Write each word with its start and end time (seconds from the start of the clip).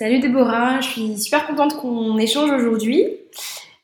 Salut 0.00 0.18
Déborah, 0.18 0.80
je 0.80 0.88
suis 0.88 1.18
super 1.18 1.46
contente 1.46 1.76
qu'on 1.76 2.16
échange 2.16 2.50
aujourd'hui. 2.50 3.04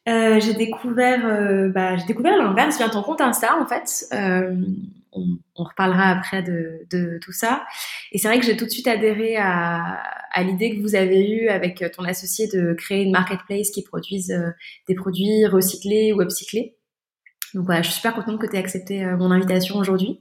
Euh, 0.09 0.41
j'ai 0.41 0.55
découvert, 0.55 1.27
euh, 1.27 1.69
bah, 1.69 1.99
j'ai 1.99 2.07
découvert 2.07 2.39
l'inverse 2.39 2.79
via 2.79 2.89
ton 2.89 3.03
compte 3.03 3.21
Insta 3.21 3.61
en 3.61 3.67
fait. 3.67 4.07
Euh, 4.15 4.55
on, 5.13 5.27
on, 5.57 5.65
reparlera 5.65 6.09
après 6.09 6.43
de, 6.43 6.87
de 6.91 7.19
tout 7.21 7.33
ça. 7.33 7.67
Et 8.13 8.19
c'est 8.19 8.29
vrai 8.29 8.41
que 8.41 8.47
j'ai 8.47 8.57
tout 8.57 8.65
de 8.65 8.71
suite 8.71 8.87
adhéré 8.87 9.37
à, 9.37 10.03
à 10.33 10.43
l'idée 10.43 10.75
que 10.75 10.81
vous 10.81 10.95
avez 10.95 11.29
eue 11.29 11.49
avec 11.51 11.85
ton 11.95 12.05
associé 12.05 12.47
de 12.47 12.73
créer 12.73 13.03
une 13.03 13.13
marketplace 13.13 13.69
qui 13.69 13.83
produise 13.83 14.31
euh, 14.31 14.53
des 14.89 14.95
produits 14.95 15.45
recyclés 15.45 16.15
ou 16.15 16.23
upcyclés. 16.23 16.77
Donc 17.53 17.67
voilà, 17.67 17.83
je 17.83 17.89
suis 17.89 17.97
super 17.97 18.15
contente 18.15 18.41
que 18.41 18.47
tu 18.47 18.57
aies 18.57 18.59
accepté 18.59 19.05
euh, 19.05 19.17
mon 19.17 19.31
invitation 19.31 19.77
aujourd'hui. 19.77 20.21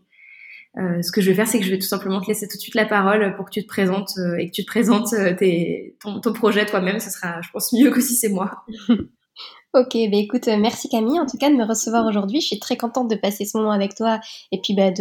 Euh, 0.78 1.02
ce 1.02 1.12
que 1.12 1.22
je 1.22 1.30
vais 1.30 1.36
faire, 1.36 1.48
c'est 1.48 1.60
que 1.60 1.66
je 1.66 1.72
vais 1.72 1.80
tout 1.80 1.88
simplement 1.88 2.20
te 2.20 2.28
laisser 2.28 2.48
tout 2.48 2.58
de 2.58 2.62
suite 2.62 2.76
la 2.76 2.86
parole 2.86 3.36
pour 3.36 3.46
que 3.46 3.52
tu 3.52 3.64
te 3.64 3.68
présentes 3.68 4.12
euh, 4.18 4.38
et 4.38 4.48
que 4.48 4.52
tu 4.52 4.64
te 4.64 4.68
présentes 4.68 5.16
tes, 5.38 5.96
ton, 6.02 6.20
ton, 6.20 6.34
projet 6.34 6.66
toi-même. 6.66 7.00
Ce 7.00 7.10
sera, 7.10 7.42
je 7.42 7.50
pense, 7.52 7.72
mieux 7.72 7.92
que 7.92 8.02
si 8.02 8.16
c'est 8.16 8.30
moi. 8.30 8.66
ok, 8.90 9.94
bah 9.94 10.18
écoute, 10.18 10.48
merci 10.48 10.90
Camille 10.90 11.20
en 11.20 11.26
tout 11.26 11.38
cas 11.38 11.50
de 11.50 11.56
me 11.56 11.66
recevoir 11.66 12.06
aujourd'hui. 12.06 12.42
Je 12.42 12.48
suis 12.48 12.60
très 12.60 12.78
contente 12.78 13.10
de 13.10 13.16
passer 13.16 13.46
ce 13.46 13.58
moment 13.58 13.72
avec 13.72 13.96
toi 13.96 14.20
et 14.52 14.60
puis 14.62 14.74
bah, 14.74 14.92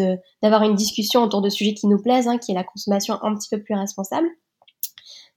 d'avoir 0.42 0.62
une 0.62 0.74
discussion 0.74 1.22
autour 1.22 1.42
de 1.42 1.48
sujets 1.48 1.74
qui 1.74 1.86
nous 1.86 2.00
plaisent, 2.00 2.28
hein, 2.28 2.38
qui 2.38 2.52
est 2.52 2.54
la 2.54 2.64
consommation 2.64 3.18
un 3.22 3.34
petit 3.34 3.48
peu 3.50 3.62
plus 3.62 3.74
responsable. 3.74 4.28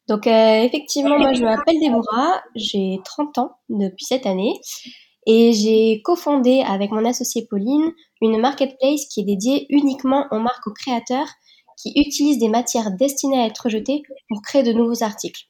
Donc 0.07 0.25
euh, 0.25 0.61
effectivement, 0.63 1.19
moi 1.19 1.33
je 1.33 1.43
m'appelle 1.43 1.79
Déborah, 1.79 2.41
j'ai 2.55 2.99
30 3.03 3.37
ans 3.39 3.57
depuis 3.69 4.05
cette 4.05 4.25
année 4.25 4.53
et 5.27 5.51
j'ai 5.51 6.01
cofondé 6.03 6.63
avec 6.65 6.89
mon 6.91 7.03
associé 7.03 7.45
Pauline 7.47 7.91
une 8.21 8.39
marketplace 8.39 9.05
qui 9.05 9.19
est 9.19 9.25
dédiée 9.25 9.67
uniquement 9.69 10.25
aux 10.31 10.39
marques 10.39 10.65
aux 10.65 10.73
créateurs 10.73 11.27
qui 11.77 11.91
utilisent 11.95 12.39
des 12.39 12.47
matières 12.47 12.91
destinées 12.91 13.41
à 13.41 13.45
être 13.45 13.69
jetées 13.69 14.01
pour 14.29 14.41
créer 14.41 14.63
de 14.63 14.71
nouveaux 14.71 15.03
articles. 15.03 15.43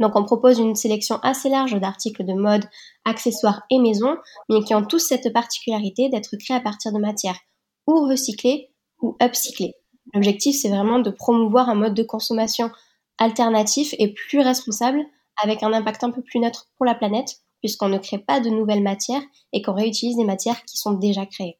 Donc 0.00 0.16
on 0.16 0.24
propose 0.24 0.58
une 0.58 0.74
sélection 0.74 1.18
assez 1.22 1.50
large 1.50 1.78
d'articles 1.78 2.24
de 2.24 2.32
mode, 2.32 2.64
accessoires 3.04 3.62
et 3.70 3.78
maison, 3.78 4.16
mais 4.48 4.64
qui 4.64 4.74
ont 4.74 4.84
tous 4.84 4.98
cette 4.98 5.30
particularité 5.32 6.08
d'être 6.08 6.34
créés 6.38 6.56
à 6.56 6.60
partir 6.60 6.90
de 6.92 6.98
matières 6.98 7.38
ou 7.86 8.08
recyclées 8.08 8.70
ou 9.02 9.14
upcyclées. 9.22 9.74
L'objectif 10.14 10.56
c'est 10.56 10.70
vraiment 10.70 11.00
de 11.00 11.10
promouvoir 11.10 11.68
un 11.68 11.74
mode 11.74 11.94
de 11.94 12.02
consommation 12.02 12.70
alternatif 13.18 13.94
et 13.98 14.14
plus 14.14 14.40
responsable 14.40 15.04
avec 15.42 15.62
un 15.62 15.72
impact 15.74 16.02
un 16.02 16.10
peu 16.10 16.22
plus 16.22 16.40
neutre 16.40 16.68
pour 16.76 16.86
la 16.86 16.94
planète 16.94 17.42
puisqu'on 17.62 17.88
ne 17.88 17.98
crée 17.98 18.18
pas 18.18 18.40
de 18.40 18.50
nouvelles 18.50 18.82
matières 18.82 19.22
et 19.52 19.62
qu'on 19.62 19.74
réutilise 19.74 20.16
des 20.16 20.24
matières 20.24 20.64
qui 20.64 20.76
sont 20.76 20.92
déjà 20.92 21.24
créées. 21.26 21.58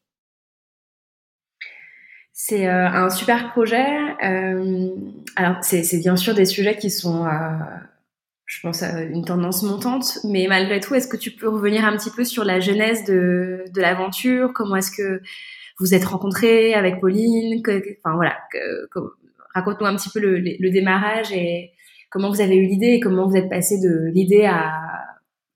C'est 2.33 2.67
euh, 2.67 2.87
un 2.87 3.09
super 3.09 3.51
projet. 3.51 3.85
Euh, 4.23 4.89
alors, 5.35 5.57
c'est 5.61 5.99
bien 5.99 6.15
sûr 6.15 6.33
des 6.33 6.45
sujets 6.45 6.75
qui 6.75 6.89
sont, 6.89 7.25
euh, 7.25 7.29
je 8.45 8.59
pense, 8.61 8.81
une 8.81 9.23
tendance 9.23 9.61
montante, 9.63 10.19
mais 10.25 10.47
malgré 10.49 10.79
tout, 10.79 10.95
est-ce 10.95 11.07
que 11.07 11.15
tu 11.15 11.31
peux 11.31 11.47
revenir 11.47 11.85
un 11.85 11.95
petit 11.95 12.09
peu 12.09 12.23
sur 12.23 12.43
la 12.43 12.59
genèse 12.59 13.05
de, 13.05 13.63
l'aventure? 13.75 14.51
Comment 14.53 14.77
est-ce 14.77 14.91
que 14.91 15.21
vous 15.79 15.93
êtes 15.93 16.05
rencontrés 16.05 16.73
avec 16.73 16.99
Pauline? 16.99 17.61
Enfin 18.03 18.15
voilà, 18.15 18.35
raconte-nous 19.53 19.87
un 19.87 19.95
petit 19.95 20.09
peu 20.09 20.19
le, 20.19 20.39
le, 20.39 20.69
démarrage 20.71 21.31
et 21.31 21.71
comment 22.09 22.31
vous 22.31 22.41
avez 22.41 22.55
eu 22.55 22.65
l'idée 22.65 22.93
et 22.93 22.99
comment 22.99 23.27
vous 23.27 23.35
êtes 23.35 23.49
passé 23.49 23.79
de 23.79 24.11
l'idée 24.11 24.45
à, 24.45 24.81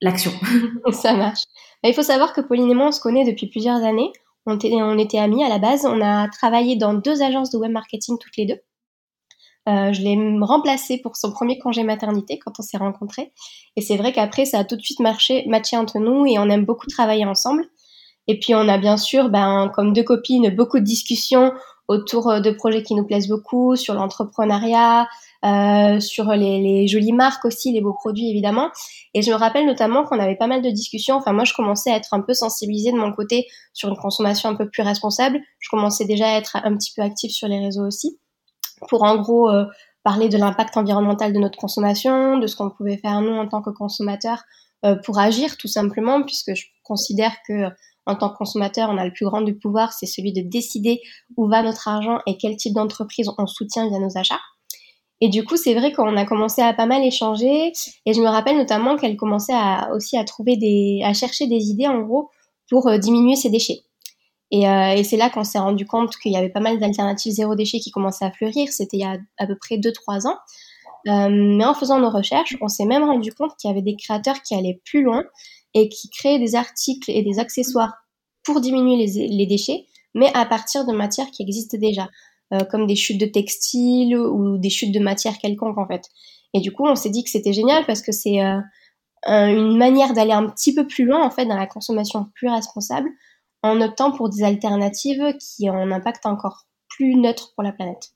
l'action. 0.01 0.31
Ça 0.91 1.13
marche. 1.13 1.43
Bah, 1.83 1.89
il 1.89 1.93
faut 1.93 2.03
savoir 2.03 2.33
que 2.33 2.41
Pauline 2.41 2.71
et 2.71 2.75
moi, 2.75 2.87
on 2.87 2.91
se 2.91 3.01
connaît 3.01 3.25
depuis 3.25 3.47
plusieurs 3.47 3.83
années. 3.83 4.11
On 4.45 4.57
était, 4.97 5.17
amis 5.17 5.43
à 5.43 5.49
la 5.49 5.59
base. 5.59 5.85
On 5.85 6.01
a 6.01 6.29
travaillé 6.29 6.77
dans 6.77 6.93
deux 6.93 7.21
agences 7.21 7.51
de 7.51 7.57
web 7.57 7.71
marketing 7.71 8.17
toutes 8.19 8.37
les 8.37 8.45
deux. 8.45 8.59
Euh, 9.67 9.91
je 9.91 10.01
l'ai 10.01 10.17
remplacé 10.39 10.99
pour 10.99 11.17
son 11.17 11.33
premier 11.33 11.59
congé 11.59 11.83
maternité 11.83 12.39
quand 12.39 12.53
on 12.57 12.61
s'est 12.61 12.77
rencontrés. 12.77 13.33
Et 13.75 13.81
c'est 13.81 13.97
vrai 13.97 14.13
qu'après, 14.13 14.45
ça 14.45 14.59
a 14.59 14.63
tout 14.63 14.77
de 14.77 14.81
suite 14.81 15.01
marché, 15.01 15.43
matché 15.47 15.75
entre 15.75 15.99
nous 15.99 16.25
et 16.25 16.39
on 16.39 16.49
aime 16.49 16.63
beaucoup 16.63 16.87
travailler 16.87 17.25
ensemble. 17.25 17.65
Et 18.27 18.39
puis, 18.39 18.55
on 18.55 18.69
a 18.69 18.77
bien 18.77 18.95
sûr, 18.95 19.29
ben, 19.29 19.69
comme 19.75 19.91
deux 19.91 20.03
copines, 20.03 20.49
beaucoup 20.55 20.79
de 20.79 20.85
discussions 20.85 21.51
autour 21.89 22.41
de 22.41 22.51
projets 22.51 22.83
qui 22.83 22.95
nous 22.95 23.05
plaisent 23.05 23.27
beaucoup, 23.27 23.75
sur 23.75 23.93
l'entrepreneuriat, 23.93 25.07
euh, 25.47 25.99
sur 25.99 26.31
les, 26.33 26.87
jolies 26.87 27.13
marques 27.13 27.45
aussi, 27.45 27.71
les 27.71 27.81
beaux 27.81 27.93
produits 27.93 28.29
évidemment. 28.29 28.69
Et 29.13 29.21
je 29.21 29.31
me 29.31 29.35
rappelle 29.35 29.65
notamment 29.65 30.03
qu'on 30.03 30.19
avait 30.19 30.35
pas 30.35 30.47
mal 30.47 30.61
de 30.61 30.69
discussions. 30.69 31.15
Enfin, 31.15 31.33
moi, 31.33 31.43
je 31.43 31.53
commençais 31.53 31.91
à 31.91 31.95
être 31.95 32.13
un 32.13 32.21
peu 32.21 32.33
sensibilisée 32.33 32.91
de 32.91 32.97
mon 32.97 33.11
côté 33.13 33.47
sur 33.73 33.89
une 33.89 33.97
consommation 33.97 34.49
un 34.49 34.55
peu 34.55 34.69
plus 34.69 34.83
responsable. 34.83 35.39
Je 35.59 35.69
commençais 35.69 36.05
déjà 36.05 36.27
à 36.27 36.37
être 36.37 36.57
un 36.63 36.75
petit 36.75 36.91
peu 36.95 37.01
active 37.01 37.31
sur 37.31 37.47
les 37.47 37.59
réseaux 37.59 37.85
aussi, 37.85 38.19
pour 38.89 39.03
en 39.03 39.17
gros 39.17 39.49
euh, 39.49 39.65
parler 40.03 40.29
de 40.29 40.37
l'impact 40.37 40.77
environnemental 40.77 41.33
de 41.33 41.39
notre 41.39 41.57
consommation, 41.57 42.37
de 42.37 42.47
ce 42.47 42.55
qu'on 42.55 42.69
pouvait 42.69 42.97
faire 42.97 43.21
nous 43.21 43.35
en 43.35 43.47
tant 43.47 43.61
que 43.61 43.69
consommateurs 43.69 44.43
euh, 44.85 44.95
pour 44.95 45.19
agir 45.19 45.57
tout 45.57 45.67
simplement, 45.67 46.23
puisque 46.23 46.53
je 46.55 46.65
considère 46.83 47.35
que 47.47 47.69
en 48.05 48.15
tant 48.15 48.29
que 48.29 48.37
consommateur, 48.37 48.89
on 48.89 48.97
a 48.97 49.05
le 49.05 49.11
plus 49.11 49.25
grand 49.25 49.41
du 49.41 49.57
pouvoir, 49.57 49.91
c'est 49.91 50.05
celui 50.05 50.31
de 50.31 50.41
décider 50.41 51.01
où 51.35 51.49
va 51.49 51.61
notre 51.61 51.89
argent 51.89 52.19
et 52.25 52.37
quel 52.37 52.55
type 52.55 52.73
d'entreprise 52.73 53.29
on 53.37 53.47
soutient 53.47 53.89
via 53.89 53.99
nos 53.99 54.17
achats. 54.17 54.39
Et 55.19 55.29
du 55.29 55.43
coup, 55.43 55.57
c'est 55.57 55.73
vrai 55.73 55.91
qu'on 55.91 56.15
a 56.15 56.25
commencé 56.25 56.61
à 56.61 56.73
pas 56.73 56.85
mal 56.85 57.03
échanger. 57.03 57.73
Et 58.05 58.13
je 58.13 58.21
me 58.21 58.27
rappelle 58.27 58.57
notamment 58.57 58.97
qu'elle 58.97 59.17
commençait 59.17 59.53
à, 59.53 59.89
aussi 59.95 60.17
à 60.17 60.23
trouver 60.23 60.57
des, 60.57 61.01
à 61.03 61.13
chercher 61.13 61.47
des 61.47 61.69
idées 61.69 61.87
en 61.87 62.01
gros 62.01 62.29
pour 62.69 62.87
euh, 62.87 62.97
diminuer 62.97 63.35
ses 63.35 63.49
déchets. 63.49 63.81
Et, 64.51 64.69
euh, 64.69 64.91
et 64.91 65.03
c'est 65.03 65.17
là 65.17 65.29
qu'on 65.29 65.43
s'est 65.43 65.59
rendu 65.59 65.85
compte 65.85 66.15
qu'il 66.17 66.31
y 66.31 66.37
avait 66.37 66.49
pas 66.49 66.59
mal 66.59 66.79
d'alternatives 66.79 67.33
zéro 67.33 67.55
déchet 67.55 67.79
qui 67.79 67.91
commençaient 67.91 68.25
à 68.25 68.31
fleurir. 68.31 68.69
C'était 68.69 68.97
il 68.97 69.01
y 69.01 69.05
a 69.05 69.17
à 69.37 69.47
peu 69.47 69.57
près 69.57 69.77
2-3 69.77 70.27
ans. 70.27 70.37
Euh, 71.07 71.29
mais 71.29 71.65
en 71.65 71.73
faisant 71.73 71.99
nos 71.99 72.09
recherches, 72.09 72.55
on 72.61 72.67
s'est 72.67 72.85
même 72.85 73.03
rendu 73.03 73.33
compte 73.33 73.55
qu'il 73.57 73.69
y 73.69 73.71
avait 73.71 73.81
des 73.81 73.95
créateurs 73.95 74.41
qui 74.41 74.55
allaient 74.55 74.81
plus 74.85 75.03
loin 75.03 75.23
et 75.73 75.89
qui 75.89 76.09
créaient 76.09 76.39
des 76.39 76.55
articles 76.55 77.09
et 77.09 77.23
des 77.23 77.39
accessoires 77.39 77.93
pour 78.43 78.61
diminuer 78.61 79.05
les, 79.05 79.27
les 79.27 79.45
déchets, 79.45 79.85
mais 80.13 80.31
à 80.33 80.45
partir 80.45 80.85
de 80.85 80.93
matières 80.93 81.31
qui 81.31 81.43
existent 81.43 81.77
déjà. 81.77 82.09
Euh, 82.53 82.63
comme 82.63 82.87
des 82.87 82.95
chutes 82.95 83.19
de 83.19 83.25
textiles 83.25 84.15
ou 84.15 84.57
des 84.57 84.69
chutes 84.69 84.93
de 84.93 85.01
matière 85.01 85.37
quelconque 85.37 85.77
en 85.77 85.85
fait. 85.85 86.03
Et 86.53 86.61
du 86.61 86.71
coup, 86.71 86.85
on 86.85 86.95
s'est 86.95 87.09
dit 87.09 87.25
que 87.25 87.29
c'était 87.29 87.51
génial 87.51 87.85
parce 87.85 88.01
que 88.01 88.13
c'est 88.13 88.41
euh, 88.41 88.61
une 89.25 89.77
manière 89.77 90.13
d'aller 90.13 90.31
un 90.31 90.47
petit 90.47 90.73
peu 90.73 90.87
plus 90.87 91.03
loin 91.03 91.21
en 91.21 91.29
fait 91.29 91.45
dans 91.45 91.57
la 91.57 91.67
consommation 91.67 92.31
plus 92.35 92.47
responsable 92.47 93.09
en 93.63 93.81
optant 93.81 94.13
pour 94.13 94.29
des 94.29 94.43
alternatives 94.43 95.35
qui 95.41 95.69
ont 95.69 95.75
un 95.75 95.91
impact 95.91 96.25
encore 96.25 96.67
plus 96.87 97.15
neutre 97.15 97.51
pour 97.53 97.63
la 97.63 97.73
planète. 97.73 98.13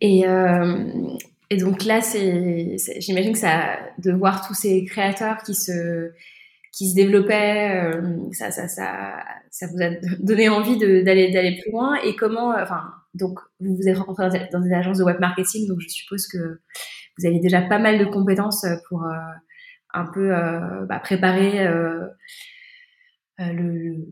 Et, 0.00 0.26
euh, 0.26 0.88
et 1.48 1.58
donc 1.58 1.84
là, 1.84 2.00
c'est, 2.00 2.76
j'imagine 2.98 3.34
que 3.34 3.38
ça, 3.38 3.78
de 3.98 4.10
voir 4.10 4.44
tous 4.44 4.54
ces 4.54 4.84
créateurs 4.84 5.44
qui 5.44 5.54
se, 5.54 6.10
qui 6.72 6.90
se 6.90 6.94
développait, 6.94 7.84
euh, 7.84 8.16
ça, 8.32 8.50
ça, 8.50 8.68
ça, 8.68 9.22
ça 9.50 9.66
vous 9.66 9.82
a 9.82 9.90
donné 10.20 10.48
envie 10.48 10.78
d'aller 10.78 11.30
d'aller 11.30 11.58
plus 11.60 11.72
loin. 11.72 11.96
Et 12.04 12.14
comment, 12.16 12.52
euh, 12.52 12.62
enfin, 12.62 12.82
donc 13.14 13.38
vous 13.60 13.76
vous 13.76 13.88
êtes 13.88 13.98
rencontrés 13.98 14.28
dans 14.52 14.60
des 14.60 14.72
agences 14.72 14.98
de 14.98 15.04
web 15.04 15.18
marketing, 15.20 15.66
donc 15.68 15.80
je 15.80 15.88
suppose 15.88 16.26
que 16.28 16.60
vous 17.18 17.26
aviez 17.26 17.40
déjà 17.40 17.60
pas 17.62 17.78
mal 17.78 17.98
de 17.98 18.04
compétences 18.04 18.64
pour 18.88 19.04
euh, 19.04 19.16
un 19.92 20.06
peu 20.06 20.30
bah, 20.88 21.00
préparer 21.00 21.66
euh, 21.66 22.06
le, 23.40 24.06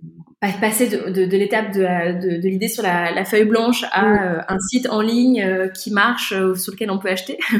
passer 0.61 0.89
de, 0.89 1.11
de, 1.11 1.27
de 1.27 1.37
l'étape 1.37 1.73
de, 1.73 1.81
de, 1.81 2.41
de 2.41 2.49
l'idée 2.49 2.69
sur 2.69 2.83
la, 2.83 3.13
la, 3.13 3.25
feuille 3.25 3.45
blanche 3.45 3.85
à 3.93 4.05
euh, 4.05 4.41
un 4.49 4.59
site 4.71 4.89
en 4.89 5.01
ligne 5.01 5.43
euh, 5.43 5.69
qui 5.69 5.91
marche 5.91 6.29
sur 6.55 6.73
lequel 6.73 6.91
on 6.91 6.99
peut 6.99 7.09
acheter. 7.09 7.39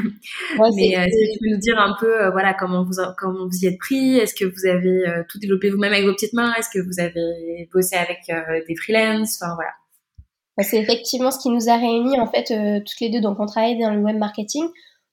Mais 0.75 0.89
est-ce 0.89 1.05
que 1.05 1.33
tu 1.33 1.39
peux 1.39 1.55
nous 1.55 1.59
dire 1.59 1.79
un 1.79 1.95
peu 1.99 2.29
voilà 2.31 2.53
comment 2.53 2.83
vous 2.83 3.01
comment 3.17 3.45
vous 3.45 3.57
y 3.63 3.67
êtes 3.67 3.77
pris? 3.77 4.17
Est-ce 4.17 4.33
que 4.33 4.45
vous 4.45 4.65
avez 4.65 5.23
tout 5.29 5.39
développé 5.39 5.69
vous-même 5.69 5.93
avec 5.93 6.05
vos 6.05 6.13
petites 6.13 6.33
mains? 6.33 6.53
Est-ce 6.55 6.69
que 6.69 6.83
vous 6.83 6.99
avez 6.99 7.69
bossé 7.71 7.95
avec 7.95 8.19
des 8.67 8.75
freelances? 8.75 9.39
Enfin 9.41 9.55
voilà. 9.55 9.71
C'est 10.61 10.77
effectivement 10.77 11.31
ce 11.31 11.39
qui 11.39 11.49
nous 11.49 11.69
a 11.69 11.77
réunis 11.77 12.19
en 12.19 12.27
fait 12.27 12.45
toutes 12.83 12.99
les 12.99 13.09
deux. 13.09 13.21
Donc 13.21 13.39
on 13.39 13.45
travaillait 13.45 13.81
dans 13.81 13.93
le 13.93 14.01
web 14.01 14.17
marketing. 14.17 14.65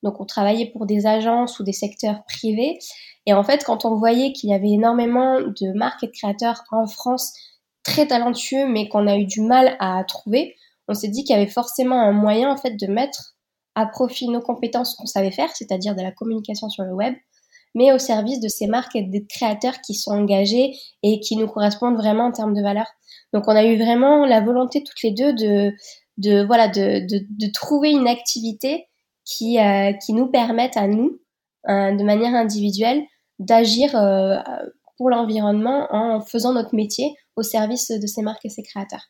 Donc 0.03 0.21
on 0.21 0.25
travaillait 0.25 0.71
pour 0.73 0.87
des 0.87 1.07
agences 1.07 1.59
ou 1.59 1.65
des 1.65 1.73
secteurs 1.73 2.23
privés 2.27 2.79
et 3.27 3.35
en 3.35 3.43
fait, 3.43 3.65
quand 3.65 3.85
on 3.85 3.97
voyait 3.97 4.33
qu'il 4.33 4.51
y 4.51 4.55
avait 4.55 4.71
énormément 4.71 5.41
de 5.41 5.77
marques 5.77 6.05
et 6.05 6.07
de 6.07 6.13
créateurs 6.13 6.63
en 6.71 6.87
France 6.87 7.35
très 7.83 8.07
talentueux, 8.07 8.67
mais 8.67 8.89
qu'on 8.89 9.07
a 9.07 9.17
eu 9.17 9.27
du 9.27 9.41
mal 9.41 9.77
à 9.81 10.03
trouver, 10.05 10.55
on 10.89 10.95
s'est 10.95 11.09
dit 11.09 11.25
qu'il 11.25 11.35
y 11.35 11.39
avait 11.39 11.51
forcément 11.51 12.01
un 12.01 12.13
moyen 12.13 12.51
en 12.51 12.57
fait 12.57 12.77
de 12.77 12.87
mettre 12.87 13.35
à 13.75 13.87
profit 13.87 14.29
nos 14.29 14.41
compétences 14.41 14.95
qu'on 14.95 15.07
savait 15.07 15.31
faire, 15.31 15.51
c'est-à-dire 15.55 15.95
de 15.95 16.03
la 16.03 16.13
communication 16.13 16.69
sur 16.69 16.85
le 16.85 16.95
web, 16.95 17.15
mais 17.75 17.93
au 17.93 17.99
service 17.99 18.41
de 18.41 18.49
ces 18.49 18.69
marques 18.69 18.97
et 18.97 19.03
des 19.03 19.27
créateurs 19.27 19.81
qui 19.83 19.95
sont 19.95 20.13
engagés 20.13 20.73
et 21.03 21.21
qui 21.21 21.37
nous 21.37 21.47
correspondent 21.47 21.97
vraiment 21.97 22.27
en 22.27 22.33
termes 22.33 22.55
de 22.55 22.63
valeur. 22.63 22.87
Donc 23.33 23.45
on 23.49 23.57
a 23.57 23.65
eu 23.65 23.77
vraiment 23.77 24.25
la 24.25 24.41
volonté 24.41 24.83
toutes 24.83 25.03
les 25.03 25.11
deux 25.11 25.35
de, 25.35 25.73
de 26.17 26.45
voilà 26.45 26.69
de, 26.69 27.07
de, 27.07 27.27
de 27.29 27.53
trouver 27.53 27.91
une 27.91 28.09
activité 28.09 28.87
qui, 29.25 29.59
euh, 29.59 29.93
qui 29.93 30.15
nous 30.15 30.29
permette 30.29 30.77
à 30.77 30.87
nous, 30.87 31.21
euh, 31.69 31.95
de 31.95 32.05
manière 32.05 32.35
individuelle, 32.35 33.03
d'agir 33.39 33.97
euh, 33.97 34.37
pour 34.97 35.11
l'environnement 35.11 35.87
en 35.91 36.21
faisant 36.21 36.53
notre 36.53 36.75
métier 36.75 37.15
au 37.37 37.43
service 37.43 37.91
de 37.91 38.07
ces 38.07 38.23
marques 38.23 38.45
et 38.45 38.49
ces 38.49 38.63
créateurs. 38.63 39.05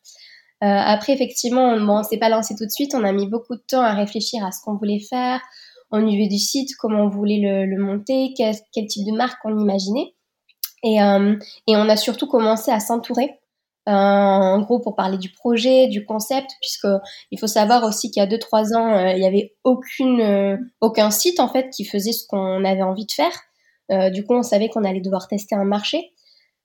Euh, 0.64 0.66
après, 0.66 1.12
effectivement, 1.12 1.78
bon, 1.78 2.00
on 2.00 2.02
s'est 2.02 2.18
pas 2.18 2.28
lancé 2.28 2.54
tout 2.56 2.64
de 2.64 2.70
suite. 2.70 2.94
On 2.94 3.04
a 3.04 3.12
mis 3.12 3.26
beaucoup 3.26 3.54
de 3.54 3.62
temps 3.68 3.82
à 3.82 3.92
réfléchir 3.92 4.44
à 4.44 4.52
ce 4.52 4.60
qu'on 4.64 4.76
voulait 4.76 5.00
faire. 5.00 5.40
au 5.92 6.00
niveau 6.00 6.28
du 6.28 6.38
site, 6.38 6.70
comment 6.78 7.04
on 7.04 7.08
voulait 7.08 7.38
le, 7.40 7.76
monter, 7.78 8.34
quel, 8.36 8.56
type 8.86 9.06
de 9.06 9.16
marque 9.16 9.38
on 9.44 9.58
imaginait. 9.58 10.14
Et, 10.82 10.96
et 10.96 11.76
on 11.76 11.88
a 11.88 11.96
surtout 11.96 12.26
commencé 12.26 12.70
à 12.70 12.80
s'entourer 12.80 13.38
euh, 13.88 13.92
en 13.92 14.60
gros 14.62 14.80
pour 14.80 14.96
parler 14.96 15.16
du 15.16 15.30
projet, 15.30 15.86
du 15.86 16.04
concept, 16.04 16.50
puisque 16.60 16.88
il 17.30 17.38
faut 17.38 17.46
savoir 17.46 17.84
aussi 17.84 18.10
qu'il 18.10 18.20
y 18.20 18.24
a 18.24 18.26
deux 18.26 18.38
trois 18.38 18.74
ans, 18.74 18.92
euh, 18.96 19.12
il 19.12 19.22
y 19.22 19.26
avait 19.26 19.54
aucune 19.62 20.20
euh, 20.20 20.56
aucun 20.80 21.12
site 21.12 21.38
en 21.38 21.48
fait 21.48 21.70
qui 21.70 21.84
faisait 21.84 22.10
ce 22.10 22.26
qu'on 22.26 22.64
avait 22.64 22.82
envie 22.82 23.06
de 23.06 23.12
faire. 23.12 23.30
Du 23.90 24.24
coup, 24.24 24.34
on 24.34 24.42
savait 24.42 24.68
qu'on 24.68 24.84
allait 24.84 25.00
devoir 25.00 25.28
tester 25.28 25.54
un 25.54 25.64
marché. 25.64 26.12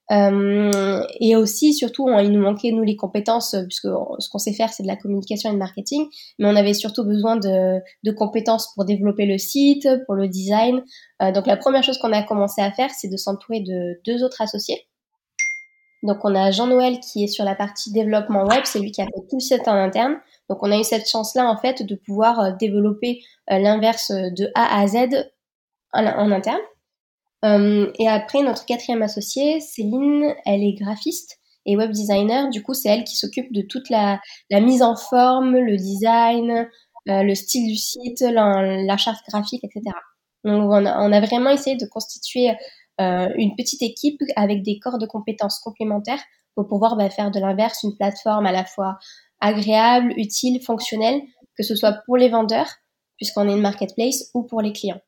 et 0.09 1.35
aussi, 1.35 1.73
surtout, 1.73 2.09
il 2.19 2.31
nous 2.31 2.41
manquait, 2.41 2.71
nous, 2.71 2.83
les 2.83 2.95
compétences, 2.95 3.56
puisque 3.68 3.88
ce 4.19 4.29
qu'on 4.29 4.38
sait 4.39 4.53
faire, 4.53 4.69
c'est 4.73 4.83
de 4.83 4.88
la 4.88 4.95
communication 4.97 5.50
et 5.50 5.53
de 5.53 5.57
marketing, 5.57 6.06
mais 6.39 6.47
on 6.47 6.56
avait 6.56 6.73
surtout 6.73 7.06
besoin 7.06 7.38
de, 7.38 8.12
compétences 8.12 8.73
pour 8.73 8.85
développer 8.85 9.25
le 9.25 9.38
site, 9.38 9.88
pour 10.06 10.15
le 10.15 10.27
design. 10.27 10.83
donc, 11.33 11.47
la 11.47 11.57
première 11.57 11.83
chose 11.83 11.97
qu'on 11.97 12.13
a 12.13 12.23
commencé 12.23 12.62
à 12.62 12.71
faire, 12.71 12.89
c'est 12.89 13.09
de 13.09 13.18
s'entourer 13.18 13.62
de 13.62 14.01
deux 14.06 14.23
autres 14.23 14.41
associés. 14.41 14.88
Donc 16.03 16.18
on 16.23 16.33
a 16.33 16.51
Jean-Noël 16.51 17.00
qui 17.00 17.23
est 17.23 17.27
sur 17.27 17.45
la 17.45 17.56
partie 17.56 17.91
développement 17.91 18.45
web, 18.45 18.62
c'est 18.65 18.79
lui 18.79 18.91
qui 18.91 19.01
a 19.01 19.06
fait 19.06 19.27
tout 19.29 19.39
site 19.39 19.68
en 19.68 19.75
interne. 19.75 20.18
Donc 20.50 20.63
on 20.63 20.71
a 20.71 20.77
eu 20.77 20.83
cette 20.83 21.07
chance-là 21.07 21.47
en 21.47 21.57
fait 21.57 21.83
de 21.83 21.95
pouvoir 21.95 22.39
euh, 22.39 22.51
développer 22.59 23.21
euh, 23.51 23.59
l'inverse 23.59 24.12
de 24.12 24.50
A 24.56 24.79
à 24.79 24.88
Z 24.88 25.29
en, 25.94 26.31
interne. 26.31 26.62
Euh, 27.43 27.91
et 27.97 28.07
après 28.07 28.43
notre 28.43 28.65
quatrième 28.65 29.01
associée, 29.01 29.59
Céline, 29.59 30.35
elle 30.45 30.63
est 30.63 30.73
graphiste 30.73 31.39
et 31.65 31.75
web 31.75 31.91
designer. 31.91 32.49
Du 32.49 32.63
coup 32.63 32.73
c'est 32.73 32.89
elle 32.89 33.03
qui 33.03 33.15
s'occupe 33.15 33.51
de 33.51 33.61
toute 33.61 33.89
la, 33.89 34.19
mise 34.51 34.83
en 34.83 34.95
forme, 34.95 35.57
le 35.57 35.77
design, 35.77 36.69
le 37.05 37.33
style 37.33 37.67
du 37.67 37.77
site, 37.77 38.21
la, 38.21 38.97
charte 38.97 39.25
graphique, 39.27 39.63
etc. 39.63 39.95
Donc 40.43 40.69
on 40.71 40.85
a, 40.85 40.99
on 41.01 41.11
a 41.11 41.21
vraiment 41.21 41.49
essayé 41.49 41.75
de 41.75 41.85
constituer 41.85 42.51
euh, 43.01 43.29
une 43.35 43.55
petite 43.55 43.81
équipe 43.81 44.21
avec 44.35 44.61
des 44.61 44.77
corps 44.77 44.99
de 44.99 45.07
compétences 45.07 45.59
complémentaires 45.59 46.21
pour 46.55 46.67
pouvoir 46.67 46.95
bah, 46.95 47.09
faire 47.09 47.31
de 47.31 47.39
l'inverse 47.39 47.81
une 47.83 47.95
plateforme 47.95 48.45
à 48.45 48.51
la 48.51 48.65
fois 48.65 48.99
agréable, 49.39 50.13
utile, 50.17 50.61
fonctionnelle, 50.61 51.21
que 51.57 51.63
ce 51.63 51.75
soit 51.75 51.94
pour 52.05 52.17
les 52.17 52.29
vendeurs, 52.29 52.69
puisqu'on 53.17 53.49
est 53.49 53.53
une 53.53 53.61
marketplace, 53.61 54.29
ou 54.35 54.44
pour 54.44 54.61
les 54.61 54.71
clients. 54.71 55.01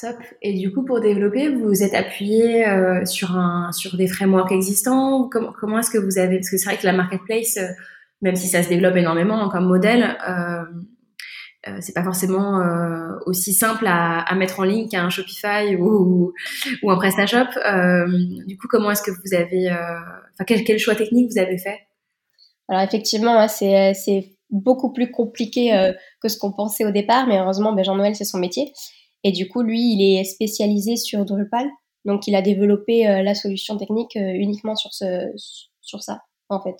Top. 0.00 0.16
Et 0.42 0.52
du 0.52 0.72
coup, 0.72 0.84
pour 0.84 1.00
développer, 1.00 1.48
vous 1.48 1.68
vous 1.68 1.82
êtes 1.82 1.94
appuyé 1.94 2.68
euh, 2.68 3.04
sur 3.06 3.34
un 3.34 3.72
sur 3.72 3.96
des 3.96 4.06
frameworks 4.06 4.52
existants? 4.52 5.28
Comment, 5.30 5.52
comment 5.58 5.78
est-ce 5.78 5.90
que 5.90 5.98
vous 5.98 6.18
avez 6.18 6.36
parce 6.36 6.50
que 6.50 6.58
c'est 6.58 6.66
vrai 6.66 6.76
que 6.76 6.86
la 6.86 6.92
marketplace, 6.92 7.56
euh, 7.56 7.68
même 8.20 8.36
si 8.36 8.46
ça 8.46 8.62
se 8.62 8.68
développe 8.68 8.96
énormément 8.96 9.48
comme 9.48 9.66
modèle, 9.66 10.16
euh, 11.68 11.78
c'est 11.80 11.94
pas 11.94 12.04
forcément 12.04 12.60
euh, 12.60 13.18
aussi 13.26 13.52
simple 13.52 13.86
à, 13.88 14.32
mettre 14.36 14.60
en 14.60 14.64
ligne 14.64 14.88
qu'un 14.88 15.10
Shopify 15.10 15.74
ou, 15.76 16.32
ou 16.82 16.90
un 16.90 16.96
PrestaShop. 16.96 17.58
Euh, 17.66 18.06
du 18.46 18.56
coup, 18.56 18.68
comment 18.68 18.90
est-ce 18.90 19.02
que 19.02 19.10
vous 19.10 19.34
avez, 19.34 19.70
enfin, 19.70 20.44
quel, 20.46 20.64
quel, 20.64 20.78
choix 20.78 20.94
technique 20.94 21.32
vous 21.32 21.38
avez 21.38 21.58
fait? 21.58 21.78
Alors 22.68 22.82
effectivement, 22.82 23.38
hein, 23.38 23.48
c'est 23.48 23.94
c'est 23.94 24.32
beaucoup 24.50 24.92
plus 24.92 25.10
compliqué 25.10 25.92
que 26.20 26.28
ce 26.28 26.38
qu'on 26.38 26.52
pensait 26.52 26.84
au 26.84 26.90
départ, 26.90 27.26
mais 27.26 27.38
heureusement, 27.38 27.72
ben, 27.72 27.84
Jean-Noël 27.84 28.14
c'est 28.14 28.24
son 28.24 28.38
métier 28.38 28.72
et 29.26 29.32
du 29.32 29.48
coup, 29.48 29.62
lui, 29.62 29.80
il 29.80 30.02
est 30.02 30.24
spécialisé 30.24 30.96
sur 30.96 31.24
Drupal, 31.24 31.68
donc 32.04 32.26
il 32.26 32.34
a 32.34 32.42
développé 32.42 33.04
la 33.04 33.34
solution 33.34 33.76
technique 33.76 34.14
uniquement 34.14 34.76
sur 34.76 34.92
ce 34.92 35.30
sur 35.80 36.02
ça 36.02 36.20
en 36.48 36.60
fait. 36.60 36.76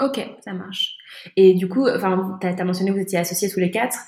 Ok, 0.00 0.26
ça 0.44 0.52
marche. 0.52 0.96
Et 1.36 1.54
du 1.54 1.68
coup, 1.68 1.86
tu 1.86 2.46
as, 2.46 2.64
mentionné 2.64 2.90
que 2.90 2.96
vous 2.96 3.02
étiez 3.02 3.18
associés 3.18 3.50
tous 3.50 3.60
les 3.60 3.70
quatre. 3.70 3.98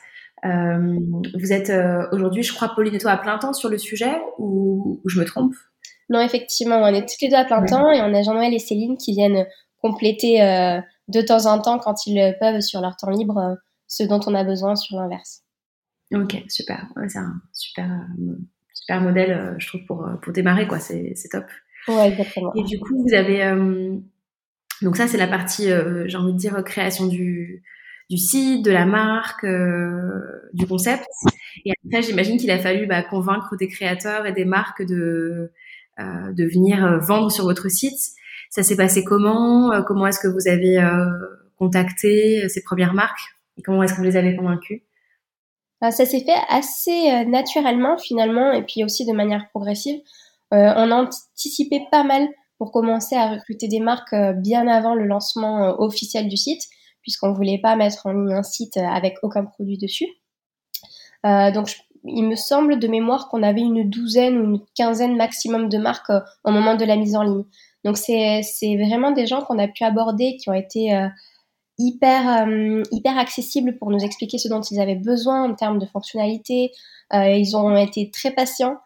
Euh, 0.45 0.99
vous 1.39 1.53
êtes 1.53 1.71
euh, 1.71 2.07
aujourd'hui, 2.13 2.43
je 2.43 2.53
crois, 2.53 2.73
Pauline 2.75 2.95
et 2.95 2.99
toi 2.99 3.13
à 3.13 3.17
plein 3.17 3.39
temps 3.39 3.53
sur 3.53 3.69
le 3.69 3.79
sujet 3.79 4.15
ou, 4.39 5.01
je 5.07 5.21
me 5.21 5.25
trompe? 5.25 5.55
Non, 6.11 6.21
effectivement, 6.21 6.77
on 6.77 6.87
est 6.87 7.07
tous 7.07 7.17
les 7.23 7.29
deux 7.29 7.37
à 7.37 7.45
plein 7.45 7.65
temps 7.65 7.91
et 7.91 8.01
on 8.01 8.13
a 8.15 8.23
Jean-Noël 8.23 8.53
et 8.53 8.59
Céline 8.59 8.97
qui 8.99 9.13
viennent 9.13 9.47
compléter 9.81 10.43
euh, 10.43 10.81
de 11.09 11.21
temps 11.21 11.47
en 11.47 11.61
temps, 11.61 11.79
quand 11.79 12.07
ils 12.07 12.37
peuvent, 12.41 12.61
sur 12.61 12.81
leur 12.81 12.97
temps 12.97 13.11
libre, 13.11 13.57
ce 13.87 14.03
dont 14.03 14.21
on 14.27 14.35
a 14.35 14.45
besoin 14.45 14.77
sur 14.77 14.97
l'inverse. 14.97 15.44
Ok, 16.13 16.43
super. 16.49 16.87
c'est 17.09 17.19
un 17.19 17.41
super, 17.53 17.91
super 18.73 19.01
modèle, 19.01 19.57
je 19.59 19.67
trouve, 19.67 19.85
pour, 19.87 20.09
pour 20.23 20.33
démarrer, 20.33 20.69
quoi. 20.69 20.79
C'est 20.79 21.15
top. 21.31 21.47
Ouais, 21.89 22.09
exactement. 22.09 22.53
Et 22.55 22.63
du 22.63 22.79
coup, 22.79 23.03
vous 23.03 23.15
avez 23.15 23.43
donc 24.83 24.97
ça, 24.97 25.09
c'est 25.09 25.17
la 25.17 25.27
partie, 25.27 25.71
euh, 25.71 26.05
j'ai 26.09 26.17
envie 26.17 26.33
de 26.33 26.39
dire, 26.39 26.63
création 26.65 27.07
du, 27.07 27.63
du 28.11 28.17
site, 28.17 28.65
de 28.65 28.71
la 28.71 28.87
marque, 28.87 29.45
euh, 29.45 30.21
du 30.53 30.67
concept. 30.67 31.07
Et 31.65 31.73
après, 31.87 32.03
j'imagine 32.03 32.37
qu'il 32.37 32.51
a 32.51 32.59
fallu 32.59 32.87
bah, 32.87 33.03
convaincre 33.03 33.57
des 33.57 33.69
créateurs 33.69 34.27
et 34.27 34.33
des 34.33 34.45
marques 34.45 34.85
de, 34.85 35.53
euh, 36.01 36.33
de 36.33 36.45
venir 36.45 36.99
vendre 37.01 37.31
sur 37.31 37.45
votre 37.45 37.69
site. 37.71 37.99
Ça 38.51 38.63
s'est 38.63 38.77
passé 38.77 39.05
comment 39.05 39.83
Comment 39.85 40.07
est-ce 40.07 40.21
que 40.21 40.29
vous 40.29 40.49
avez 40.49 40.79
contacté 41.57 42.49
ces 42.49 42.63
premières 42.63 42.95
marques? 42.95 43.21
Et 43.57 43.63
comment 43.63 43.83
est-ce 43.83 43.95
que 43.95 43.99
vous 43.99 44.05
les 44.05 44.17
avez 44.17 44.37
convaincus 44.37 44.83
Ça 45.91 46.07
s'est 46.07 46.21
fait 46.21 46.41
assez 46.49 47.25
naturellement 47.27 47.99
finalement, 47.99 48.53
et 48.53 48.63
puis 48.63 48.85
aussi 48.85 49.05
de 49.05 49.13
manière 49.13 49.49
progressive. 49.51 50.01
on 50.51 50.57
a 50.57 50.95
anticipé 50.95 51.87
pas 51.91 52.05
mal 52.05 52.29
pour 52.59 52.73
commencer 52.73 53.17
à 53.17 53.29
recruter 53.29 53.69
des 53.69 53.81
marques 53.81 54.13
euh, 54.13 54.33
bien 54.33 54.67
avant 54.69 54.95
le 54.95 55.07
lancement 55.07 55.65
euh, 55.65 55.75
officiel 55.79 56.29
du 56.29 56.37
site, 56.37 56.63
puisqu'on 57.03 57.31
ne 57.31 57.35
voulait 57.35 57.61
pas 57.61 57.77
mettre 57.77 58.07
en 58.07 58.13
ligne 58.13 58.33
un 58.33 58.43
site 58.43 58.77
euh, 58.77 58.87
avec 58.87 59.17
aucun 59.23 59.45
produit 59.45 59.79
dessus. 59.79 60.07
donc, 61.25 61.69
il 62.07 62.25
me 62.25 62.37
semble 62.37 62.79
de 62.79 62.87
mémoire 62.87 63.29
qu'on 63.29 63.43
avait 63.43 63.63
une 63.63 63.89
douzaine 63.89 64.37
ou 64.37 64.45
une 64.45 64.61
quinzaine 64.77 65.17
maximum 65.17 65.71
de 65.71 65.79
marques 65.79 66.13
au 66.45 66.51
moment 66.51 66.75
de 66.75 66.85
la 66.85 66.97
mise 66.97 67.17
en 67.17 67.23
ligne. 67.23 67.45
Donc, 67.83 67.97
c'est 67.97 68.43
vraiment 68.77 69.11
des 69.11 69.27
gens 69.27 69.41
qu'on 69.41 69.59
a 69.59 69.69
pu 69.69 69.85
aborder, 69.85 70.37
qui 70.37 70.51
ont 70.51 70.55
été 70.55 70.93
hyper, 71.79 72.47
hyper 72.93 73.19
accessibles 73.19 73.77
pour 73.79 73.91
nous 73.91 73.99
expliquer 73.99 74.39
ce 74.39 74.49
dont 74.49 74.61
ils 74.61 74.81
avaient 74.81 74.95
besoin 74.95 75.51
en 75.51 75.55
termes 75.55 75.79
de 75.79 75.87
fonctionnalités. 75.87 76.71
ils 77.13 77.57
ont 77.57 77.77
été 77.77 78.11
très 78.11 78.31
patients. 78.31 78.77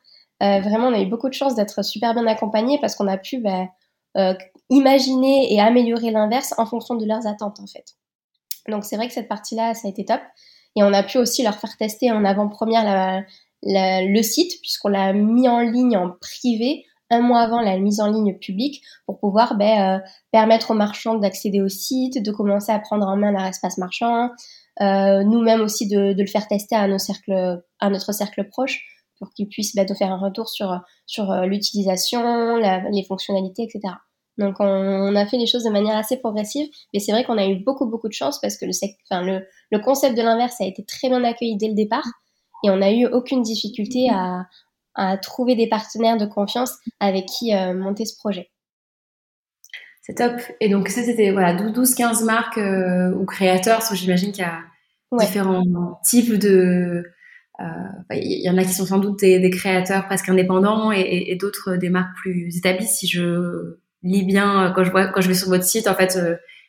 Euh, 0.42 0.60
vraiment, 0.60 0.88
on 0.88 0.94
a 0.94 1.00
eu 1.00 1.06
beaucoup 1.06 1.28
de 1.28 1.34
chance 1.34 1.54
d'être 1.54 1.84
super 1.84 2.14
bien 2.14 2.26
accompagnés 2.26 2.78
parce 2.80 2.94
qu'on 2.94 3.08
a 3.08 3.18
pu 3.18 3.38
bah, 3.38 3.66
euh, 4.16 4.34
imaginer 4.70 5.52
et 5.52 5.60
améliorer 5.60 6.10
l'inverse 6.10 6.54
en 6.58 6.66
fonction 6.66 6.94
de 6.94 7.04
leurs 7.04 7.26
attentes 7.26 7.58
en 7.60 7.66
fait. 7.66 7.96
Donc 8.68 8.84
c'est 8.84 8.96
vrai 8.96 9.08
que 9.08 9.14
cette 9.14 9.28
partie-là, 9.28 9.74
ça 9.74 9.88
a 9.88 9.90
été 9.90 10.04
top. 10.04 10.20
Et 10.76 10.82
on 10.82 10.92
a 10.92 11.02
pu 11.02 11.18
aussi 11.18 11.42
leur 11.42 11.56
faire 11.56 11.76
tester 11.76 12.12
en 12.12 12.24
avant-première 12.24 13.24
le 13.62 14.22
site 14.22 14.60
puisqu'on 14.60 14.88
l'a 14.88 15.12
mis 15.12 15.48
en 15.48 15.60
ligne 15.60 15.96
en 15.96 16.10
privé 16.20 16.84
un 17.10 17.20
mois 17.20 17.40
avant 17.40 17.60
la 17.60 17.78
mise 17.78 18.00
en 18.00 18.10
ligne 18.10 18.38
publique 18.38 18.82
pour 19.06 19.18
pouvoir 19.18 19.56
bah, 19.56 19.96
euh, 19.96 19.98
permettre 20.32 20.70
aux 20.70 20.74
marchands 20.74 21.14
d'accéder 21.14 21.60
au 21.60 21.68
site, 21.68 22.22
de 22.22 22.30
commencer 22.30 22.72
à 22.72 22.78
prendre 22.78 23.06
en 23.06 23.16
main 23.16 23.32
leur 23.32 23.44
espace 23.44 23.78
marchand, 23.78 24.30
euh, 24.80 25.24
nous-mêmes 25.24 25.60
aussi 25.60 25.88
de, 25.88 26.12
de, 26.12 26.20
le 26.20 26.26
faire 26.28 26.46
tester 26.46 26.76
à, 26.76 26.86
nos 26.86 26.98
cercles, 26.98 27.62
à 27.80 27.90
notre 27.90 28.12
cercle 28.12 28.48
proche 28.48 28.84
pour 29.18 29.32
qu'ils 29.32 29.48
puissent 29.48 29.74
bah, 29.74 29.84
faire 29.98 30.12
un 30.12 30.18
retour 30.18 30.48
sur, 30.48 30.80
sur 31.06 31.30
euh, 31.30 31.46
l'utilisation, 31.46 32.56
les 32.56 33.04
fonctionnalités, 33.04 33.64
etc. 33.64 33.94
Donc 34.36 34.56
on, 34.60 35.16
a 35.16 35.26
fait 35.26 35.36
les 35.36 35.46
choses 35.46 35.64
de 35.64 35.70
manière 35.70 35.96
assez 35.96 36.16
progressive, 36.16 36.68
mais 36.94 37.00
c'est 37.00 37.10
vrai 37.10 37.24
qu'on 37.24 37.38
a 37.38 37.46
eu 37.46 37.56
beaucoup 37.56 37.86
beaucoup 37.86 38.06
de 38.06 38.12
chance 38.12 38.40
parce 38.40 38.56
que 38.56 38.66
le, 38.66 38.70
enfin, 39.10 39.22
le, 39.22 39.44
le 39.72 39.78
concept 39.80 40.16
de 40.16 40.22
l'inverse 40.22 40.60
a 40.60 40.64
été 40.64 40.84
très 40.84 41.08
bien 41.08 41.24
accueilli 41.24 41.56
dès 41.56 41.66
le 41.66 41.74
départ 41.74 42.06
et 42.64 42.70
on 42.70 42.76
n'a 42.76 42.92
eu 42.92 43.06
aucune 43.06 43.42
difficulté 43.42 44.08
à, 44.10 44.46
à, 44.98 45.16
trouver 45.16 45.54
des 45.54 45.68
partenaires 45.68 46.16
de 46.16 46.26
confiance 46.26 46.72
avec 47.00 47.26
qui 47.26 47.54
euh, 47.54 47.74
monter 47.74 48.04
ce 48.04 48.16
projet. 48.16 48.50
C'est 50.02 50.14
top. 50.14 50.40
Et 50.60 50.68
donc 50.68 50.88
ça 50.88 51.02
c'était 51.02 51.30
voilà 51.30 51.54
12-15 51.54 52.24
marques 52.24 52.58
euh, 52.58 53.12
ou 53.12 53.24
créateurs, 53.24 53.82
j'imagine 53.92 54.32
qu'il 54.32 54.42
y 54.42 54.46
a 54.46 54.60
différents 55.18 56.00
types 56.04 56.34
de 56.34 57.04
il 57.60 57.64
euh, 57.64 58.14
y, 58.14 58.48
en 58.48 58.56
a 58.56 58.62
qui 58.62 58.72
sont 58.72 58.86
sans 58.86 58.98
doute 58.98 59.18
des, 59.18 59.50
créateurs 59.50 60.06
presque 60.06 60.28
indépendants 60.28 60.92
et, 60.92 61.36
d'autres 61.40 61.74
des 61.74 61.90
marques 61.90 62.16
plus 62.16 62.56
établies. 62.56 62.86
Si 62.86 63.08
je 63.08 63.78
lis 64.04 64.22
bien 64.22 64.72
quand 64.76 64.84
je 64.84 64.90
vois 64.92 65.08
quand 65.08 65.20
je 65.20 65.28
vais 65.28 65.34
sur 65.34 65.48
votre 65.48 65.64
site, 65.64 65.88
en 65.88 65.94
fait, 65.94 66.12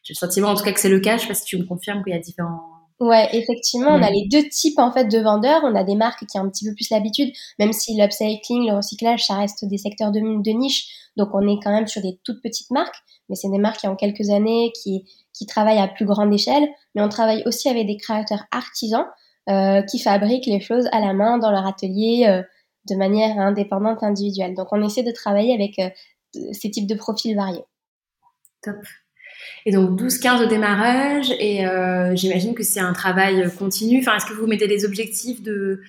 j'ai 0.03 0.13
le 0.13 0.15
sentiment 0.15 0.49
en 0.49 0.55
tout 0.55 0.63
cas 0.63 0.71
que 0.71 0.79
c'est 0.79 0.89
le 0.89 0.99
cas. 0.99 1.17
Je 1.17 1.21
sais 1.21 1.27
pas 1.27 1.35
si 1.35 1.45
tu 1.45 1.57
me 1.59 1.65
confirmes 1.65 2.03
qu'il 2.03 2.13
y 2.13 2.15
a 2.15 2.19
différents 2.19 2.68
Ouais, 2.99 3.29
effectivement, 3.31 3.91
on 3.91 4.03
a 4.03 4.11
les 4.11 4.27
deux 4.29 4.49
types 4.49 4.77
en 4.77 4.91
fait 4.91 5.05
de 5.05 5.19
vendeurs. 5.19 5.61
On 5.63 5.73
a 5.73 5.85
des 5.85 5.95
marques 5.95 6.25
qui 6.25 6.37
ont 6.37 6.43
un 6.43 6.49
petit 6.49 6.65
peu 6.65 6.75
plus 6.75 6.89
l'habitude, 6.89 7.31
même 7.57 7.71
si 7.71 7.95
l'upcycling, 7.95 8.69
le 8.69 8.75
recyclage, 8.75 9.25
ça 9.25 9.35
reste 9.35 9.63
des 9.63 9.77
secteurs 9.77 10.11
de, 10.11 10.19
de, 10.19 10.51
niche. 10.51 10.87
Donc 11.15 11.29
on 11.33 11.47
est 11.47 11.59
quand 11.63 11.71
même 11.71 11.87
sur 11.87 12.01
des 12.01 12.19
toutes 12.25 12.41
petites 12.41 12.71
marques, 12.71 12.97
mais 13.29 13.35
c'est 13.35 13.49
des 13.49 13.57
marques 13.57 13.79
qui 13.79 13.87
ont 13.87 13.95
quelques 13.95 14.29
années, 14.29 14.73
qui 14.83 15.05
qui 15.33 15.45
travaillent 15.45 15.79
à 15.79 15.87
plus 15.87 16.05
grande 16.05 16.33
échelle. 16.33 16.67
Mais 16.93 17.01
on 17.01 17.07
travaille 17.07 17.41
aussi 17.45 17.69
avec 17.69 17.87
des 17.87 17.95
créateurs 17.95 18.43
artisans 18.51 19.05
euh, 19.49 19.81
qui 19.81 19.99
fabriquent 19.99 20.47
les 20.47 20.59
choses 20.59 20.89
à 20.91 20.99
la 20.99 21.13
main 21.13 21.37
dans 21.37 21.51
leur 21.51 21.65
atelier 21.65 22.25
euh, 22.27 22.43
de 22.89 22.95
manière 22.95 23.39
indépendante, 23.39 24.03
individuelle. 24.03 24.55
Donc 24.55 24.67
on 24.71 24.83
essaie 24.85 25.03
de 25.03 25.11
travailler 25.11 25.53
avec 25.53 25.79
euh, 25.79 25.89
ces 26.51 26.69
types 26.69 26.87
de 26.87 26.95
profils 26.95 27.35
variés. 27.35 27.63
Top. 28.61 28.75
Et 29.65 29.71
donc 29.71 29.99
12-15 29.99 30.43
au 30.43 30.47
démarrage, 30.47 31.31
et 31.39 31.65
euh, 31.67 32.15
j'imagine 32.15 32.53
que 32.53 32.63
c'est 32.63 32.79
un 32.79 32.93
travail 32.93 33.49
continu. 33.57 33.99
Enfin, 33.99 34.15
est-ce 34.15 34.25
que 34.25 34.33
vous 34.33 34.47
mettez 34.47 34.67
des 34.67 34.85
objectifs 34.85 35.41
de 35.41 35.81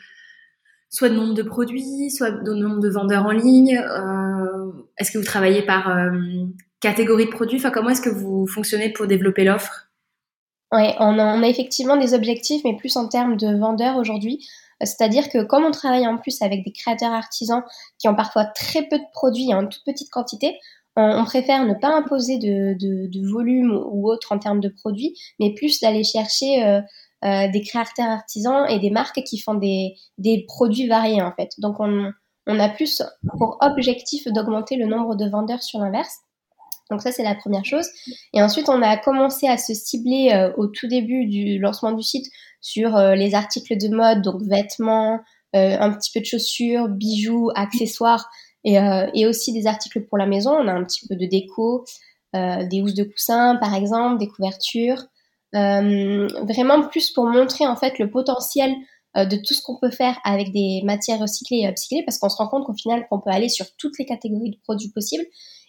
soit 0.90 1.08
de 1.08 1.14
nombre 1.14 1.34
de 1.34 1.42
produits, 1.42 2.10
soit 2.10 2.32
de 2.32 2.52
nombre 2.52 2.80
de 2.80 2.88
vendeurs 2.88 3.24
en 3.24 3.30
ligne 3.30 3.78
euh, 3.78 4.72
Est-ce 4.98 5.12
que 5.12 5.18
vous 5.18 5.24
travaillez 5.24 5.62
par 5.62 5.88
euh, 5.88 6.10
catégorie 6.80 7.26
de 7.26 7.30
produits? 7.30 7.58
Enfin, 7.58 7.70
comment 7.70 7.90
est-ce 7.90 8.02
que 8.02 8.10
vous 8.10 8.46
fonctionnez 8.46 8.92
pour 8.92 9.06
développer 9.06 9.44
l'offre? 9.44 9.88
Oui, 10.72 10.88
on 10.98 11.18
a, 11.18 11.24
on 11.24 11.42
a 11.42 11.48
effectivement 11.48 11.96
des 11.96 12.14
objectifs, 12.14 12.62
mais 12.64 12.76
plus 12.76 12.96
en 12.96 13.08
termes 13.08 13.36
de 13.36 13.56
vendeurs 13.56 13.96
aujourd'hui. 13.96 14.46
C'est-à-dire 14.82 15.28
que 15.28 15.42
comme 15.42 15.64
on 15.64 15.70
travaille 15.70 16.06
en 16.06 16.16
plus 16.16 16.40
avec 16.42 16.64
des 16.64 16.72
créateurs 16.72 17.12
artisans 17.12 17.62
qui 17.98 18.08
ont 18.08 18.14
parfois 18.14 18.44
très 18.44 18.82
peu 18.82 18.98
de 18.98 19.04
produits 19.12 19.52
en 19.52 19.66
toute 19.66 19.84
petite 19.84 20.10
quantité, 20.10 20.58
on, 20.96 21.24
préfère 21.24 21.64
ne 21.64 21.74
pas 21.74 21.94
imposer 21.94 22.38
de, 22.38 23.30
volume 23.30 23.72
ou 23.90 24.10
autre 24.10 24.32
en 24.32 24.38
termes 24.38 24.60
de 24.60 24.68
produits, 24.68 25.16
mais 25.38 25.54
plus 25.54 25.80
d'aller 25.80 26.04
chercher 26.04 26.64
euh, 26.64 26.80
euh, 27.24 27.48
des 27.50 27.62
créateurs 27.62 28.08
artisans 28.08 28.66
et 28.68 28.78
des 28.78 28.90
marques 28.90 29.22
qui 29.22 29.38
font 29.38 29.54
des, 29.54 29.94
produits 30.46 30.88
variés 30.88 31.22
en 31.22 31.32
fait. 31.32 31.50
Donc 31.58 31.76
on, 31.78 32.12
a 32.46 32.68
plus 32.68 33.02
pour 33.38 33.58
objectif 33.60 34.26
d'augmenter 34.26 34.76
le 34.76 34.86
nombre 34.86 35.14
de 35.14 35.28
vendeurs 35.28 35.62
sur 35.62 35.78
l'inverse. 35.78 36.18
Donc 36.90 37.00
ça, 37.00 37.12
c'est 37.12 37.22
la 37.22 37.36
première 37.36 37.64
chose. 37.64 37.86
Et 38.34 38.42
ensuite, 38.42 38.68
on 38.68 38.82
a 38.82 38.96
commencé 38.96 39.46
à 39.46 39.56
se 39.56 39.72
cibler 39.72 40.32
euh, 40.32 40.52
au 40.56 40.66
tout 40.66 40.88
début 40.88 41.26
du 41.26 41.60
lancement 41.60 41.92
du 41.92 42.02
site 42.02 42.26
sur 42.60 42.98
les 42.98 43.34
articles 43.34 43.78
de 43.78 43.88
mode, 43.88 44.20
donc 44.20 44.42
vêtements, 44.42 45.20
un 45.54 45.92
petit 45.92 46.10
peu 46.12 46.20
de 46.20 46.26
chaussures, 46.26 46.88
bijoux, 46.88 47.50
accessoires, 47.54 48.28
et, 48.64 48.76
et, 49.14 49.26
aussi 49.26 49.52
des 49.52 49.66
articles 49.66 50.04
pour 50.06 50.18
la 50.18 50.26
maison. 50.26 50.52
On 50.52 50.68
a 50.68 50.72
un 50.72 50.84
petit 50.84 51.06
peu 51.06 51.16
de 51.16 51.26
déco, 51.26 51.84
des 52.34 52.80
housses 52.82 52.94
de 52.94 53.04
coussin, 53.04 53.56
par 53.56 53.74
exemple, 53.74 54.18
des 54.18 54.28
couvertures. 54.28 55.04
vraiment 55.52 56.88
plus 56.88 57.10
pour 57.10 57.26
montrer 57.26 57.66
en 57.66 57.76
fait 57.76 57.98
le 57.98 58.10
potentiel 58.10 58.72
de 59.16 59.36
tout 59.36 59.54
ce 59.54 59.62
qu'on 59.62 59.78
peut 59.78 59.90
faire 59.90 60.18
avec 60.24 60.52
des 60.52 60.82
matières 60.84 61.18
recyclées 61.18 61.62
et 61.62 61.68
upcyclées, 61.68 62.04
parce 62.04 62.18
qu'on 62.18 62.28
se 62.28 62.36
rend 62.36 62.48
compte 62.48 62.66
qu'au 62.66 62.74
final, 62.74 63.06
qu'on 63.08 63.20
peut 63.20 63.30
aller 63.30 63.48
sur 63.48 63.66
toutes 63.76 63.98
les 63.98 64.04
catégories 64.04 64.50
de 64.50 64.58
produits 64.62 64.90
possibles 64.90 65.24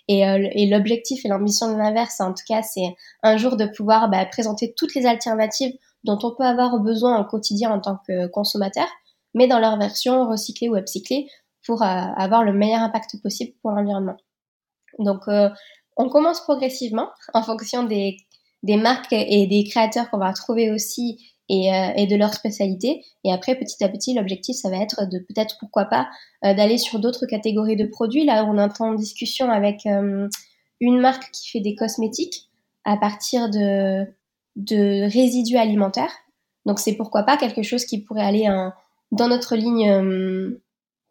euh, 0.10 0.50
et, 0.54 0.68
l'objectif 0.68 1.26
et 1.26 1.28
l'ambition 1.28 1.72
de 1.72 1.78
l'inverse, 1.78 2.20
en 2.20 2.34
tout 2.34 2.44
cas, 2.48 2.62
c'est 2.64 2.96
un 3.24 3.38
jour 3.38 3.56
de 3.56 3.66
pouvoir 3.66 4.10
bah, 4.10 4.26
présenter 4.26 4.74
toutes 4.76 4.96
les 4.96 5.06
alternatives 5.06 5.74
dont 6.04 6.18
on 6.24 6.36
peut 6.36 6.44
avoir 6.44 6.80
besoin 6.80 7.22
au 7.22 7.26
quotidien 7.26 7.72
en 7.72 7.80
tant 7.80 7.98
que 8.08 8.28
consommateur, 8.28 8.88
mais 9.34 9.48
dans 9.48 9.60
leur 9.60 9.78
version 9.78 10.28
recyclée 10.28 10.70
ou 10.70 10.76
upcyclée 10.76 11.28
pour 11.66 11.84
euh, 11.84 11.86
avoir 11.86 12.44
le 12.44 12.54
meilleur 12.54 12.82
impact 12.82 13.22
possible 13.22 13.54
pour 13.62 13.72
l'environnement. 13.72 14.18
Donc, 15.00 15.28
euh, 15.28 15.50
on 15.98 16.10
commence 16.10 16.42
progressivement 16.42 17.10
en 17.34 17.44
fonction 17.44 17.84
des, 17.84 18.18
des 18.64 18.78
marques 18.78 19.14
et 19.14 19.48
des 19.48 19.64
créateurs 19.64 20.10
qu'on 20.10 20.18
va 20.18 20.34
trouver 20.34 20.72
aussi 20.72 21.18
euh, 21.52 21.92
et, 21.98 22.08
de 22.08 22.16
leur 22.16 22.34
spécialité. 22.34 23.04
Et 23.26 23.34
après, 23.34 23.56
petit 23.56 23.84
à 23.84 23.90
petit, 23.90 24.14
l'objectif, 24.14 24.56
ça 24.56 24.70
va 24.70 24.78
être 24.78 25.10
de 25.10 25.20
peut-être, 25.20 25.58
pourquoi 25.60 25.84
pas, 25.84 26.08
euh, 26.46 26.54
d'aller 26.54 26.78
sur 26.78 27.00
d'autres 27.00 27.26
catégories 27.26 27.76
de 27.76 27.86
produits. 27.86 28.24
Là, 28.24 28.46
on 28.46 28.58
est 28.58 28.82
en 28.82 28.94
discussion 28.94 29.52
avec 29.52 29.86
euh, 29.86 30.30
une 30.80 31.00
marque 31.02 31.30
qui 31.32 31.50
fait 31.50 31.60
des 31.60 31.76
cosmétiques 31.76 32.50
à 32.86 32.96
partir 32.96 33.50
de, 33.50 34.06
de 34.56 35.12
résidus 35.12 35.58
alimentaires. 35.58 36.14
Donc, 36.66 36.80
c'est 36.80 36.96
pourquoi 36.96 37.24
pas 37.24 37.36
quelque 37.36 37.64
chose 37.64 37.84
qui 37.84 38.02
pourrait 38.02 38.24
aller 38.24 38.48
dans 39.12 39.28
notre 39.28 39.58
ligne, 39.58 40.61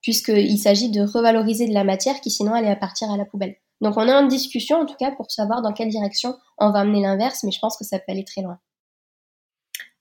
puisqu'il 0.02 0.58
s'agit 0.58 0.90
de 0.90 1.02
revaloriser 1.02 1.68
de 1.68 1.74
la 1.74 1.84
matière 1.84 2.20
qui 2.20 2.30
sinon 2.30 2.54
allait 2.54 2.74
partir 2.76 3.10
à 3.10 3.16
la 3.16 3.24
poubelle. 3.24 3.56
Donc, 3.80 3.96
on 3.96 4.06
est 4.06 4.12
en 4.12 4.26
discussion, 4.26 4.78
en 4.78 4.86
tout 4.86 4.96
cas, 4.98 5.10
pour 5.10 5.30
savoir 5.30 5.62
dans 5.62 5.72
quelle 5.72 5.88
direction 5.88 6.36
on 6.58 6.70
va 6.70 6.80
amener 6.80 7.00
l'inverse, 7.00 7.42
mais 7.44 7.50
je 7.50 7.58
pense 7.60 7.78
que 7.78 7.84
ça 7.84 7.98
peut 7.98 8.12
aller 8.12 8.24
très 8.24 8.42
loin. 8.42 8.58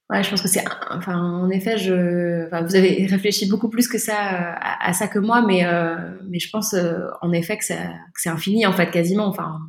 Ouais, 0.10 0.24
je 0.24 0.30
pense 0.32 0.42
que 0.42 0.48
c'est, 0.48 0.64
enfin, 0.90 1.18
en 1.18 1.50
effet, 1.52 1.78
je, 1.78 2.48
enfin, 2.48 2.64
vous 2.64 2.76
avez 2.76 3.06
réfléchi 3.06 3.48
beaucoup 3.48 3.70
plus 3.70 3.88
que 3.88 4.00
ça 4.00 4.14
euh, 4.14 4.56
à, 4.60 4.92
ça 4.92 5.08
que 5.08 5.20
moi, 5.20 5.44
mais, 5.44 5.66
euh, 5.66 5.96
mais 6.28 6.40
je 6.40 6.50
pense 6.50 6.74
euh, 6.74 6.98
en 7.22 7.32
effet 7.32 7.58
que, 7.58 7.68
que 7.68 8.20
c'est 8.20 8.30
infini 8.30 8.66
en 8.66 8.74
fait, 8.74 8.90
quasiment. 8.90 9.28
Enfin, 9.28 9.60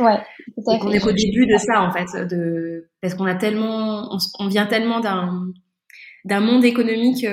ouais. 0.00 0.18
On 0.66 0.92
est 0.92 1.00
qu'au 1.00 1.12
début 1.12 1.46
de 1.46 1.56
ça 1.56 1.80
en 1.80 1.90
fait, 1.90 2.28
de 2.28 2.90
parce 3.00 3.14
qu'on 3.14 3.24
a 3.24 3.34
tellement, 3.34 4.14
on, 4.38 4.48
vient 4.48 4.66
tellement 4.66 5.00
d'un 5.00 5.46
d'un 6.26 6.40
monde 6.40 6.66
économique 6.66 7.24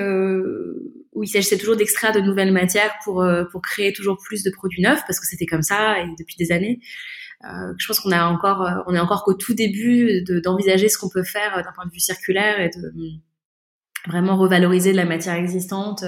où 1.16 1.24
il 1.24 1.28
s'agissait 1.28 1.58
toujours 1.58 1.76
d'extraire 1.76 2.12
de 2.12 2.20
nouvelles 2.20 2.52
matières 2.52 2.94
pour 3.02 3.26
pour 3.50 3.62
créer 3.62 3.92
toujours 3.92 4.18
plus 4.22 4.44
de 4.44 4.50
produits 4.50 4.82
neufs, 4.82 5.02
parce 5.06 5.18
que 5.18 5.26
c'était 5.26 5.46
comme 5.46 5.62
ça 5.62 5.98
et 5.98 6.06
depuis 6.18 6.36
des 6.36 6.52
années. 6.52 6.78
Euh, 7.44 7.74
je 7.76 7.86
pense 7.86 8.00
qu'on 8.00 8.12
a 8.12 8.24
encore, 8.24 8.62
euh, 8.62 8.82
on 8.86 8.94
est 8.94 8.98
encore 8.98 9.22
qu'au 9.24 9.34
tout 9.34 9.54
début 9.54 10.22
d'envisager 10.42 10.88
ce 10.88 10.98
qu'on 10.98 11.10
peut 11.10 11.22
faire 11.22 11.58
euh, 11.58 11.62
d'un 11.62 11.72
point 11.72 11.86
de 11.86 11.92
vue 11.92 12.00
circulaire 12.00 12.60
et 12.60 12.70
de 12.70 12.92
vraiment 14.06 14.36
revaloriser 14.36 14.92
de 14.92 14.96
la 14.96 15.04
matière 15.04 15.34
existante. 15.34 16.04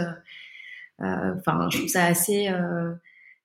Enfin, 1.00 1.68
je 1.70 1.78
trouve 1.78 1.88
ça 1.88 2.06
assez 2.06 2.48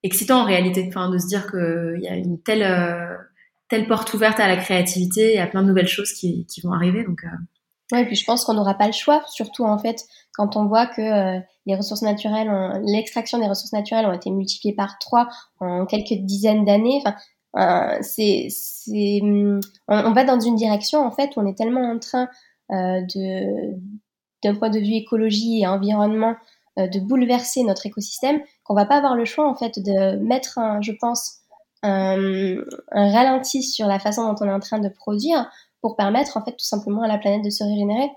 excitant 0.04 0.42
en 0.42 0.46
réalité, 0.46 0.86
enfin, 0.88 1.10
de 1.10 1.18
se 1.18 1.28
dire 1.28 1.50
qu'il 1.50 2.00
y 2.02 2.08
a 2.08 2.16
une 2.16 2.42
telle 2.42 3.88
porte 3.88 4.14
ouverte 4.14 4.40
à 4.40 4.48
la 4.48 4.58
créativité, 4.58 5.36
y 5.36 5.40
a 5.40 5.48
plein 5.48 5.64
de 5.64 5.68
nouvelles 5.68 5.88
choses 5.88 6.14
qui, 6.14 6.46
vont 6.64 6.74
arriver. 6.74 7.04
Ouais, 7.92 8.02
et 8.02 8.06
puis 8.06 8.16
je 8.16 8.26
pense 8.26 8.46
qu'on 8.46 8.54
n'aura 8.54 8.76
pas 8.76 8.88
le 8.88 8.94
choix, 8.94 9.24
surtout 9.28 9.66
en 9.66 9.78
fait 9.78 10.04
quand 10.36 10.56
on 10.56 10.66
voit 10.66 10.88
que 10.88 11.40
les 11.66 11.76
ressources 11.76 12.02
naturelles, 12.02 12.50
l'extraction 12.86 13.38
des 13.38 13.48
ressources 13.48 13.74
naturelles 13.74 14.06
ont 14.06 14.14
été 14.14 14.32
multipliées 14.32 14.74
par 14.74 14.98
trois 14.98 15.28
en 15.60 15.86
quelques 15.86 16.20
dizaines 16.26 16.66
d'années. 16.66 17.02
Enfin, 17.06 17.16
euh, 17.56 17.98
c'est, 18.02 18.48
c'est, 18.50 19.22
on, 19.88 20.12
va 20.12 20.24
dans 20.24 20.40
une 20.40 20.56
direction 20.56 21.06
en 21.06 21.12
fait 21.12 21.36
où 21.36 21.42
on 21.42 21.46
est 21.46 21.58
tellement 21.58 21.92
en 21.92 22.00
train 22.00 22.28
euh, 22.72 23.02
de, 23.16 23.76
d'un 24.44 24.56
point 24.56 24.70
de 24.70 24.80
vue 24.80 24.96
écologie 24.96 25.62
et 25.62 25.68
environnement, 25.68 26.36
euh, 26.80 26.88
de 26.88 27.00
bouleverser 27.00 27.64
notre 27.64 27.86
écosystème 27.86 28.42
qu'on 28.64 28.74
va 28.74 28.86
pas 28.86 28.98
avoir 28.98 29.16
le 29.16 29.26
choix 29.26 29.48
en 29.48 29.56
fait 29.56 29.78
de 29.78 30.18
mettre, 30.18 30.60
je 30.82 30.94
pense, 31.00 31.42
un, 31.84 32.58
un, 32.92 33.12
ralenti 33.12 33.62
sur 33.62 33.88
la 33.88 34.00
façon 34.00 34.32
dont 34.32 34.36
on 34.42 34.50
est 34.50 34.54
en 34.54 34.60
train 34.60 34.80
de 34.80 34.90
produire 34.90 35.48
pour 35.84 35.96
permettre 35.96 36.38
en 36.38 36.44
fait 36.44 36.54
tout 36.54 36.66
simplement 36.66 37.04
à 37.04 37.08
la 37.08 37.20
planète 37.20 37.44
de 37.44 37.52
se 37.52 37.64
régénérer. 37.64 38.10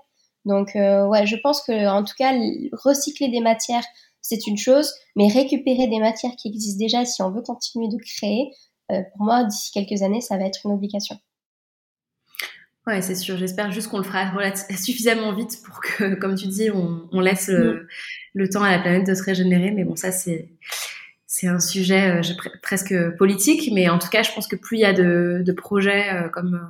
Donc 0.45 0.75
euh, 0.75 1.05
ouais, 1.05 1.27
je 1.27 1.35
pense 1.35 1.61
que 1.61 1.87
en 1.87 2.03
tout 2.03 2.15
cas 2.17 2.33
recycler 2.71 3.29
des 3.29 3.41
matières 3.41 3.83
c'est 4.27 4.47
une 4.47 4.57
chose, 4.57 4.91
mais 5.15 5.27
récupérer 5.27 5.87
des 5.87 5.99
matières 5.99 6.35
qui 6.37 6.49
existent 6.49 6.79
déjà 6.83 7.05
si 7.05 7.21
on 7.21 7.31
veut 7.31 7.41
continuer 7.41 7.87
de 7.87 7.97
créer, 7.97 8.51
euh, 8.91 9.01
pour 9.13 9.25
moi, 9.25 9.45
d'ici 9.45 9.71
quelques 9.71 10.01
années, 10.01 10.19
ça 10.19 10.37
va 10.37 10.45
être 10.45 10.59
une 10.65 10.71
obligation. 10.71 11.17
Ouais, 12.85 13.01
c'est 13.01 13.15
sûr. 13.15 13.37
J'espère 13.37 13.71
juste 13.71 13.89
qu'on 13.89 13.99
le 13.99 14.03
fera 14.03 14.31
suffisamment 14.77 15.33
vite 15.33 15.61
pour 15.65 15.79
que, 15.79 16.15
comme 16.19 16.35
tu 16.35 16.47
dis, 16.47 16.69
on, 16.71 17.19
laisse 17.21 17.47
mm. 17.47 17.87
le, 18.33 18.49
temps 18.49 18.63
à 18.63 18.71
la 18.71 18.79
planète 18.79 19.07
de 19.07 19.13
se 19.13 19.23
régénérer. 19.23 19.71
Mais 19.71 19.85
bon, 19.85 19.95
ça, 19.95 20.11
c'est 20.11 20.49
c'est 21.29 21.47
un 21.47 21.59
sujet 21.59 22.19
euh, 22.19 22.21
presque 22.61 22.95
politique. 23.17 23.69
Mais 23.73 23.89
en 23.89 23.99
tout 23.99 24.09
cas, 24.09 24.23
je 24.23 24.31
pense 24.33 24.47
que 24.47 24.55
plus 24.55 24.77
il 24.77 24.81
y 24.81 24.85
a 24.85 24.93
de, 24.93 25.53
projets 25.55 26.13
euh, 26.13 26.29
comme 26.29 26.69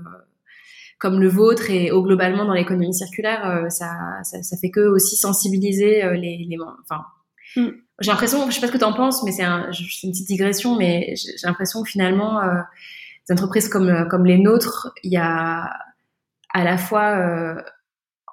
comme 0.99 1.19
le 1.19 1.27
vôtre 1.27 1.69
et 1.69 1.91
au 1.91 2.01
globalement 2.03 2.45
dans 2.45 2.53
l'économie 2.53 2.93
circulaire, 2.93 3.65
ça, 3.69 3.89
ça, 4.23 4.57
fait 4.57 4.71
que 4.71 4.79
aussi 4.79 5.15
sensibiliser 5.15 6.01
les, 6.15 6.47
les 6.49 6.57
enfin, 6.83 7.05
mm 7.55 7.69
j'ai 7.99 8.11
l'impression, 8.11 8.49
je 8.49 8.55
sais 8.55 8.61
pas 8.61 8.67
ce 8.67 8.71
que 8.71 8.77
tu 8.77 8.83
en 8.83 8.93
penses, 8.93 9.23
mais 9.23 9.31
c'est 9.31 9.43
un, 9.43 9.71
une 9.71 10.11
petite 10.11 10.27
digression, 10.27 10.77
mais 10.77 11.15
j'ai 11.15 11.33
l'impression 11.43 11.81
que 11.83 11.89
finalement, 11.89 12.41
euh, 12.41 12.61
des 13.27 13.33
entreprises 13.33 13.69
comme 13.69 13.89
euh, 13.89 14.05
comme 14.05 14.25
les 14.25 14.37
nôtres, 14.37 14.93
il 15.03 15.11
y 15.11 15.17
a 15.17 15.69
à 16.53 16.63
la 16.63 16.77
fois, 16.77 17.17
euh, 17.17 17.61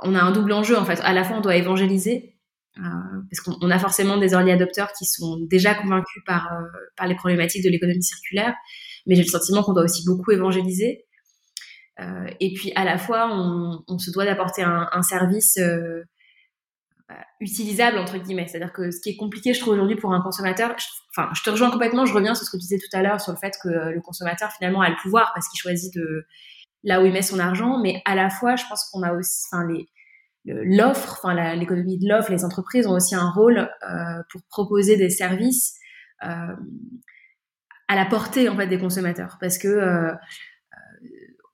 on 0.03 0.15
a 0.15 0.21
un 0.21 0.33
double 0.33 0.53
enjeu 0.53 0.77
en 0.77 0.85
fait. 0.85 1.01
À 1.01 1.13
la 1.13 1.25
fois, 1.25 1.39
on 1.39 1.41
doit 1.41 1.57
évangéliser 1.57 2.37
euh, 2.79 2.83
parce 3.31 3.41
qu'on 3.41 3.71
a 3.71 3.79
forcément 3.79 4.19
des 4.19 4.33
early 4.33 4.51
adopters 4.51 4.93
qui 4.93 5.07
sont 5.07 5.39
déjà 5.49 5.75
convaincus 5.75 6.23
par 6.27 6.53
euh, 6.53 6.67
par 6.97 7.07
les 7.07 7.15
problématiques 7.15 7.65
de 7.65 7.71
l'économie 7.71 8.03
circulaire, 8.03 8.55
mais 9.07 9.15
j'ai 9.15 9.23
le 9.23 9.29
sentiment 9.29 9.63
qu'on 9.63 9.73
doit 9.73 9.85
aussi 9.85 10.05
beaucoup 10.07 10.31
évangéliser. 10.33 11.04
Et 12.41 12.53
puis 12.55 12.73
à 12.75 12.85
la 12.85 12.99
fois, 12.99 13.29
on, 13.31 13.99
se 13.99 14.11
doit 14.11 14.25
d'apporter 14.25 14.63
un, 14.63 15.03
service 15.03 15.57
euh, 15.59 16.03
utilisable 17.41 17.99
entre 17.99 18.19
guillemets. 18.19 18.49
C'est-à-dire 18.49 18.73
que 18.73 18.91
ce 18.91 19.01
qui 19.01 19.11
est 19.11 19.17
compliqué, 19.17 19.55
je 19.55 19.61
trouve 19.61 19.75
aujourd'hui 19.75 19.97
pour 19.97 20.13
un 20.13 20.21
consommateur, 20.21 20.75
enfin, 21.17 21.31
je 21.35 21.43
te 21.43 21.51
rejoins 21.51 21.71
complètement. 21.71 22.07
Je 22.07 22.15
reviens 22.15 22.35
sur 22.35 22.47
ce 22.47 22.51
que 22.51 22.57
tu 22.57 22.63
disais 22.63 22.79
tout 22.79 22.97
à 22.97 23.03
l'heure 23.03 23.21
sur 23.21 23.33
le 23.33 23.39
fait 23.39 23.55
que 23.63 23.69
le 23.69 24.01
consommateur 24.01 24.51
finalement 24.53 24.81
a 24.81 24.89
le 24.89 24.97
pouvoir 25.03 25.33
parce 25.35 25.49
qu'il 25.49 25.61
choisit 25.61 25.95
de 25.95 26.27
là 26.85 27.01
où 27.01 27.07
il 27.07 27.13
met 27.13 27.23
son 27.23 27.39
argent, 27.39 27.81
mais 27.81 28.03
à 28.05 28.15
la 28.15 28.31
fois, 28.31 28.57
je 28.57 28.65
pense 28.69 28.89
qu'on 28.91 29.03
a 29.03 29.15
aussi, 29.15 29.47
enfin, 29.51 29.67
l'offre, 30.45 31.21
enfin 31.23 31.55
l'économie 31.55 31.99
de 31.99 32.09
l'offre, 32.09 32.31
les 32.31 32.45
entreprises 32.45 32.87
ont 32.87 32.93
aussi 32.93 33.15
un 33.15 33.31
rôle 33.31 33.59
euh, 33.59 34.23
pour 34.31 34.43
proposer 34.51 34.97
des 34.97 35.11
services 35.11 35.75
euh, 36.25 36.55
à 37.89 37.97
la 37.97 38.05
portée 38.05 38.49
en 38.49 38.57
fait 38.57 38.67
des 38.67 38.79
consommateurs, 38.79 39.39
parce 39.41 39.59
que 39.59 39.69
euh, 39.69 40.13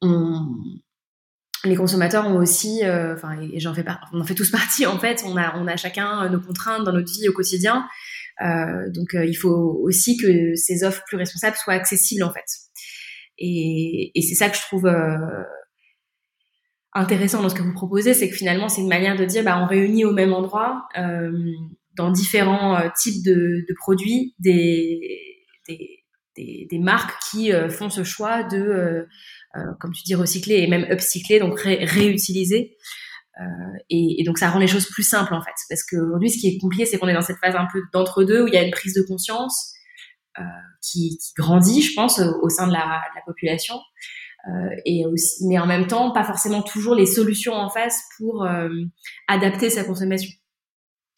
les 0.02 1.76
consommateurs 1.76 2.26
ont 2.26 2.36
aussi, 2.36 2.84
euh, 2.84 3.14
enfin, 3.14 3.38
et 3.40 3.60
j'en 3.60 3.74
fais 3.74 3.84
pas, 3.84 4.00
on 4.12 4.20
en 4.20 4.24
fait 4.24 4.34
tous 4.34 4.50
partie 4.50 4.86
en 4.86 4.98
fait. 4.98 5.22
On 5.26 5.36
a, 5.36 5.56
on 5.58 5.66
a 5.66 5.76
chacun 5.76 6.28
nos 6.30 6.40
contraintes 6.40 6.84
dans 6.84 6.92
notre 6.92 7.12
vie 7.12 7.28
au 7.28 7.32
quotidien. 7.32 7.86
Euh, 8.42 8.90
donc, 8.90 9.14
euh, 9.14 9.26
il 9.26 9.34
faut 9.34 9.78
aussi 9.82 10.16
que 10.16 10.54
ces 10.54 10.84
offres 10.84 11.02
plus 11.06 11.18
responsables 11.18 11.56
soient 11.56 11.74
accessibles 11.74 12.22
en 12.24 12.32
fait. 12.32 12.46
Et, 13.38 14.12
c'est 14.22 14.34
ça 14.34 14.48
que 14.48 14.56
je 14.56 14.62
trouve 14.62 14.86
intéressant 16.92 17.42
dans 17.42 17.48
ce 17.48 17.54
que 17.54 17.62
vous 17.62 17.72
proposez, 17.72 18.14
c'est 18.14 18.28
que 18.28 18.34
finalement, 18.34 18.68
c'est 18.68 18.80
une 18.80 18.88
manière 18.88 19.16
de 19.16 19.24
dire, 19.24 19.44
bah, 19.44 19.58
on 19.62 19.66
réunit 19.66 20.04
au 20.04 20.12
même 20.12 20.32
endroit, 20.32 20.88
euh, 20.98 21.30
dans 21.96 22.10
différents 22.10 22.76
euh, 22.76 22.88
types 23.00 23.24
de, 23.24 23.64
de, 23.68 23.74
produits, 23.78 24.34
des, 24.38 25.00
des, 25.68 25.99
des, 26.36 26.66
des 26.70 26.78
marques 26.78 27.18
qui 27.30 27.52
euh, 27.52 27.68
font 27.68 27.90
ce 27.90 28.04
choix 28.04 28.42
de, 28.44 28.58
euh, 28.58 29.06
euh, 29.56 29.60
comme 29.80 29.92
tu 29.92 30.02
dis, 30.04 30.14
recycler 30.14 30.56
et 30.56 30.66
même 30.66 30.86
upcycler, 30.90 31.38
donc 31.38 31.58
ré 31.60 31.84
réutiliser. 31.84 32.76
Et, 33.88 34.20
et, 34.20 34.24
donc, 34.24 34.36
ça 34.36 34.50
rend 34.50 34.58
les 34.58 34.66
choses 34.66 34.86
plus 34.86 35.02
simples, 35.02 35.32
en 35.32 35.40
fait. 35.40 35.54
Parce 35.70 35.82
qu'aujourd'hui, 35.82 36.28
ce 36.28 36.38
qui 36.38 36.48
est 36.48 36.58
compliqué, 36.58 36.84
c'est 36.84 36.98
qu'on 36.98 37.08
est 37.08 37.14
dans 37.14 37.22
cette 37.22 37.38
phase 37.38 37.56
un 37.56 37.66
peu 37.72 37.80
d'entre-deux, 37.94 38.42
où 38.42 38.46
il 38.48 38.52
y 38.52 38.58
a 38.58 38.62
une 38.62 38.70
prise 38.70 38.92
de 38.92 39.00
conscience 39.00 39.72
qui, 40.82 41.16
qui, 41.16 41.32
grandit, 41.38 41.80
je 41.80 41.94
pense, 41.94 42.20
au, 42.20 42.50
sein 42.50 42.66
de 42.66 42.72
la, 42.72 42.80
de 42.80 43.14
la 43.14 43.22
population. 43.24 43.76
Euh, 44.48 44.70
et 44.86 45.04
aussi, 45.06 45.46
mais 45.46 45.58
en 45.58 45.66
même 45.66 45.86
temps, 45.86 46.12
pas 46.12 46.24
forcément 46.24 46.62
toujours 46.62 46.94
les 46.94 47.06
solutions 47.06 47.52
en 47.52 47.68
face 47.68 48.02
pour 48.16 48.44
euh, 48.44 48.70
adapter 49.28 49.68
sa 49.68 49.84
consommation. 49.84 50.30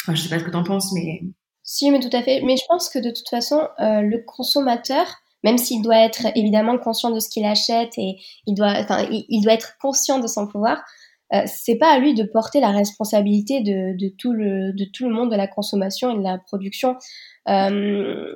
Enfin, 0.02 0.14
je 0.14 0.22
sais 0.22 0.28
pas 0.28 0.40
ce 0.40 0.44
que 0.44 0.50
tu 0.50 0.56
en 0.56 0.64
penses, 0.64 0.92
mais 0.92 1.22
si, 1.62 1.90
mais 1.90 2.00
tout 2.00 2.14
à 2.14 2.22
fait. 2.22 2.40
Mais 2.42 2.56
je 2.56 2.64
pense 2.68 2.88
que 2.88 2.98
de 2.98 3.10
toute 3.10 3.28
façon, 3.28 3.68
euh, 3.80 4.00
le 4.00 4.22
consommateur, 4.24 5.06
même 5.44 5.58
s'il 5.58 5.82
doit 5.82 5.98
être 5.98 6.26
évidemment 6.36 6.78
conscient 6.78 7.10
de 7.10 7.20
ce 7.20 7.28
qu'il 7.28 7.44
achète 7.44 7.92
et 7.98 8.16
il 8.46 8.54
doit, 8.54 8.74
enfin, 8.78 9.06
il, 9.10 9.40
doit 9.42 9.54
être 9.54 9.76
conscient 9.80 10.18
de 10.18 10.26
son 10.26 10.46
pouvoir, 10.46 10.82
euh, 11.34 11.42
c'est 11.46 11.76
pas 11.76 11.92
à 11.92 11.98
lui 11.98 12.14
de 12.14 12.24
porter 12.24 12.60
la 12.60 12.70
responsabilité 12.70 13.60
de, 13.60 14.08
tout 14.18 14.32
le, 14.32 14.72
de 14.72 14.84
tout 14.84 15.08
le 15.08 15.14
monde 15.14 15.30
de 15.30 15.36
la 15.36 15.48
consommation 15.48 16.14
et 16.14 16.18
de 16.18 16.22
la 16.22 16.38
production. 16.38 16.96
Euh, 17.48 18.34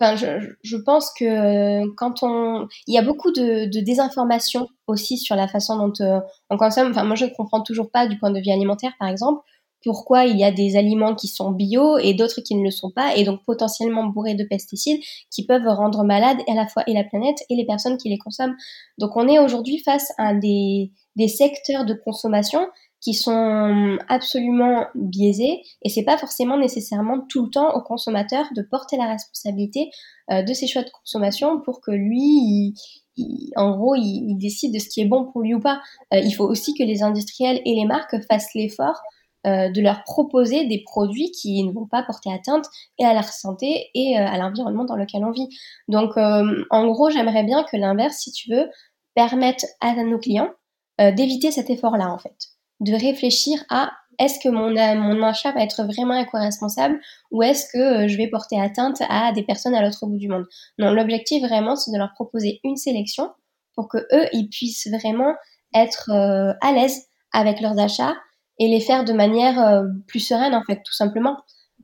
je, 0.00 0.54
je, 0.62 0.76
pense 0.78 1.12
que 1.12 1.86
quand 1.96 2.22
on, 2.22 2.66
il 2.86 2.94
y 2.94 2.98
a 2.98 3.02
beaucoup 3.02 3.30
de, 3.32 3.66
de 3.66 3.80
désinformation 3.80 4.68
aussi 4.86 5.18
sur 5.18 5.36
la 5.36 5.46
façon 5.46 5.76
dont 5.76 5.92
euh, 6.00 6.20
on 6.48 6.56
consomme. 6.56 6.90
Enfin, 6.90 7.04
moi, 7.04 7.16
je 7.16 7.26
ne 7.26 7.30
comprends 7.30 7.62
toujours 7.62 7.90
pas 7.90 8.06
du 8.06 8.18
point 8.18 8.30
de 8.30 8.40
vue 8.40 8.50
alimentaire, 8.50 8.92
par 8.98 9.08
exemple, 9.08 9.42
pourquoi 9.82 10.26
il 10.26 10.36
y 10.38 10.44
a 10.44 10.52
des 10.52 10.76
aliments 10.76 11.14
qui 11.14 11.28
sont 11.28 11.52
bio 11.52 11.98
et 11.98 12.14
d'autres 12.14 12.40
qui 12.40 12.54
ne 12.54 12.62
le 12.62 12.70
sont 12.70 12.90
pas, 12.90 13.16
et 13.16 13.24
donc 13.24 13.40
potentiellement 13.44 14.04
bourrés 14.04 14.34
de 14.34 14.44
pesticides 14.44 15.00
qui 15.30 15.46
peuvent 15.46 15.66
rendre 15.66 16.04
malade 16.04 16.38
à 16.48 16.54
la 16.54 16.66
fois 16.66 16.82
et 16.86 16.92
la 16.92 17.04
planète 17.04 17.38
et 17.48 17.56
les 17.56 17.64
personnes 17.64 17.96
qui 17.96 18.08
les 18.08 18.18
consomment. 18.18 18.56
Donc, 18.98 19.16
on 19.16 19.28
est 19.28 19.38
aujourd'hui 19.38 19.78
face 19.78 20.12
à 20.18 20.34
des, 20.34 20.92
des 21.16 21.28
secteurs 21.28 21.84
de 21.84 21.94
consommation 21.94 22.60
qui 23.00 23.14
sont 23.14 23.96
absolument 24.08 24.84
biaisés 24.94 25.62
et 25.82 25.88
c'est 25.88 26.04
pas 26.04 26.18
forcément 26.18 26.58
nécessairement 26.58 27.24
tout 27.28 27.46
le 27.46 27.50
temps 27.50 27.74
au 27.74 27.80
consommateur 27.80 28.44
de 28.54 28.62
porter 28.62 28.98
la 28.98 29.06
responsabilité 29.06 29.90
euh, 30.30 30.42
de 30.42 30.52
ses 30.52 30.66
choix 30.66 30.82
de 30.82 30.90
consommation 30.90 31.60
pour 31.62 31.80
que 31.80 31.92
lui, 31.92 32.74
il, 33.16 33.50
en 33.56 33.76
gros, 33.76 33.94
il, 33.94 34.36
décide 34.36 34.74
de 34.74 34.78
ce 34.78 34.88
qui 34.88 35.00
est 35.00 35.06
bon 35.06 35.30
pour 35.32 35.40
lui 35.40 35.54
ou 35.54 35.60
pas. 35.60 35.80
Euh, 36.12 36.18
il 36.18 36.32
faut 36.32 36.44
aussi 36.44 36.74
que 36.74 36.82
les 36.82 37.02
industriels 37.02 37.60
et 37.64 37.74
les 37.74 37.86
marques 37.86 38.16
fassent 38.30 38.54
l'effort 38.54 39.00
euh, 39.46 39.70
de 39.70 39.80
leur 39.80 40.04
proposer 40.04 40.66
des 40.66 40.82
produits 40.84 41.30
qui 41.30 41.62
ne 41.64 41.72
vont 41.72 41.86
pas 41.86 42.02
porter 42.02 42.32
atteinte 42.32 42.66
et 42.98 43.04
à 43.04 43.14
leur 43.14 43.24
santé 43.24 43.90
et 43.94 44.16
à 44.16 44.36
l'environnement 44.38 44.84
dans 44.84 44.96
lequel 44.96 45.24
on 45.24 45.30
vit. 45.30 45.48
Donc, 45.88 46.16
en 46.16 46.86
gros, 46.86 47.10
j'aimerais 47.10 47.44
bien 47.44 47.64
que 47.64 47.76
l'inverse, 47.76 48.18
si 48.18 48.32
tu 48.32 48.50
veux, 48.50 48.68
permette 49.14 49.66
à 49.80 49.94
nos 49.94 50.18
clients 50.18 50.50
d'éviter 50.98 51.50
cet 51.50 51.70
effort-là, 51.70 52.12
en 52.12 52.18
fait 52.18 52.36
de 52.80 52.94
réfléchir 52.94 53.62
à 53.68 53.92
est-ce 54.18 54.38
que 54.40 54.48
mon, 54.48 54.70
mon 54.70 55.22
achat 55.22 55.52
va 55.52 55.62
être 55.62 55.84
vraiment 55.84 56.14
éco-responsable 56.14 57.00
ou 57.30 57.42
est-ce 57.42 57.66
que 57.72 58.04
euh, 58.04 58.08
je 58.08 58.16
vais 58.16 58.26
porter 58.26 58.60
atteinte 58.60 59.00
à 59.08 59.32
des 59.32 59.42
personnes 59.42 59.74
à 59.74 59.82
l'autre 59.82 60.06
bout 60.06 60.18
du 60.18 60.28
monde? 60.28 60.46
Non, 60.78 60.92
l'objectif 60.92 61.42
vraiment, 61.42 61.76
c'est 61.76 61.92
de 61.92 61.98
leur 61.98 62.12
proposer 62.14 62.60
une 62.64 62.76
sélection 62.76 63.30
pour 63.74 63.88
que 63.88 63.98
eux, 63.98 64.26
ils 64.32 64.48
puissent 64.48 64.88
vraiment 64.88 65.34
être 65.74 66.10
euh, 66.10 66.52
à 66.60 66.72
l'aise 66.72 67.06
avec 67.32 67.60
leurs 67.60 67.78
achats 67.78 68.14
et 68.60 68.68
les 68.68 68.80
faire 68.80 69.04
de 69.04 69.12
manière 69.12 69.60
euh, 69.60 69.82
plus 70.06 70.20
sereine, 70.20 70.54
en 70.54 70.62
fait, 70.62 70.80
tout 70.84 70.92
simplement. 70.92 71.36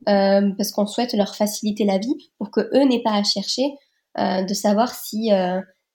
parce 0.05 0.71
qu'on 0.71 0.87
souhaite 0.87 1.13
leur 1.13 1.35
faciliter 1.35 1.83
la 1.83 1.97
vie 1.97 2.15
pour 2.37 2.49
que 2.49 2.61
eux 2.73 2.85
n'aient 2.85 3.03
pas 3.03 3.15
à 3.15 3.23
chercher 3.23 3.73
de 4.17 4.53
savoir 4.53 4.95
si 4.95 5.31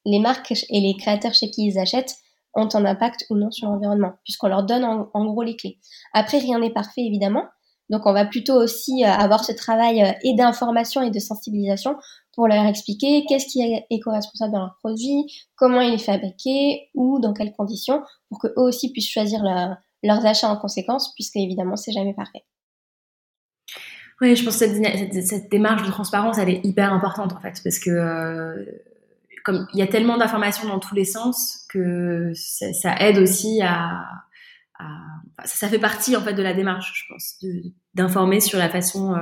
les 0.04 0.18
marques 0.18 0.52
et 0.68 0.80
les 0.80 0.94
créateurs 0.98 1.35
chez 1.35 1.50
qui 1.50 1.66
ils 1.66 1.78
achètent 1.78 2.16
ont 2.54 2.68
un 2.74 2.85
impact 2.85 3.26
ou 3.30 3.37
non 3.37 3.50
sur 3.50 3.68
l'environnement, 3.68 4.12
puisqu'on 4.24 4.48
leur 4.48 4.64
donne 4.64 4.85
en, 4.85 5.26
gros 5.26 5.42
les 5.42 5.56
clés. 5.56 5.78
Après, 6.12 6.38
rien 6.38 6.59
n'est 6.59 6.72
parfait, 6.72 7.02
évidemment. 7.02 7.44
Donc, 7.90 8.06
on 8.06 8.12
va 8.12 8.24
plutôt 8.24 8.54
aussi 8.54 9.04
euh, 9.04 9.09
avoir 9.09 9.44
ce 9.44 9.52
travail 9.52 10.02
euh, 10.02 10.12
et 10.22 10.35
d'information 10.35 11.02
et 11.02 11.11
de 11.11 11.18
sensibilisation 11.18 11.96
pour 12.35 12.48
leur 12.48 12.64
expliquer 12.64 13.24
qu'est-ce 13.28 13.46
qui 13.46 13.61
est 13.61 13.87
éco-responsable 13.90 14.52
dans 14.52 14.61
leur 14.61 14.76
produit, 14.83 15.26
comment 15.56 15.80
il 15.80 15.94
est 15.94 15.98
fabriqué, 15.98 16.88
ou 16.94 17.20
dans 17.20 17.35
quelles 17.35 17.52
conditions, 17.52 18.00
pour 18.28 18.38
qu'eux 18.38 18.52
aussi 18.56 18.92
puissent 18.92 19.11
choisir 19.11 19.42
leurs 20.02 20.24
achats 20.26 20.48
en 20.48 20.56
conséquence, 20.56 21.14
puisque 21.14 21.36
évidemment, 21.36 21.76
c'est 21.76 21.92
jamais 21.92 22.14
parfait. 22.14 22.44
Oui, 24.20 24.36
je 24.36 24.44
pense 24.44 24.58
que 24.58 24.66
cette, 25.22 25.50
démarche 25.50 25.82
de 25.84 25.90
transparence, 25.90 26.38
elle 26.38 26.50
est 26.50 26.64
hyper 26.64 26.92
importante 26.92 27.32
en 27.32 27.40
fait, 27.40 27.60
parce 27.64 27.78
que 27.78 27.90
euh, 27.90 28.64
comme 29.44 29.66
il 29.72 29.78
y 29.78 29.82
a 29.82 29.86
tellement 29.86 30.16
d'informations 30.16 30.68
dans 30.68 30.78
tous 30.78 30.94
les 30.94 31.04
sens 31.04 31.66
que 31.68 32.32
ça, 32.34 32.94
aide 33.00 33.18
aussi 33.18 33.60
à, 33.62 34.04
à 34.78 34.86
ça, 35.44 35.56
ça, 35.56 35.68
fait 35.68 35.78
partie 35.78 36.16
en 36.16 36.20
fait 36.20 36.34
de 36.34 36.42
la 36.42 36.54
démarche, 36.54 36.92
je 36.94 37.12
pense, 37.12 37.44
d'informer 37.94 38.40
sur 38.40 38.58
la 38.58 38.68
façon 38.68 39.14
euh, 39.14 39.18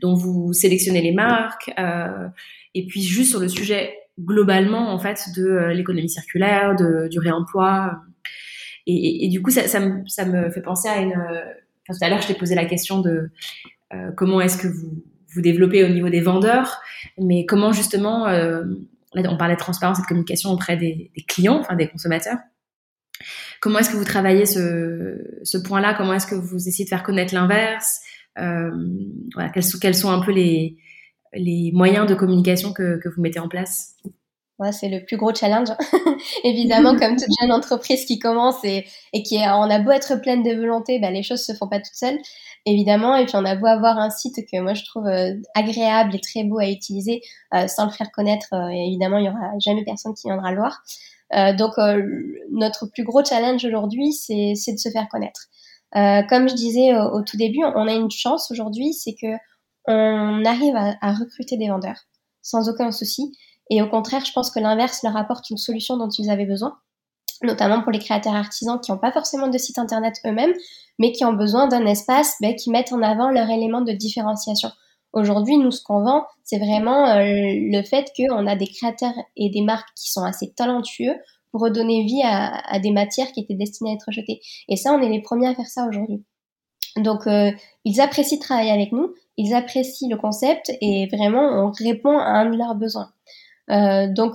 dont 0.00 0.14
vous 0.14 0.52
sélectionnez 0.52 1.02
les 1.02 1.12
marques, 1.12 1.70
euh, 1.78 2.28
et 2.74 2.86
puis 2.86 3.02
juste 3.02 3.30
sur 3.30 3.40
le 3.40 3.48
sujet 3.48 3.94
globalement 4.18 4.92
en 4.92 4.98
fait 4.98 5.22
de 5.36 5.44
euh, 5.44 5.72
l'économie 5.72 6.10
circulaire, 6.10 6.76
de, 6.76 7.08
du 7.08 7.18
réemploi. 7.18 8.00
Et, 8.90 9.28
du 9.28 9.42
coup, 9.42 9.50
ça, 9.50 9.80
me, 9.80 10.50
fait 10.50 10.62
penser 10.62 10.88
à 10.88 11.00
une. 11.00 11.12
Enfin, 11.12 11.98
tout 11.98 12.04
à 12.04 12.08
l'heure, 12.08 12.22
je 12.22 12.28
t'ai 12.28 12.34
posé 12.34 12.54
la 12.54 12.64
question 12.64 13.00
de 13.00 13.30
euh, 13.92 14.10
comment 14.16 14.40
est-ce 14.40 14.58
que 14.58 14.68
vous 14.68 15.02
vous 15.32 15.40
développez 15.40 15.84
au 15.84 15.88
niveau 15.88 16.08
des 16.08 16.20
vendeurs, 16.20 16.80
mais 17.16 17.46
comment 17.46 17.70
justement 17.72 18.26
on 19.14 19.36
parlait 19.36 19.54
de 19.54 19.60
transparence 19.60 20.00
et 20.00 20.02
de 20.02 20.06
communication 20.06 20.50
auprès 20.50 20.76
des, 20.76 21.12
clients, 21.28 21.58
enfin 21.60 21.76
des 21.76 21.88
consommateurs. 21.88 22.36
Comment 23.60 23.78
est-ce 23.78 23.90
que 23.90 23.96
vous 23.96 24.04
travaillez 24.04 24.44
ce, 24.44 25.58
point-là? 25.58 25.94
Comment 25.94 26.14
est-ce 26.14 26.26
que 26.26 26.34
vous 26.34 26.66
essayez 26.66 26.84
de 26.84 26.88
faire 26.88 27.04
connaître 27.04 27.32
l'inverse? 27.32 28.00
Euh, 28.38 28.70
quels, 29.52 29.94
sont, 29.94 30.10
un 30.10 30.20
peu 30.20 30.32
les, 30.32 30.76
moyens 31.72 32.08
de 32.08 32.14
communication 32.14 32.72
que 32.72 33.08
vous 33.08 33.22
mettez 33.22 33.38
en 33.38 33.48
place? 33.48 33.94
C'est 34.72 34.88
le 34.88 35.04
plus 35.04 35.16
gros 35.16 35.34
challenge. 35.34 35.68
Évidemment, 36.44 36.96
comme 36.96 37.16
toute 37.16 37.28
jeune 37.40 37.52
entreprise 37.52 38.04
qui 38.04 38.18
commence 38.18 38.62
et, 38.64 38.84
qui 39.24 39.38
on 39.38 39.70
a 39.70 39.78
beau 39.78 39.90
être 39.90 40.20
pleine 40.20 40.42
de 40.42 40.54
volonté, 40.54 40.98
bah, 40.98 41.10
les 41.10 41.22
choses 41.22 41.44
se 41.44 41.52
font 41.52 41.68
pas 41.68 41.78
toutes 41.78 41.94
seules 41.94 42.18
évidemment. 42.66 43.16
Et 43.16 43.24
puis 43.24 43.36
on 43.36 43.44
a 43.44 43.56
beau 43.56 43.66
avoir 43.66 43.98
un 43.98 44.10
site 44.10 44.36
que 44.50 44.60
moi 44.60 44.74
je 44.74 44.84
trouve 44.84 45.06
euh, 45.06 45.34
agréable 45.54 46.14
et 46.14 46.20
très 46.20 46.44
beau 46.44 46.58
à 46.58 46.68
utiliser, 46.68 47.22
euh, 47.54 47.66
sans 47.68 47.86
le 47.86 47.90
faire 47.90 48.10
connaître, 48.10 48.48
euh, 48.52 48.68
évidemment 48.68 49.18
il 49.18 49.26
y 49.26 49.28
aura 49.28 49.58
jamais 49.58 49.84
personne 49.84 50.14
qui 50.14 50.28
viendra 50.28 50.50
le 50.52 50.58
voir. 50.58 50.82
donc 51.56 51.74
notre 52.50 52.86
plus 52.86 53.04
gros 53.04 53.24
challenge 53.24 53.64
aujourd'hui, 53.64 54.12
c'est 54.12 54.72
de 54.72 54.78
se 54.78 54.90
faire 54.90 55.08
connaître. 55.08 55.48
comme 56.28 56.48
je 56.48 56.54
disais 56.54 56.96
au, 56.96 57.22
tout 57.22 57.36
début, 57.36 57.64
on 57.64 57.86
a 57.86 57.94
une 57.94 58.10
chance 58.10 58.50
aujourd'hui, 58.50 58.92
c'est 58.92 59.14
que 59.14 59.32
on 59.86 60.44
arrive 60.44 60.76
à 60.76 61.12
recruter 61.12 61.56
des 61.56 61.68
vendeurs 61.68 62.06
sans 62.42 62.68
aucun 62.68 62.90
souci. 62.90 63.32
Et 63.70 63.80
au 63.82 63.88
contraire, 63.88 64.24
je 64.24 64.32
pense 64.32 64.50
que 64.50 64.60
l'inverse 64.60 65.02
leur 65.02 65.16
apporte 65.16 65.48
une 65.50 65.56
solution 65.56 65.96
dont 65.96 66.08
ils 66.08 66.30
avaient 66.30 66.46
besoin 66.46 66.76
notamment 67.42 67.82
pour 67.82 67.92
les 67.92 67.98
créateurs 67.98 68.34
artisans 68.34 68.80
qui 68.80 68.90
n'ont 68.90 68.98
pas 68.98 69.12
forcément 69.12 69.48
de 69.48 69.58
site 69.58 69.78
internet 69.78 70.20
eux-mêmes, 70.26 70.52
mais 70.98 71.12
qui 71.12 71.24
ont 71.24 71.32
besoin 71.32 71.68
d'un 71.68 71.86
espace 71.86 72.34
ben, 72.40 72.54
qui 72.54 72.70
mette 72.70 72.92
en 72.92 73.02
avant 73.02 73.30
leur 73.30 73.48
élément 73.50 73.80
de 73.80 73.92
différenciation. 73.92 74.70
Aujourd'hui, 75.12 75.56
nous, 75.56 75.70
ce 75.70 75.82
qu'on 75.82 76.04
vend, 76.04 76.24
c'est 76.44 76.58
vraiment 76.58 77.08
euh, 77.08 77.22
le 77.24 77.82
fait 77.82 78.12
qu'on 78.16 78.46
a 78.46 78.54
des 78.54 78.68
créateurs 78.68 79.14
et 79.36 79.50
des 79.50 79.62
marques 79.62 79.88
qui 79.96 80.10
sont 80.10 80.22
assez 80.22 80.52
talentueux 80.52 81.14
pour 81.50 81.62
redonner 81.62 82.04
vie 82.04 82.22
à, 82.24 82.78
des 82.78 82.92
matières 82.92 83.32
qui 83.32 83.40
étaient 83.40 83.54
destinées 83.54 83.90
à 83.90 83.94
être 83.94 84.12
jetées. 84.12 84.40
Et 84.68 84.76
ça, 84.76 84.92
on 84.92 85.02
est 85.02 85.08
les 85.08 85.20
premiers 85.20 85.48
à 85.48 85.54
faire 85.54 85.66
ça 85.66 85.84
aujourd'hui. 85.88 86.24
Donc, 86.96 87.26
euh, 87.26 87.50
ils 87.84 88.00
apprécient 88.00 88.38
travailler 88.38 88.70
avec 88.70 88.92
nous, 88.92 89.14
ils 89.36 89.52
apprécient 89.52 90.08
le 90.08 90.16
concept 90.16 90.70
et 90.80 91.08
vraiment, 91.08 91.42
on 91.42 91.72
répond 91.72 92.16
à 92.16 92.30
un 92.30 92.50
de 92.50 92.56
leurs 92.56 92.76
besoins. 92.76 93.10
Euh, 93.70 94.08
donc, 94.12 94.34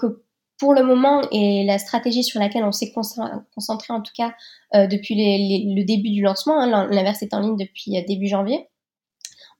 pour 0.57 0.73
le 0.73 0.83
moment 0.83 1.21
et 1.31 1.65
la 1.65 1.77
stratégie 1.77 2.23
sur 2.23 2.39
laquelle 2.39 2.63
on 2.63 2.71
s'est 2.71 2.93
concentré 2.93 3.93
en 3.93 4.01
tout 4.01 4.13
cas 4.15 4.33
euh, 4.73 4.87
depuis 4.87 5.15
le 5.15 5.83
début 5.83 6.11
du 6.11 6.21
lancement, 6.21 6.59
hein, 6.61 6.87
l'inverse 6.89 7.21
est 7.21 7.33
en 7.33 7.41
ligne 7.41 7.57
depuis 7.57 7.97
euh, 7.97 8.01
début 8.07 8.27
janvier, 8.27 8.69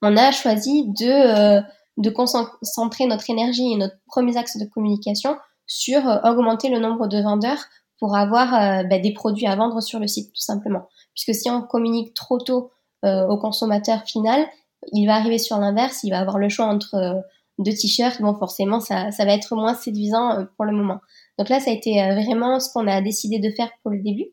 on 0.02 0.16
a 0.16 0.32
choisi 0.32 0.86
de, 0.88 2.10
concentrer 2.10 3.06
notre 3.06 3.28
énergie 3.28 3.72
et 3.72 3.76
notre 3.76 3.96
premier 4.06 4.36
axe 4.36 4.56
de 4.56 4.64
communication 4.64 5.36
sur 5.66 6.02
augmenter 6.24 6.68
le 6.68 6.78
nombre 6.78 7.08
de 7.08 7.20
vendeurs 7.20 7.64
pour 7.98 8.16
avoir 8.16 8.84
bah, 8.84 8.98
des 8.98 9.12
produits 9.12 9.46
à 9.46 9.56
vendre 9.56 9.80
sur 9.80 9.98
le 9.98 10.06
site 10.06 10.28
tout 10.28 10.40
simplement. 10.40 10.88
Puisque 11.14 11.34
si 11.34 11.50
on 11.50 11.62
communique 11.62 12.14
trop 12.14 12.38
tôt 12.38 12.70
au 13.02 13.38
consommateur 13.38 14.02
final, 14.04 14.46
il 14.92 15.06
va 15.06 15.16
arriver 15.16 15.38
sur 15.38 15.58
l'inverse, 15.58 16.04
il 16.04 16.10
va 16.10 16.20
avoir 16.20 16.38
le 16.38 16.50
choix 16.50 16.66
entre 16.66 17.24
de 17.58 17.70
t-shirts, 17.70 18.20
bon 18.20 18.34
forcément 18.34 18.80
ça, 18.80 19.10
ça 19.10 19.24
va 19.24 19.32
être 19.32 19.54
moins 19.54 19.74
séduisant 19.74 20.38
euh, 20.38 20.44
pour 20.56 20.64
le 20.64 20.72
moment. 20.72 21.00
Donc 21.38 21.48
là, 21.48 21.60
ça 21.60 21.70
a 21.70 21.74
été 21.74 21.92
vraiment 22.14 22.60
ce 22.60 22.72
qu'on 22.72 22.86
a 22.86 23.00
décidé 23.00 23.38
de 23.38 23.50
faire 23.54 23.70
pour 23.82 23.90
le 23.90 24.02
début. 24.02 24.26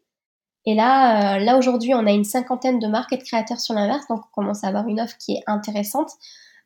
Et 0.65 0.75
là, 0.75 1.39
là 1.39 1.57
aujourd'hui, 1.57 1.93
on 1.93 2.05
a 2.07 2.11
une 2.11 2.23
cinquantaine 2.23 2.79
de 2.79 2.87
marques 2.87 3.11
et 3.11 3.17
de 3.17 3.23
créateurs 3.23 3.59
sur 3.59 3.73
l'inverse, 3.73 4.07
donc 4.09 4.19
on 4.19 4.41
commence 4.41 4.63
à 4.63 4.67
avoir 4.67 4.87
une 4.87 5.01
offre 5.01 5.17
qui 5.17 5.33
est 5.33 5.43
intéressante. 5.47 6.09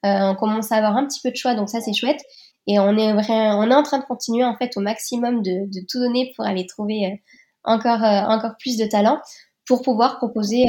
on 0.03 0.35
commence 0.35 0.71
à 0.71 0.75
avoir 0.75 0.95
un 0.95 1.07
petit 1.07 1.19
peu 1.23 1.31
de 1.31 1.35
choix, 1.35 1.55
donc 1.55 1.69
ça 1.69 1.81
c'est 1.81 1.93
chouette. 1.93 2.21
Et 2.67 2.79
on 2.79 2.95
est 2.97 3.13
on 3.13 3.71
est 3.71 3.75
en 3.75 3.83
train 3.83 3.97
de 3.97 4.03
continuer 4.03 4.43
en 4.45 4.55
fait 4.55 4.77
au 4.77 4.81
maximum 4.81 5.41
de, 5.41 5.65
de 5.65 5.85
tout 5.89 5.99
donner 5.99 6.31
pour 6.35 6.45
aller 6.45 6.67
trouver 6.67 7.23
encore 7.63 8.03
encore 8.03 8.55
plus 8.59 8.77
de 8.77 8.85
talents 8.85 9.19
pour 9.65 9.81
pouvoir 9.81 10.17
proposer 10.17 10.65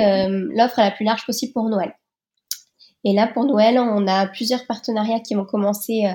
l'offre 0.54 0.80
la 0.80 0.90
plus 0.90 1.04
large 1.04 1.26
possible 1.26 1.52
pour 1.52 1.68
Noël. 1.68 1.92
Et 3.04 3.12
là, 3.12 3.26
pour 3.26 3.44
Noël, 3.44 3.78
on 3.78 4.06
a 4.06 4.26
plusieurs 4.26 4.66
partenariats 4.66 5.20
qui 5.20 5.34
vont 5.34 5.44
commencer 5.44 6.04
euh, 6.06 6.14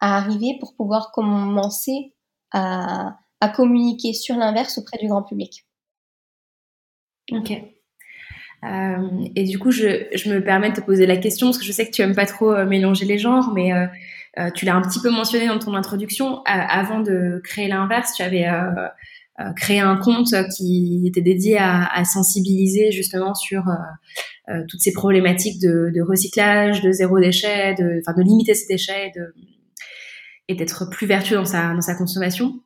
à 0.00 0.18
arriver 0.18 0.56
pour 0.60 0.74
pouvoir 0.76 1.10
commencer 1.12 2.14
à, 2.52 3.16
communiquer 3.54 4.12
sur 4.12 4.36
l'inverse 4.36 4.78
auprès 4.78 4.98
du 4.98 5.08
grand 5.08 5.22
public. 5.22 5.64
Ok. 7.32 7.52
Euh, 8.64 9.08
et 9.36 9.44
du 9.44 9.58
coup, 9.58 9.70
je, 9.70 10.28
me 10.28 10.40
permets 10.40 10.70
de 10.70 10.76
te 10.76 10.80
poser 10.80 11.06
la 11.06 11.16
question 11.16 11.46
parce 11.46 11.58
que 11.58 11.64
je 11.64 11.72
sais 11.72 11.86
que 11.86 11.92
tu 11.92 12.02
aimes 12.02 12.16
pas 12.16 12.26
trop 12.26 12.52
euh, 12.52 12.66
mélanger 12.66 13.04
les 13.04 13.18
genres, 13.18 13.52
mais 13.54 13.70
tu 14.54 14.64
l'as 14.64 14.76
un 14.76 14.82
petit 14.82 15.00
peu 15.00 15.10
mentionné 15.10 15.48
dans 15.48 15.58
ton 15.58 15.74
introduction. 15.74 16.42
avant 16.44 17.00
de 17.00 17.40
créer 17.42 17.66
l'inverse, 17.66 18.12
tu 18.14 18.22
avais 18.22 18.46
créer 19.56 19.80
un 19.80 19.96
compte 19.96 20.32
qui 20.56 21.02
était 21.06 21.22
dédié 21.22 21.58
à 21.58 22.04
sensibiliser 22.04 22.92
justement 22.92 23.34
sur 23.34 23.64
euh, 24.48 24.52
euh, 24.52 24.64
toutes 24.68 24.80
ces 24.80 24.92
problématiques 24.92 25.60
de, 25.60 25.90
de, 25.94 26.00
recyclage, 26.02 26.82
de 26.82 26.90
zéro 26.92 27.18
déchet, 27.20 27.74
de, 27.74 28.00
enfin 28.00 28.16
de 28.16 28.22
limiter 28.22 28.54
ses 28.54 28.66
déchets 28.66 29.12
de, 29.14 29.34
et 30.48 30.54
d'être 30.54 30.88
plus 30.90 31.06
vertueux 31.06 31.36
dans 31.36 31.44
sa, 31.44 31.74
dans 31.74 31.80
sa 31.80 31.94
consommation. 31.94 32.60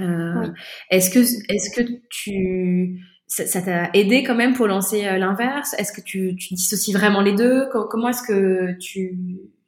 Euh, 0.00 0.48
Est-ce 0.90 1.10
que, 1.10 1.20
est-ce 1.20 1.70
que 1.70 1.82
tu, 2.10 3.00
ça 3.28 3.62
t'a 3.62 3.90
aidé 3.94 4.24
quand 4.24 4.34
même 4.34 4.54
pour 4.54 4.66
lancer 4.66 5.02
l'inverse? 5.18 5.74
Est-ce 5.78 5.92
que 5.92 6.00
tu, 6.00 6.34
tu 6.36 6.54
dissocies 6.54 6.92
vraiment 6.92 7.20
les 7.20 7.34
deux? 7.34 7.68
Comment 7.90 8.08
est-ce 8.08 8.22
que 8.22 8.76
tu, 8.78 9.16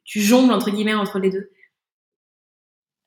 tu 0.05 0.21
jongles 0.21 0.53
entre 0.53 0.71
guillemets 0.71 0.95
entre 0.95 1.19
les 1.19 1.31
deux? 1.31 1.51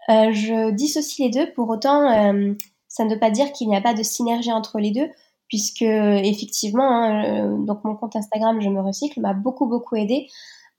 Euh, 0.10 0.32
Je 0.32 0.71
dissocie 0.71 1.19
les 1.19 1.30
deux. 1.30 1.52
Pour 1.54 1.69
autant, 1.69 2.10
euh, 2.10 2.54
ça 2.88 3.06
ne 3.06 3.13
veut 3.13 3.19
pas 3.19 3.32
dire 3.32 3.52
qu'il 3.52 3.67
n'y 3.67 3.75
a 3.75 3.82
pas 3.82 3.93
de 3.93 4.02
synergie 4.02 4.52
entre 4.52 4.80
les 4.80 4.91
deux, 4.91 5.08
puisque 5.49 5.81
effectivement, 5.81 6.89
hein, 6.89 7.25
euh, 7.25 7.65
donc 7.65 7.83
mon 7.83 7.95
compte 7.95 8.15
Instagram 8.15 8.62
Je 8.62 8.69
me 8.69 8.81
recycle 8.81 9.19
m'a 9.19 9.33
beaucoup 9.33 9.67
beaucoup 9.67 9.95
aidé 9.95 10.27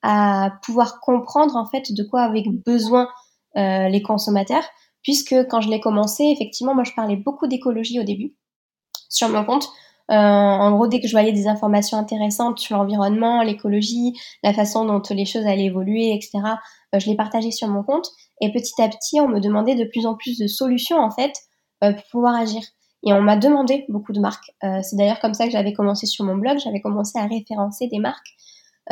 à 0.02 0.52
pouvoir 0.64 1.00
comprendre 1.00 1.56
en 1.56 1.66
fait 1.66 1.92
de 1.92 2.02
quoi 2.02 2.22
avaient 2.22 2.44
besoin 2.64 3.08
euh, 3.56 3.88
les 3.88 4.00
consommateurs, 4.00 4.64
puisque 5.02 5.34
quand 5.48 5.60
je 5.60 5.68
l'ai 5.68 5.80
commencé, 5.80 6.24
effectivement, 6.24 6.74
moi 6.74 6.84
je 6.84 6.92
parlais 6.94 7.16
beaucoup 7.16 7.46
d'écologie 7.46 8.00
au 8.00 8.04
début 8.04 8.34
sur 9.08 9.28
mon 9.28 9.44
compte. 9.44 9.68
Euh, 10.10 10.14
en 10.14 10.72
gros, 10.72 10.88
dès 10.88 11.00
que 11.00 11.06
je 11.06 11.12
voyais 11.12 11.32
des 11.32 11.46
informations 11.46 11.98
intéressantes 11.98 12.58
sur 12.58 12.76
l'environnement, 12.76 13.42
l'écologie, 13.42 14.14
la 14.42 14.52
façon 14.52 14.84
dont 14.84 15.02
les 15.10 15.24
choses 15.24 15.46
allaient 15.46 15.66
évoluer, 15.66 16.14
etc., 16.14 16.40
je 16.92 17.08
les 17.08 17.16
partageais 17.16 17.52
sur 17.52 17.68
mon 17.68 17.84
compte. 17.84 18.08
Et 18.40 18.50
petit 18.52 18.80
à 18.82 18.88
petit, 18.88 19.20
on 19.20 19.28
me 19.28 19.38
demandait 19.38 19.76
de 19.76 19.84
plus 19.84 20.06
en 20.06 20.16
plus 20.16 20.38
de 20.38 20.46
solutions 20.46 20.98
en 20.98 21.10
fait 21.10 21.32
euh, 21.84 21.92
pour 21.92 22.04
pouvoir 22.10 22.34
agir. 22.34 22.62
Et 23.06 23.12
on 23.12 23.22
m'a 23.22 23.36
demandé 23.36 23.84
beaucoup 23.88 24.12
de 24.12 24.20
marques. 24.20 24.52
Euh, 24.62 24.80
c'est 24.82 24.96
d'ailleurs 24.96 25.20
comme 25.20 25.34
ça 25.34 25.46
que 25.46 25.52
j'avais 25.52 25.72
commencé 25.72 26.06
sur 26.06 26.24
mon 26.24 26.36
blog. 26.36 26.58
J'avais 26.58 26.80
commencé 26.80 27.18
à 27.18 27.26
référencer 27.26 27.88
des 27.88 27.98
marques 27.98 28.36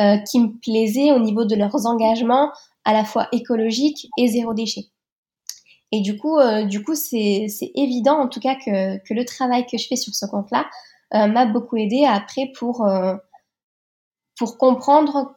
euh, 0.01 0.17
qui 0.17 0.39
me 0.39 0.59
plaisaient 0.59 1.11
au 1.11 1.19
niveau 1.19 1.45
de 1.45 1.55
leurs 1.55 1.85
engagements 1.85 2.51
à 2.85 2.93
la 2.93 3.03
fois 3.03 3.27
écologiques 3.31 4.09
et 4.17 4.27
zéro 4.27 4.53
déchet. 4.53 4.85
Et 5.91 6.01
du 6.01 6.17
coup, 6.17 6.37
du 6.65 6.83
coup, 6.83 6.93
c'est 6.93 7.47
évident 7.73 8.19
en 8.19 8.27
tout 8.27 8.39
cas 8.39 8.53
que, 8.53 8.97
que 8.99 9.13
le 9.15 9.25
travail 9.25 9.65
que 9.65 9.77
je 9.79 9.87
fais 9.87 9.95
sur 9.95 10.13
ce 10.13 10.27
compte-là 10.27 10.67
m'a 11.11 11.47
beaucoup 11.47 11.77
aidé 11.77 12.05
après 12.05 12.51
pour 12.59 12.87
pour 14.37 14.57
comprendre 14.59 15.33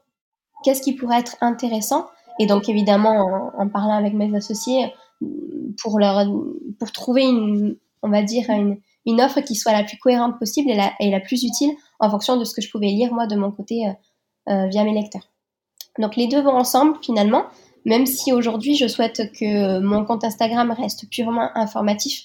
qu'est-ce 0.63 0.83
qui 0.83 0.93
pourrait 0.95 1.21
être 1.21 1.37
intéressant. 1.41 2.07
Et 2.39 2.45
donc 2.47 2.69
évidemment, 2.69 3.53
en, 3.57 3.63
en 3.63 3.69
parlant 3.71 3.95
avec 3.95 4.13
mes 4.13 4.37
associés, 4.37 4.93
pour 5.81 5.99
leur 5.99 6.27
pour 6.79 6.93
trouver 6.93 7.25
une 7.25 7.77
on 8.03 8.11
va 8.11 8.23
dire 8.23 8.51
une, 8.51 8.79
une 9.07 9.21
offre 9.21 9.41
qui 9.41 9.55
soit 9.55 9.73
la 9.73 9.85
plus 9.85 9.99
cohérente 9.99 10.39
possible 10.39 10.71
et 10.71 11.11
la, 11.11 11.21
plus 11.21 11.43
utile 11.43 11.71
en 12.01 12.11
fonction 12.11 12.37
de 12.37 12.45
ce 12.45 12.55
que 12.55 12.63
je 12.63 12.71
pouvais 12.71 12.89
lire 12.89 13.13
moi 13.13 13.27
de 13.27 13.37
mon 13.37 13.51
côté 13.51 13.87
euh, 13.87 13.93
euh, 14.49 14.67
via 14.69 14.85
mes 14.85 14.93
lecteurs. 14.93 15.29
Donc 15.99 16.17
les 16.17 16.27
deux 16.27 16.41
vont 16.41 16.57
ensemble 16.57 16.97
finalement, 17.03 17.45
même 17.85 18.07
si 18.07 18.33
aujourd'hui 18.33 18.77
je 18.77 18.87
souhaite 18.87 19.33
que 19.33 19.81
mon 19.81 20.05
compte 20.05 20.25
Instagram 20.25 20.71
reste 20.71 21.09
purement 21.11 21.51
informatif. 21.55 22.25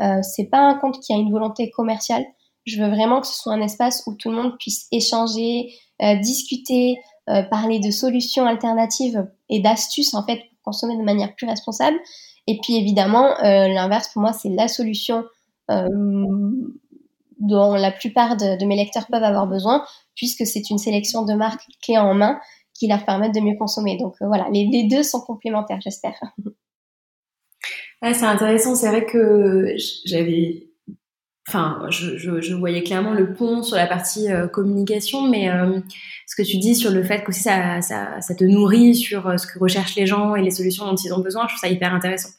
Euh, 0.00 0.20
c'est 0.22 0.46
pas 0.46 0.60
un 0.60 0.74
compte 0.74 1.00
qui 1.00 1.12
a 1.12 1.16
une 1.16 1.30
volonté 1.30 1.70
commerciale. 1.70 2.24
Je 2.66 2.80
veux 2.82 2.88
vraiment 2.88 3.20
que 3.20 3.26
ce 3.26 3.34
soit 3.34 3.52
un 3.52 3.62
espace 3.62 4.02
où 4.06 4.14
tout 4.14 4.30
le 4.30 4.36
monde 4.36 4.56
puisse 4.58 4.86
échanger, 4.92 5.74
euh, 6.02 6.16
discuter, 6.16 6.96
parler 7.48 7.78
de 7.78 7.92
solutions 7.92 8.44
alternatives 8.44 9.24
et 9.48 9.60
d'astuces 9.60 10.14
en 10.14 10.26
fait 10.26 10.38
pour 10.38 10.58
consommer 10.64 10.96
de 10.96 11.02
manière 11.02 11.32
plus 11.36 11.46
responsable 11.46 11.96
et 12.50 12.58
puis 12.60 12.76
évidemment, 12.76 13.38
euh, 13.44 13.68
l'inverse 13.68 14.08
pour 14.08 14.22
moi, 14.22 14.32
c'est 14.32 14.48
la 14.48 14.66
solution 14.66 15.24
euh, 15.70 15.86
dont 17.38 17.74
la 17.74 17.92
plupart 17.92 18.36
de, 18.36 18.64
mes 18.66 18.74
lecteurs 18.74 19.06
peuvent 19.06 19.22
avoir 19.22 19.46
besoin, 19.46 19.86
puisque 20.16 20.44
c'est 20.44 20.68
une 20.68 20.78
sélection 20.78 21.24
de 21.24 21.32
marques 21.34 21.64
clés 21.80 21.96
en 21.96 22.12
main 22.12 22.40
qui 22.74 22.88
leur 22.88 23.04
permettent 23.04 23.36
de 23.36 23.40
mieux 23.40 23.56
consommer. 23.56 23.96
Donc 23.98 24.16
euh, 24.20 24.26
voilà, 24.26 24.48
les, 24.50 24.88
deux 24.90 25.04
sont 25.04 25.20
complémentaires, 25.20 25.78
j'espère. 25.80 26.20
c'est 28.02 28.24
intéressant. 28.24 28.74
C'est 28.74 28.88
vrai 28.88 29.06
que 29.06 29.76
j'avais 30.04 30.69
enfin, 31.50 31.86
je, 31.90 32.54
voyais 32.54 32.82
clairement 32.82 33.12
le 33.12 33.32
pont 33.32 33.62
sur 33.62 33.76
la 33.76 33.86
partie 33.86 34.28
communication, 34.52 35.28
mais 35.28 35.48
ce 36.26 36.36
que 36.36 36.42
tu 36.42 36.58
dis 36.58 36.74
sur 36.74 36.90
le 36.90 37.02
fait 37.02 37.22
que 37.24 37.32
ça, 37.32 37.82
ça, 37.82 38.20
ça 38.20 38.34
te 38.34 38.44
nourrit 38.44 38.94
sur 38.94 39.38
ce 39.38 39.46
que 39.46 39.58
recherchent 39.58 39.96
les 39.96 40.06
gens 40.06 40.34
et 40.34 40.42
les 40.42 40.50
solutions 40.50 40.86
dont 40.86 40.96
ils 40.96 41.12
ont 41.12 41.20
besoin, 41.20 41.44
je 41.48 41.54
trouve 41.54 41.60
ça 41.60 41.68
hyper 41.68 41.92
intéressant. 41.92 42.30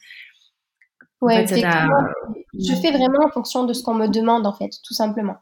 Ouais, 1.22 1.46
je 1.48 2.74
fais 2.76 2.92
vraiment 2.92 3.20
en 3.26 3.30
fonction 3.30 3.64
de 3.66 3.74
ce 3.74 3.84
qu'on 3.84 3.94
me 3.94 4.08
demande, 4.08 4.46
en 4.48 4.54
fait, 4.54 4.72
tout 4.84 4.94
simplement. 4.94 5.38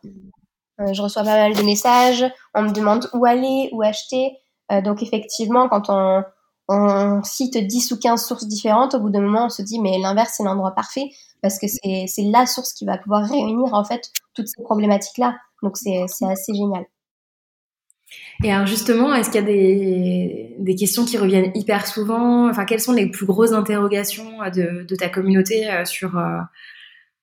Euh, 0.80 0.94
je 0.94 1.02
reçois 1.02 1.24
pas 1.24 1.36
mal 1.36 1.56
de 1.56 1.64
messages, 1.64 2.26
on 2.54 2.64
me 2.64 2.72
demande 2.72 3.10
où 3.14 3.26
aller, 3.26 3.70
où 3.72 3.82
acheter. 3.82 4.38
Euh, 4.72 4.82
donc, 4.82 5.02
effectivement, 5.02 5.68
quand 5.70 5.90
on, 5.90 6.24
on 6.70 7.22
cite 7.24 7.58
10 7.58 7.92
ou 7.92 8.00
15 8.00 8.26
sources 8.26 8.48
différentes, 8.48 8.96
au 8.96 9.00
bout 9.00 9.10
d'un 9.10 9.22
moment, 9.22 9.48
on 9.48 9.50
se 9.50 9.62
dit, 9.62 9.80
mais 9.80 9.98
l'inverse, 10.02 10.36
c'est 10.38 10.44
l'endroit 10.44 10.72
parfait, 10.72 11.10
parce 11.42 11.60
que 11.60 11.68
c'est 11.68 12.24
la 12.24 12.46
source 12.46 12.74
qui 12.74 12.86
va 12.86 12.98
pouvoir 12.98 13.28
réunir, 13.28 13.74
en 13.74 13.84
fait, 13.84 14.12
toutes 14.36 14.48
ces 14.48 14.64
problématiques-là. 14.64 15.36
Donc, 15.64 15.78
c'est 15.78 16.04
assez 16.04 16.54
génial. 16.54 16.86
Et 18.44 18.52
alors 18.52 18.66
justement, 18.66 19.14
est-ce 19.14 19.30
qu'il 19.30 19.40
y 19.40 19.44
a 19.44 19.48
des, 19.48 20.56
des, 20.58 20.76
questions 20.76 21.06
qui 21.06 21.18
reviennent 21.20 21.52
hyper 21.54 21.86
souvent? 21.86 22.50
Enfin, 22.50 22.66
quelles 22.66 22.80
sont 22.80 22.94
les 22.94 23.08
plus 23.08 23.28
grosses 23.28 23.52
interrogations 23.52 24.42
euh, 24.42 24.50
de, 24.50 24.84
de 24.84 24.96
ta 24.96 25.10
communauté 25.10 25.70
euh, 25.70 25.86
sur, 25.86 26.18
euh, 26.18 26.40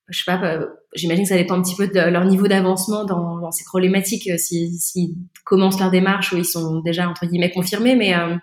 je 0.08 0.22
sais 0.22 0.24
pas, 0.24 0.60
j'imagine 0.94 1.24
que 1.24 1.28
ça 1.28 1.36
dépend 1.36 1.54
un 1.54 1.62
petit 1.62 1.74
peu 1.74 1.88
de 1.88 1.98
leur 1.98 2.24
niveau 2.24 2.46
d'avancement 2.46 3.04
dans, 3.04 3.50
ces 3.50 3.64
problématiques, 3.64 4.30
s'ils 4.38 4.78
si, 4.78 5.16
commencent 5.44 5.80
leur 5.80 5.90
démarche 5.90 6.32
ou 6.32 6.36
ils 6.36 6.44
sont 6.44 6.80
déjà 6.80 7.08
entre 7.08 7.26
guillemets 7.26 7.50
confirmés, 7.50 7.96
mais 7.96 8.14
euh, 8.14 8.36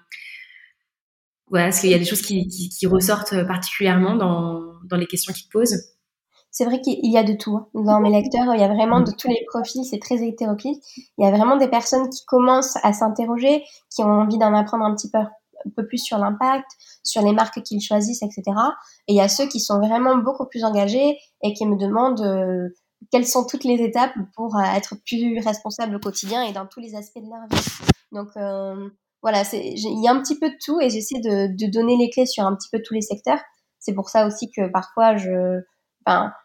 voilà, 1.54 1.68
est-ce 1.68 1.82
qu'il 1.82 1.92
y 1.92 1.94
a 1.94 2.00
des 2.00 2.06
choses 2.06 2.24
qui, 2.24 2.48
qui, 2.48 2.70
qui 2.70 2.88
ressortent 2.88 3.46
particulièrement 3.46 4.16
dans, 4.16 4.60
dans 4.90 4.98
les 4.98 5.06
questions 5.06 5.32
qu'ils 5.32 5.46
te 5.46 5.52
posent 5.52 5.94
c'est 6.56 6.66
vrai 6.66 6.82
qu'il 6.82 7.12
y 7.12 7.18
a 7.18 7.24
de 7.24 7.34
tout. 7.34 7.58
Hein. 7.58 7.68
Dans 7.74 8.00
mes 8.00 8.12
lecteurs, 8.12 8.54
il 8.54 8.62
y 8.62 8.64
a 8.64 8.68
vraiment 8.68 9.02
de 9.02 9.10
tous 9.12 9.28
les 9.28 9.44
profils, 9.48 9.84
c'est 9.84 9.98
très 9.98 10.24
hétéroclite. 10.24 10.84
Il 11.18 11.26
y 11.26 11.28
a 11.28 11.32
vraiment 11.32 11.58
des 11.58 11.68
personnes 11.68 12.08
qui 12.10 12.24
commencent 12.28 12.78
à 12.84 12.94
s'interroger, 12.94 13.64
qui 13.90 14.04
ont 14.04 14.22
envie 14.22 14.38
d'en 14.38 14.54
apprendre 14.54 14.86
un 14.86 14.94
petit 14.94 15.10
peu, 15.10 15.18
un 15.18 15.70
peu 15.76 15.88
plus 15.88 15.98
sur 15.98 16.20
l'impact, 16.20 16.70
sur 17.02 17.24
les 17.24 17.34
marques 17.34 17.64
qu'ils 17.64 17.82
choisissent, 17.82 18.22
etc. 18.22 18.44
Et 19.08 19.14
il 19.14 19.16
y 19.16 19.22
a 19.22 19.30
ceux 19.30 19.48
qui 19.48 19.60
sont 19.60 19.80
vraiment 19.80 20.18
beaucoup 20.18 20.46
plus 20.46 20.64
engagés 20.64 21.18
et 21.42 21.54
qui 21.54 21.66
me 21.66 21.76
demandent 21.76 22.22
euh, 22.22 22.70
quelles 23.12 23.26
sont 23.26 23.48
toutes 23.48 23.64
les 23.64 23.82
étapes 23.82 24.14
pour 24.36 24.56
euh, 24.56 24.62
être 24.76 24.94
plus 25.08 25.40
responsable 25.40 25.96
au 25.96 26.00
quotidien 26.00 26.44
et 26.44 26.54
dans 26.54 26.68
tous 26.68 26.80
les 26.80 26.94
aspects 26.94 27.18
de 27.18 27.30
leur 27.30 27.48
vie. 27.50 27.96
Donc 28.12 28.30
euh, 28.38 28.90
voilà, 29.24 29.44
il 29.54 30.04
y 30.04 30.08
a 30.08 30.12
un 30.12 30.22
petit 30.22 30.38
peu 30.38 30.50
de 30.50 30.58
tout 30.64 30.80
et 30.80 30.90
j'essaie 30.90 31.20
de, 31.20 31.48
de 31.48 31.72
donner 31.72 31.98
les 31.98 32.10
clés 32.12 32.28
sur 32.28 32.46
un 32.46 32.56
petit 32.56 32.70
peu 32.72 32.82
tous 32.86 32.94
les 32.94 33.02
secteurs. 33.02 33.40
C'est 33.80 33.94
pour 33.94 34.10
ça 34.10 34.28
aussi 34.28 34.52
que 34.52 34.70
parfois 34.70 35.18
je 35.18 35.64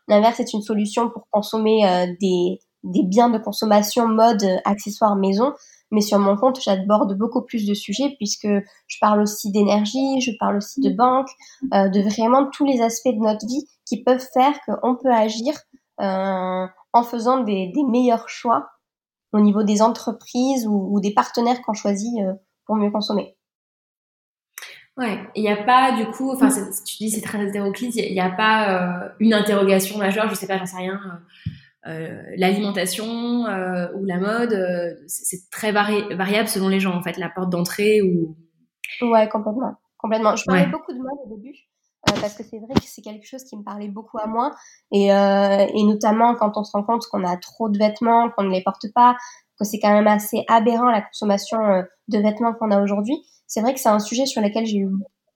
l'inverse 0.09 0.41
est 0.41 0.53
une 0.53 0.63
solution 0.63 1.11
pour 1.11 1.29
consommer 1.31 1.87
euh, 1.87 2.07
des, 2.21 2.61
biens 2.83 3.31
de 3.31 3.39
consommation 3.39 4.09
mode 4.09 4.43
euh, 4.43 4.57
accessoires 4.65 5.17
maison. 5.17 5.53
Mais 5.91 6.01
sur 6.03 6.19
mon 6.19 6.37
compte, 6.37 6.61
j'aborde 6.61 7.17
beaucoup 7.17 7.43
plus 7.43 7.67
de 7.67 7.73
sujets 7.73 8.15
puisque 8.19 8.47
je 8.47 8.97
parle 9.01 9.23
aussi 9.23 9.51
d'énergie, 9.51 10.21
je 10.21 10.33
parle 10.39 10.59
aussi 10.59 10.81
de 10.81 10.91
banque, 10.91 11.29
euh, 11.73 11.89
de 11.89 12.01
vraiment 12.01 12.49
tous 12.51 12.67
les 12.67 12.83
aspects 12.83 13.09
de 13.09 13.25
notre 13.25 13.47
vie 13.47 13.67
qui 13.87 14.03
peuvent 14.03 14.27
faire 14.35 14.53
qu'on 14.67 14.97
peut 14.97 15.13
agir 15.13 15.55
en 16.01 17.03
faisant 17.03 17.41
des, 17.41 17.73
meilleurs 17.89 18.29
choix 18.29 18.69
au 19.33 19.41
niveau 19.41 19.65
des 19.65 19.83
entreprises 19.83 20.67
ou 20.69 21.01
des 21.01 21.13
partenaires 21.13 21.61
qu'on 21.63 21.75
choisit 21.75 22.15
pour 22.69 22.77
mieux 22.77 22.91
consommer. 22.91 23.35
Ouais, 24.99 25.19
il 25.35 25.43
n'y 25.43 25.49
a 25.49 25.57
pas 25.57 25.93
du 25.93 26.07
coup, 26.07 26.33
enfin 26.33 26.49
tu 26.85 26.97
dis 26.97 27.11
c'est 27.11 27.21
très 27.21 27.43
hétéroclite, 27.47 27.95
il 27.95 28.13
n'y 28.13 28.21
a, 28.21 28.31
pas 28.31 29.05
euh, 29.05 29.09
une 29.21 29.33
interrogation 29.33 29.97
majeure, 29.97 30.29
je 30.29 30.35
sais 30.35 30.49
pas, 30.49 30.59
j'en 30.59 30.67
sais 30.67 30.77
rien. 30.77 31.01
Euh, 31.87 32.21
l'alimentation 32.37 33.47
euh, 33.47 33.87
ou 33.95 34.05
la 34.05 34.19
mode, 34.19 34.99
c'est 35.07 35.49
très 35.51 35.71
variable 35.71 36.49
selon 36.49 36.69
les 36.69 36.81
gens 36.81 36.97
en 36.97 37.03
fait, 37.03 37.17
la 37.17 37.31
porte 37.31 37.49
d'entrée 37.49 38.03
ou. 38.03 38.37
Ouais, 39.01 39.29
complètement, 39.29 39.77
complètement. 39.99 40.35
Je 40.35 40.45
parlais 40.45 40.67
beaucoup 40.67 40.93
de 40.93 40.99
mode 40.99 41.19
au 41.25 41.37
début 41.37 41.55
parce 42.21 42.35
que 42.35 42.43
c'est 42.43 42.59
vrai 42.59 42.75
que 42.75 42.85
c'est 42.85 43.03
quelque 43.03 43.27
chose 43.27 43.45
qui 43.45 43.57
me 43.57 43.63
parlait 43.63 43.89
beaucoup 43.89 44.19
à 44.19 44.27
moi 44.27 44.53
et, 44.91 45.07
et 45.09 45.83
notamment 45.85 46.35
quand 46.35 46.57
on 46.57 46.65
se 46.65 46.73
rend 46.73 46.83
compte 46.83 47.07
qu'on 47.07 47.23
a 47.25 47.37
trop 47.37 47.69
de 47.69 47.79
vêtements, 47.79 48.31
qu'on 48.31 48.43
ne 48.43 48.51
les 48.51 48.65
porte 48.65 48.93
pas, 48.93 49.17
que 49.59 49.65
c'est 49.65 49.79
quand 49.79 49.93
même 49.93 50.07
assez 50.07 50.45
aberrant 50.49 50.91
la 50.91 51.03
consommation 51.03 51.59
de 52.09 52.19
vêtements 52.19 52.55
qu'on 52.55 52.71
a 52.71 52.81
aujourd'hui 52.81 53.23
c'est 53.49 53.63
vrai 53.63 53.75
que 53.75 53.81
c'est 53.81 53.89
un 53.89 53.99
sujet 53.99 54.27
sur 54.27 54.41
lequel 54.41 54.67
j'ai 54.67 54.77
eu 54.77 54.91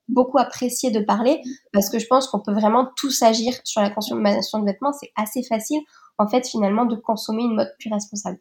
beaucoup 0.07 0.39
apprécié 0.39 0.91
de 0.91 1.01
parler 1.01 1.41
parce 1.73 1.89
que 1.89 1.99
je 1.99 2.07
pense 2.07 2.29
qu'on 2.29 2.41
peut 2.41 2.53
vraiment 2.53 2.89
tous 2.97 3.23
agir 3.23 3.55
sur 3.65 3.81
la 3.81 3.91
consommation 3.91 4.61
de 4.61 4.67
vêtements. 4.67 4.93
C'est 4.93 5.11
assez 5.17 5.43
facile, 5.43 5.81
en 6.19 6.29
fait, 6.29 6.47
finalement, 6.47 6.85
de 6.85 6.95
consommer 6.95 7.43
une 7.43 7.57
mode 7.57 7.75
plus 7.81 7.91
responsable. 7.91 8.39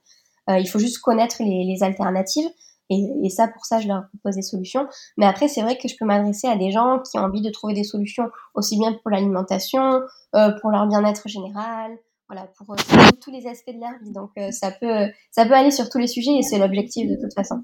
Euh, 0.50 0.60
il 0.60 0.68
faut 0.68 0.80
juste 0.80 1.00
connaître 1.00 1.38
les, 1.40 1.82
alternatives. 1.82 2.50
Et, 2.90 3.30
ça, 3.30 3.48
pour 3.48 3.66
ça, 3.66 3.80
je 3.80 3.88
leur 3.88 4.04
propose 4.10 4.36
des 4.36 4.42
solutions. 4.42 4.86
Mais 5.16 5.26
après, 5.26 5.48
c'est 5.48 5.62
vrai 5.62 5.78
que 5.78 5.88
je 5.88 5.96
peux 5.98 6.04
m'adresser 6.04 6.48
à 6.48 6.58
des 6.58 6.72
gens 6.72 7.00
qui 7.00 7.18
ont 7.18 7.24
envie 7.24 7.42
de 7.42 7.50
trouver 7.50 7.74
des 7.74 7.86
solutions 7.86 8.30
aussi 8.54 8.78
bien 8.78 8.92
pour 8.92 9.10
l'alimentation, 9.10 10.02
euh, 10.36 10.52
pour 10.60 10.72
leur 10.72 10.86
bien-être 10.88 11.30
général, 11.30 11.98
voilà, 12.32 12.48
pour, 12.58 12.72
euh, 12.72 13.10
tous 13.22 13.32
les 13.32 13.46
aspects 13.48 13.72
de 13.72 13.80
leur 13.80 14.00
vie. 14.02 14.12
Donc, 14.12 14.32
ça 14.52 14.72
peut, 14.72 15.12
ça 15.32 15.46
peut 15.46 15.54
aller 15.54 15.72
sur 15.72 15.90
tous 15.90 15.98
les 15.98 16.08
sujets 16.08 16.38
et 16.38 16.44
c'est 16.44 16.60
l'objectif 16.60 17.10
de 17.10 17.16
toute 17.22 17.34
façon. 17.34 17.64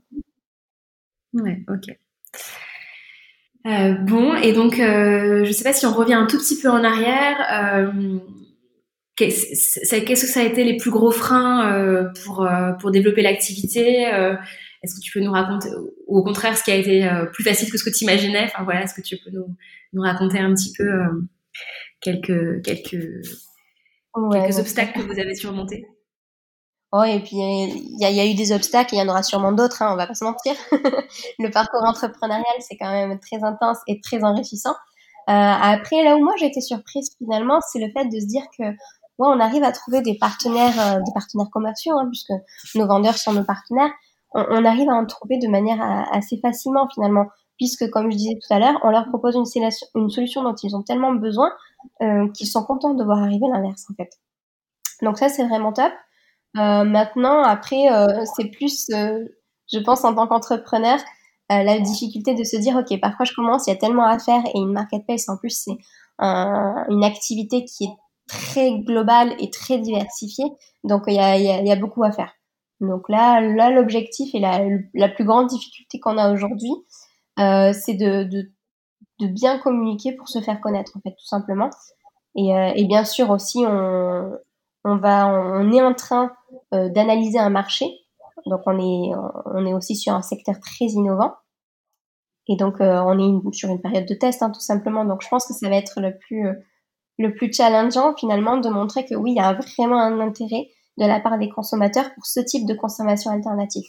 Ouais, 1.34 1.64
ok. 1.70 1.96
Euh, 3.66 3.94
bon, 3.94 4.36
et 4.36 4.54
donc, 4.54 4.80
euh, 4.80 5.44
je 5.44 5.50
ne 5.50 5.54
sais 5.54 5.64
pas 5.64 5.74
si 5.74 5.86
on 5.86 5.94
revient 5.94 6.14
un 6.14 6.26
tout 6.26 6.38
petit 6.38 6.60
peu 6.60 6.70
en 6.70 6.84
arrière. 6.84 7.38
Euh, 7.52 8.20
qu'est-ce 9.16 9.82
que 10.06 10.16
ça 10.16 10.40
a 10.40 10.44
été 10.44 10.64
les 10.64 10.78
plus 10.78 10.92
gros 10.92 11.12
freins 11.12 12.12
pour, 12.24 12.48
pour 12.80 12.92
développer 12.92 13.22
l'activité 13.22 14.04
Est-ce 14.04 14.96
que 14.96 15.02
tu 15.02 15.12
peux 15.12 15.26
nous 15.26 15.32
raconter, 15.32 15.70
ou 16.08 16.20
au 16.20 16.24
contraire, 16.24 16.56
ce 16.58 16.64
qui 16.64 16.72
a 16.72 16.76
été 16.76 17.10
plus 17.34 17.44
facile 17.44 17.72
que 17.72 17.78
ce 17.78 17.84
que 17.84 17.90
tu 17.90 18.04
imaginais? 18.04 18.44
Enfin 18.44 18.64
voilà, 18.64 18.84
est-ce 18.84 18.94
que 18.94 19.02
tu 19.02 19.18
peux 19.18 19.32
nous, 19.32 19.56
nous 19.94 20.04
raconter 20.04 20.38
un 20.38 20.54
petit 20.54 20.72
peu 20.78 20.88
quelques, 22.00 22.64
quelques, 22.64 23.26
quelques 24.32 24.60
obstacles 24.60 24.94
que 24.94 25.14
vous 25.14 25.20
avez 25.20 25.36
surmontés 25.36 25.88
Oh, 26.94 27.04
et 27.04 27.20
puis 27.20 27.36
il 27.36 27.98
y, 28.00 28.06
a, 28.06 28.26
eu 28.26 28.34
des 28.34 28.54
obstacles, 28.54 28.96
il 28.96 29.00
y 29.00 29.02
en 29.02 29.10
aura 29.10 29.22
sûrement 29.22 29.52
d'autres, 29.52 29.82
hein, 29.82 29.92
on 29.92 29.98
va 29.98 30.08
pas 30.08 30.14
se 30.14 30.24
mentir. 30.24 30.54
le 31.40 31.52
parcours 31.52 31.84
entrepreneurial, 31.84 32.46
c'est 32.62 32.78
quand 32.78 32.90
même 32.90 33.20
très 33.20 33.44
intense 33.44 33.80
et 33.88 34.00
très 34.00 34.24
enrichissant. 34.24 34.74
Euh, 35.30 35.34
après, 35.34 36.02
là 36.04 36.16
où 36.16 36.24
moi 36.24 36.34
j'ai 36.40 36.46
été 36.46 36.62
surprise 36.62 37.10
finalement, 37.18 37.60
c'est 37.60 37.80
le 37.80 37.92
fait 37.92 38.06
de 38.06 38.18
se 38.18 38.26
dire 38.26 38.44
que 38.58 38.64
ouais, 38.64 38.76
on 39.18 39.40
arrive 39.42 39.64
à 39.64 39.74
trouver 39.74 40.02
des 40.02 40.18
partenaires, 40.18 40.80
euh, 40.80 41.00
des 41.00 41.12
partenaires 41.14 41.50
commerciaux, 41.52 41.98
hein, 41.98 42.08
puisque 42.10 42.32
nos 42.76 42.88
vendeurs 42.88 43.18
sont 43.18 43.34
nos 43.34 43.44
partenaires. 43.44 43.92
On, 44.34 44.64
arrive 44.66 44.90
à 44.90 44.94
en 44.94 45.06
trouver 45.06 45.40
de 45.40 45.48
manière 45.48 45.82
assez 46.12 46.38
facilement 46.42 46.88
finalement, 46.94 47.28
puisque 47.58 47.90
comme 47.90 48.12
je 48.12 48.18
disais 48.18 48.40
tout 48.42 48.54
à 48.54 48.60
l'heure, 48.60 48.80
on 48.84 48.90
leur 48.90 49.08
propose 49.08 49.36
une, 49.36 50.10
solution 50.10 50.44
dont 50.44 50.56
ils 50.64 50.76
ont 50.76 50.84
tellement 50.84 51.14
besoin 51.14 51.52
euh, 52.02 52.30
qu'ils 52.32 52.48
sont 52.48 52.64
contents 52.64 52.94
de 52.94 53.04
voir 53.04 53.20
arriver 53.20 53.46
l'inverse 53.52 53.86
en 53.92 53.96
fait. 53.96 54.10
Donc 55.02 55.18
ça 55.18 55.30
c'est 55.30 55.48
vraiment 55.48 55.74
top. 55.74 55.92
Euh, 56.58 56.84
maintenant, 56.84 57.44
après, 57.44 57.92
euh, 57.92 58.24
c'est 58.36 58.50
plus, 58.50 58.88
euh, 58.92 59.26
je 59.72 59.80
pense, 59.80 60.04
en 60.04 60.16
tant 60.16 60.28
qu'entrepreneur, 60.28 61.00
la 61.50 61.80
difficulté 61.80 62.34
de 62.34 62.44
se 62.44 62.58
dire, 62.58 62.76
OK, 62.76 63.00
par 63.00 63.16
quoi 63.16 63.26
je 63.26 63.34
commence 63.34 63.68
Il 63.68 63.70
y 63.70 63.74
a 63.74 63.78
tellement 63.78 64.06
à 64.06 64.20
faire 64.20 64.44
et 64.54 64.58
une 64.58 64.74
marketplace, 64.74 65.30
en 65.30 65.38
plus, 65.38 65.52
c'est 65.52 65.78
une 66.20 67.06
activité 67.06 67.64
qui 67.64 67.86
est 67.86 67.96
très 68.28 68.80
globale 68.80 69.34
et 69.40 69.50
très 69.50 69.78
diversifiée. 69.78 70.46
Donc, 70.84 71.04
il 71.08 71.14
y 71.14 71.20
a, 71.20 71.38
y, 71.38 71.50
a, 71.50 71.62
y 71.62 71.72
a, 71.72 71.76
beaucoup 71.78 72.04
à 72.04 72.12
faire. 72.12 72.34
Donc 72.82 73.08
là, 73.08 73.40
là 73.40 73.72
l'objectif 73.72 74.36
et 74.36 74.40
la, 74.40 74.60
la, 74.94 75.08
plus 75.08 75.24
grande 75.24 75.48
difficulté 75.48 76.00
qu'on 76.00 76.18
a 76.18 76.34
aujourd'hui, 76.34 76.72
euh, 76.72 77.07
c'est 77.38 77.94
de, 77.94 78.24
de, 78.24 78.52
de, 79.20 79.28
bien 79.28 79.60
communiquer 79.60 80.14
pour 80.14 80.28
se 80.30 80.42
faire 80.42 80.60
connaître, 80.60 80.92
en 80.98 81.02
fait, 81.02 81.12
tout 81.12 81.26
simplement. 81.26 81.70
Et, 82.36 82.56
euh, 82.56 82.72
et 82.76 82.86
bien 82.86 83.04
sûr 83.04 83.30
aussi, 83.30 83.64
on, 83.66 84.32
on 84.84 84.98
va, 84.98 85.28
on 85.28 85.72
est 85.72 85.82
en 85.82 85.94
train 85.94 86.32
euh, 86.74 86.90
d'analyser 86.90 87.40
un 87.40 87.50
marché. 87.50 87.86
Donc 88.46 88.62
on 88.66 88.80
est, 88.80 89.12
on 89.46 89.66
est 89.66 89.74
aussi 89.74 89.96
sur 89.96 90.14
un 90.14 90.22
secteur 90.22 90.60
très 90.60 90.86
innovant. 90.86 91.34
Et 92.48 92.56
donc 92.56 92.80
euh, 92.80 93.02
on 93.02 93.20
est 93.20 93.54
sur 93.54 93.70
une 93.70 93.82
période 93.82 94.08
de 94.08 94.14
test, 94.14 94.42
hein, 94.42 94.52
tout 94.52 94.62
simplement. 94.62 95.06
Donc 95.06 95.22
je 95.22 95.28
pense 95.28 95.46
que 95.46 95.54
ça 95.54 95.70
va 95.70 95.76
être 95.76 96.00
le 96.00 96.18
plus, 96.18 96.48
euh, 96.48 96.54
le 97.18 97.34
plus 97.34 97.52
challengeant 97.52 98.16
finalement 98.16 98.58
de 98.58 98.70
montrer 98.70 99.06
que 99.06 99.16
oui, 99.16 99.32
il 99.32 99.38
y 99.38 99.42
a 99.42 99.54
vraiment 99.54 100.00
un 100.00 100.20
intérêt 100.20 100.70
de 100.98 101.06
la 101.06 101.20
part 101.20 101.38
des 101.38 101.50
consommateurs 101.50 102.14
pour 102.14 102.26
ce 102.26 102.40
type 102.40 102.66
de 102.66 102.74
consommation 102.74 103.32
alternative. 103.32 103.86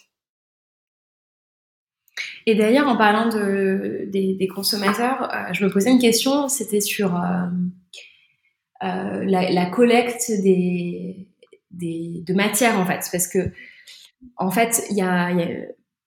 Et 2.51 2.55
d'ailleurs, 2.55 2.89
en 2.89 2.97
parlant 2.97 3.29
de, 3.29 4.09
des, 4.11 4.49
consommateurs, 4.49 5.31
je 5.53 5.63
me 5.67 5.71
posais 5.71 5.91
une 5.91 5.99
question, 5.99 6.49
c'était 6.49 6.81
sur 6.81 7.15
euh, 8.83 9.25
la, 9.27 9.67
collecte 9.67 10.31
des, 10.43 11.29
de 11.71 12.33
matière 12.33 12.81
en 12.81 12.87
fait, 12.87 13.07
parce 13.13 13.29
que 13.29 13.51
en 14.39 14.51
fait, 14.51 14.83
a, 14.99 15.31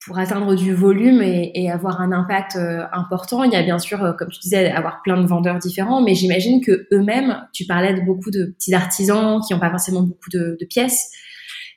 pour 0.04 0.18
atteindre 0.18 0.56
du 0.56 0.74
volume 0.74 1.22
et, 1.22 1.70
avoir 1.70 2.02
un 2.02 2.12
impact 2.12 2.56
euh, 2.56 2.86
important, 2.92 3.44
il 3.44 3.54
y 3.54 3.56
a 3.56 3.62
bien 3.62 3.78
sûr, 3.78 4.04
euh, 4.04 4.14
comme 4.14 4.30
tu 4.30 4.40
disais, 4.40 4.72
avoir 4.72 5.04
plein 5.04 5.22
de 5.22 5.28
vendeurs 5.28 5.60
différents, 5.60 6.02
mais 6.02 6.16
j'imagine 6.16 6.60
que 6.60 6.88
eux-mêmes, 6.92 7.48
tu 7.54 7.68
parlais 7.68 7.94
de 7.94 8.02
beaucoup 8.02 8.32
de 8.32 8.46
petits 8.46 8.74
artisans 8.74 9.40
qui 9.48 9.54
n'ont 9.54 9.60
pas 9.60 9.70
forcément 9.70 10.02
beaucoup 10.02 10.32
de 10.32 10.58
pièces. 10.68 11.12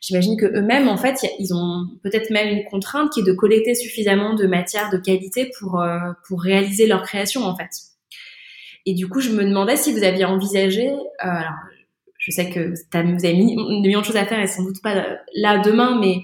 J'imagine 0.07 0.37
que 0.37 0.47
eux-mêmes, 0.47 0.89
en 0.89 0.99
fait, 0.99 1.25
ils 1.39 1.55
ont 1.55 1.89
peut-être 2.03 2.31
même 2.31 2.49
une 2.49 2.65
contrainte 2.65 3.11
qui 3.13 3.21
est 3.21 3.25
de 3.25 3.33
collecter 3.33 3.75
suffisamment 3.75 4.35
de 4.35 4.47
matière 4.47 4.91
de 4.91 4.99
qualité 4.99 5.51
pour 5.59 5.83
pour 6.27 6.43
réaliser 6.43 6.87
leur 6.87 7.03
création, 7.03 7.45
en 7.45 7.57
fait. 7.57 7.71
Et 8.87 8.95
du 8.95 9.09
coup, 9.09 9.21
je 9.21 9.31
me 9.31 9.45
demandais 9.45 9.77
si 9.77 9.93
vous 9.93 10.05
aviez 10.05 10.25
envisagé, 10.25 10.91
euh, 10.91 10.97
alors 11.21 11.55
je 12.19 12.31
sais 12.31 12.51
que 12.51 12.71
vous 12.71 13.25
avez 13.25 13.35
mis 13.35 13.53
une 13.55 13.83
million 13.83 14.01
de 14.01 14.05
choses 14.05 14.17
à 14.17 14.27
faire 14.27 14.41
et 14.41 14.47
sans 14.47 14.63
doute 14.63 14.81
pas 14.83 14.95
là 15.35 15.59
demain, 15.59 15.99
mais 16.01 16.23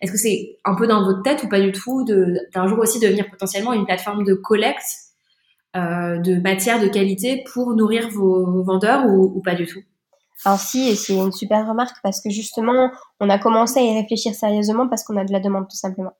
est-ce 0.00 0.12
que 0.12 0.18
c'est 0.18 0.58
un 0.64 0.74
peu 0.74 0.86
dans 0.86 1.04
votre 1.04 1.22
tête 1.22 1.42
ou 1.42 1.48
pas 1.48 1.60
du 1.60 1.72
tout 1.72 2.04
d'un 2.04 2.66
jour 2.66 2.78
aussi 2.78 3.00
devenir 3.00 3.28
potentiellement 3.30 3.72
une 3.72 3.84
plateforme 3.84 4.24
de 4.24 4.34
collecte 4.34 4.82
euh, 5.76 6.18
de 6.18 6.36
matières 6.36 6.80
de 6.80 6.88
qualité 6.88 7.44
pour 7.52 7.74
nourrir 7.74 8.08
vos 8.10 8.62
vendeurs 8.62 9.06
ou 9.06 9.40
pas 9.42 9.54
du 9.54 9.66
tout? 9.66 9.80
Alors 10.44 10.58
si, 10.58 10.88
et 10.88 10.96
c'est 10.96 11.14
une 11.14 11.32
super 11.32 11.68
remarque 11.68 11.96
parce 12.02 12.20
que 12.20 12.30
justement, 12.30 12.90
on 13.20 13.30
a 13.30 13.38
commencé 13.38 13.78
à 13.78 13.82
y 13.82 13.94
réfléchir 13.94 14.34
sérieusement 14.34 14.88
parce 14.88 15.04
qu'on 15.04 15.16
a 15.16 15.24
de 15.24 15.32
la 15.32 15.40
demande 15.40 15.68
tout 15.68 15.76
simplement. 15.76 16.12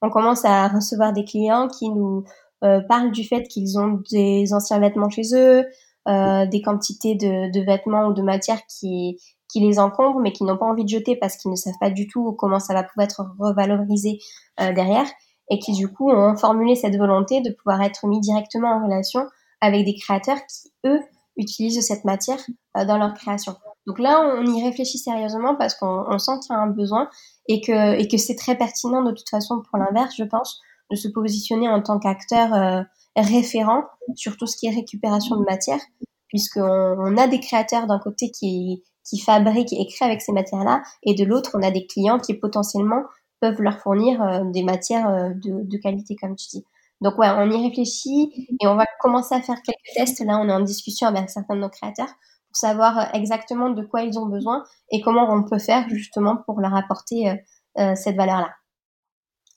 On 0.00 0.10
commence 0.10 0.44
à 0.44 0.68
recevoir 0.68 1.12
des 1.12 1.24
clients 1.24 1.68
qui 1.68 1.88
nous 1.88 2.24
euh, 2.62 2.80
parlent 2.88 3.10
du 3.10 3.24
fait 3.24 3.42
qu'ils 3.44 3.78
ont 3.78 4.00
des 4.12 4.52
anciens 4.52 4.78
vêtements 4.78 5.10
chez 5.10 5.34
eux, 5.34 5.64
euh, 6.08 6.46
des 6.46 6.62
quantités 6.62 7.14
de, 7.14 7.64
vêtements 7.64 8.06
ou 8.06 8.14
de 8.14 8.22
matières 8.22 8.60
qui, 8.66 9.18
qui 9.50 9.60
les 9.60 9.78
encombrent, 9.78 10.20
mais 10.20 10.32
qui 10.32 10.44
n'ont 10.44 10.56
pas 10.56 10.66
envie 10.66 10.84
de 10.84 10.88
jeter 10.88 11.16
parce 11.16 11.36
qu'ils 11.36 11.50
ne 11.50 11.56
savent 11.56 11.74
pas 11.80 11.90
du 11.90 12.06
tout 12.06 12.32
comment 12.32 12.60
ça 12.60 12.74
va 12.74 12.84
pouvoir 12.84 13.06
être 13.06 13.26
revalorisé 13.38 14.18
euh, 14.60 14.72
derrière, 14.72 15.06
et 15.50 15.58
qui 15.58 15.72
du 15.72 15.88
coup 15.88 16.10
ont 16.10 16.36
formulé 16.36 16.76
cette 16.76 16.96
volonté 16.96 17.40
de 17.40 17.50
pouvoir 17.50 17.82
être 17.82 18.06
mis 18.06 18.20
directement 18.20 18.68
en 18.68 18.84
relation 18.84 19.26
avec 19.60 19.84
des 19.84 19.94
créateurs 19.94 20.38
qui, 20.46 20.72
eux, 20.86 21.00
utilisent 21.36 21.80
cette 21.86 22.04
matière 22.04 22.38
euh, 22.76 22.84
dans 22.84 22.98
leur 22.98 23.14
création. 23.14 23.56
Donc 23.86 23.98
là, 23.98 24.20
on 24.38 24.46
y 24.46 24.62
réfléchit 24.62 24.98
sérieusement 24.98 25.56
parce 25.56 25.74
qu'on 25.74 26.18
sent 26.18 26.32
qu'il 26.42 26.54
y 26.54 26.58
a 26.58 26.60
un 26.60 26.68
besoin 26.68 27.08
et 27.48 27.60
que, 27.60 27.98
et 27.98 28.08
que 28.08 28.16
c'est 28.16 28.36
très 28.36 28.56
pertinent 28.56 29.02
de 29.02 29.12
toute 29.12 29.28
façon 29.28 29.60
pour 29.60 29.78
l'inverse, 29.78 30.14
je 30.16 30.24
pense, 30.24 30.60
de 30.90 30.96
se 30.96 31.08
positionner 31.08 31.68
en 31.68 31.82
tant 31.82 31.98
qu'acteur 31.98 32.54
euh, 32.54 32.82
référent 33.16 33.84
sur 34.14 34.36
tout 34.36 34.46
ce 34.46 34.56
qui 34.56 34.66
est 34.66 34.74
récupération 34.74 35.36
de 35.36 35.44
matière, 35.44 35.80
puisqu'on 36.28 36.62
on 36.62 37.16
a 37.16 37.26
des 37.26 37.40
créateurs 37.40 37.86
d'un 37.86 37.98
côté 37.98 38.30
qui, 38.30 38.82
qui 39.04 39.18
fabriquent 39.18 39.72
et 39.72 39.86
créent 39.86 40.06
avec 40.06 40.22
ces 40.22 40.32
matières-là, 40.32 40.82
et 41.02 41.14
de 41.14 41.24
l'autre, 41.24 41.50
on 41.54 41.62
a 41.62 41.70
des 41.70 41.86
clients 41.86 42.18
qui 42.18 42.34
potentiellement 42.34 43.02
peuvent 43.40 43.60
leur 43.60 43.78
fournir 43.78 44.22
euh, 44.22 44.44
des 44.50 44.62
matières 44.62 45.08
euh, 45.08 45.28
de, 45.34 45.62
de, 45.62 45.76
qualité, 45.78 46.16
comme 46.16 46.36
tu 46.36 46.48
dis. 46.48 46.64
Donc 47.00 47.18
ouais, 47.18 47.28
on 47.28 47.50
y 47.50 47.68
réfléchit 47.68 48.48
et 48.60 48.66
on 48.66 48.76
va 48.76 48.86
commencer 49.00 49.34
à 49.34 49.42
faire 49.42 49.60
quelques 49.62 49.94
tests. 49.96 50.24
Là, 50.24 50.38
on 50.38 50.48
est 50.48 50.52
en 50.52 50.60
discussion 50.60 51.08
avec 51.08 51.28
certains 51.30 51.56
de 51.56 51.60
nos 51.60 51.68
créateurs 51.68 52.08
pour 52.08 52.56
savoir 52.56 53.14
exactement 53.14 53.70
de 53.70 53.84
quoi 53.84 54.02
ils 54.02 54.18
ont 54.18 54.26
besoin 54.26 54.64
et 54.90 55.00
comment 55.00 55.28
on 55.30 55.42
peut 55.42 55.58
faire 55.58 55.88
justement 55.88 56.36
pour 56.36 56.60
leur 56.60 56.74
apporter 56.74 57.34
cette 57.76 58.16
valeur-là. 58.16 58.54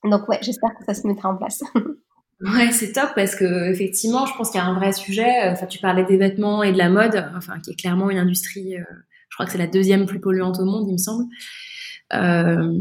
Donc 0.04 0.28
ouais, 0.28 0.39
j'espère 0.41 0.71
que 0.78 0.84
ça 0.84 0.93
se 0.93 1.08
mettra 1.08 1.30
en 1.30 1.38
place. 1.38 1.62
Ouais, 2.41 2.71
c'est 2.71 2.91
top 2.91 3.10
parce 3.15 3.36
que 3.36 3.71
effectivement, 3.71 4.28
je 4.28 4.34
pense 4.36 4.52
qu'il 4.52 4.60
y 4.60 4.63
a 4.63 4.67
un 4.67 4.76
vrai 4.76 4.91
sujet. 4.91 5.50
Enfin, 5.50 5.65
tu 5.65 5.80
parlais 5.80 6.06
des 6.06 6.17
vêtements 6.17 6.62
et 6.62 6.71
de 6.71 6.78
la 6.78 6.89
mode, 6.89 7.32
enfin, 7.36 7.60
qui 7.60 7.71
est 7.71 7.76
clairement 7.76 8.12
une 8.12 8.19
industrie. 8.19 8.78
Euh, 8.78 8.84
je 9.30 9.36
crois 9.36 9.47
que 9.47 9.52
c'est 9.52 9.58
la 9.58 9.67
deuxième 9.67 10.06
plus 10.06 10.19
polluante 10.19 10.60
au 10.60 10.65
monde, 10.65 10.88
il 10.88 10.93
me 10.93 10.97
semble. 10.97 11.26
Euh, 12.13 12.73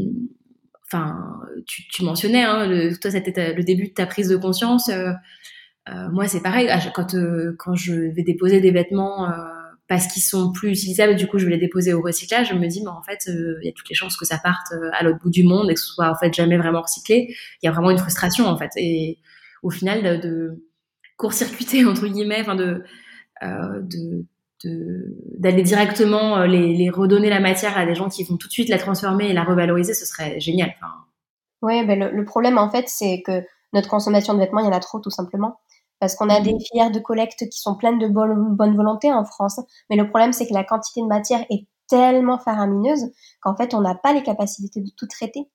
enfin, 0.87 1.39
tu, 1.65 1.87
tu, 1.87 2.03
mentionnais, 2.03 2.43
hein, 2.43 2.67
le, 2.67 2.97
toi, 2.97 3.11
c'était 3.11 3.53
le 3.53 3.63
début 3.63 3.89
de 3.89 3.93
ta 3.93 4.05
prise 4.05 4.29
de 4.29 4.37
conscience. 4.37 4.89
Euh, 4.89 5.13
moi, 6.11 6.27
c'est 6.27 6.41
pareil. 6.41 6.69
Quand 6.93 7.15
quand 7.57 7.75
je 7.75 7.93
vais 7.93 8.23
déposer 8.23 8.59
des 8.59 8.71
vêtements 8.71 9.31
parce 9.87 10.07
qu'ils 10.07 10.21
sont 10.21 10.51
plus 10.51 10.69
utilisables, 10.71 11.15
du 11.15 11.27
coup, 11.27 11.37
je 11.39 11.45
vais 11.45 11.51
les 11.51 11.57
déposer 11.57 11.93
au 11.93 12.01
recyclage. 12.01 12.49
Je 12.49 12.55
me 12.55 12.67
dis, 12.67 12.81
mais 12.81 12.89
en 12.89 13.01
fait, 13.01 13.27
il 13.27 13.65
y 13.65 13.69
a 13.69 13.71
toutes 13.71 13.89
les 13.89 13.95
chances 13.95 14.17
que 14.17 14.25
ça 14.25 14.37
parte 14.37 14.73
à 14.93 15.03
l'autre 15.03 15.19
bout 15.19 15.29
du 15.29 15.43
monde 15.43 15.69
et 15.69 15.73
que 15.75 15.79
ce 15.79 15.87
soit 15.87 16.09
en 16.09 16.15
fait 16.15 16.33
jamais 16.33 16.57
vraiment 16.57 16.81
recyclé. 16.81 17.33
Il 17.61 17.65
y 17.65 17.69
a 17.69 17.71
vraiment 17.71 17.91
une 17.91 17.97
frustration 17.97 18.47
en 18.47 18.57
fait. 18.57 18.71
Et 18.75 19.19
au 19.63 19.69
final, 19.69 20.03
de, 20.03 20.27
de 20.27 20.63
court-circuiter 21.17 21.85
entre 21.85 22.07
guillemets, 22.07 22.41
enfin 22.41 22.55
de 22.55 22.83
de 23.41 24.25
d'aller 24.63 25.61
directement 25.63 26.37
euh, 26.37 26.47
les, 26.47 26.73
les, 26.73 26.89
redonner 26.89 27.29
la 27.29 27.39
matière 27.39 27.77
à 27.77 27.85
des 27.85 27.95
gens 27.95 28.09
qui 28.09 28.23
vont 28.23 28.37
tout 28.37 28.47
de 28.47 28.53
suite 28.53 28.69
la 28.69 28.79
transformer 28.79 29.29
et 29.29 29.33
la 29.33 29.43
revaloriser, 29.43 29.93
ce 29.93 30.05
serait 30.05 30.39
génial. 30.39 30.73
Enfin... 30.77 30.93
Oui, 31.61 31.85
ben 31.85 32.11
le, 32.11 32.25
problème 32.25 32.57
en 32.57 32.69
fait, 32.69 32.85
c'est 32.87 33.21
que 33.25 33.43
notre 33.73 33.89
consommation 33.89 34.33
de 34.33 34.39
vêtements, 34.39 34.61
il 34.61 34.65
y 34.65 34.69
en 34.69 34.73
a 34.73 34.79
trop 34.79 34.99
tout 34.99 35.09
simplement. 35.09 35.59
Parce 35.99 36.15
qu'on 36.15 36.29
a 36.29 36.39
des 36.41 36.53
mhm. 36.53 36.59
filières 36.59 36.91
de 36.91 36.99
collecte 36.99 37.49
qui 37.49 37.59
sont 37.59 37.75
pleines 37.75 37.97
de 37.97 38.07
bonne, 38.07 38.55
bonne 38.55 38.75
volonté 38.75 39.11
en 39.11 39.25
France. 39.25 39.59
Mais 39.89 39.95
le 39.95 40.07
problème, 40.07 40.31
c'est 40.31 40.47
que 40.47 40.53
la 40.53 40.63
quantité 40.63 41.01
de 41.01 41.07
matière 41.07 41.43
est 41.49 41.65
tellement 41.87 42.37
faramineuse 42.37 43.11
qu'en 43.41 43.55
fait, 43.55 43.73
on 43.73 43.81
n'a 43.81 43.95
pas 43.95 44.13
les 44.13 44.21
capacités 44.21 44.81
de 44.81 44.91
tout 44.95 45.07
traiter. 45.07 45.49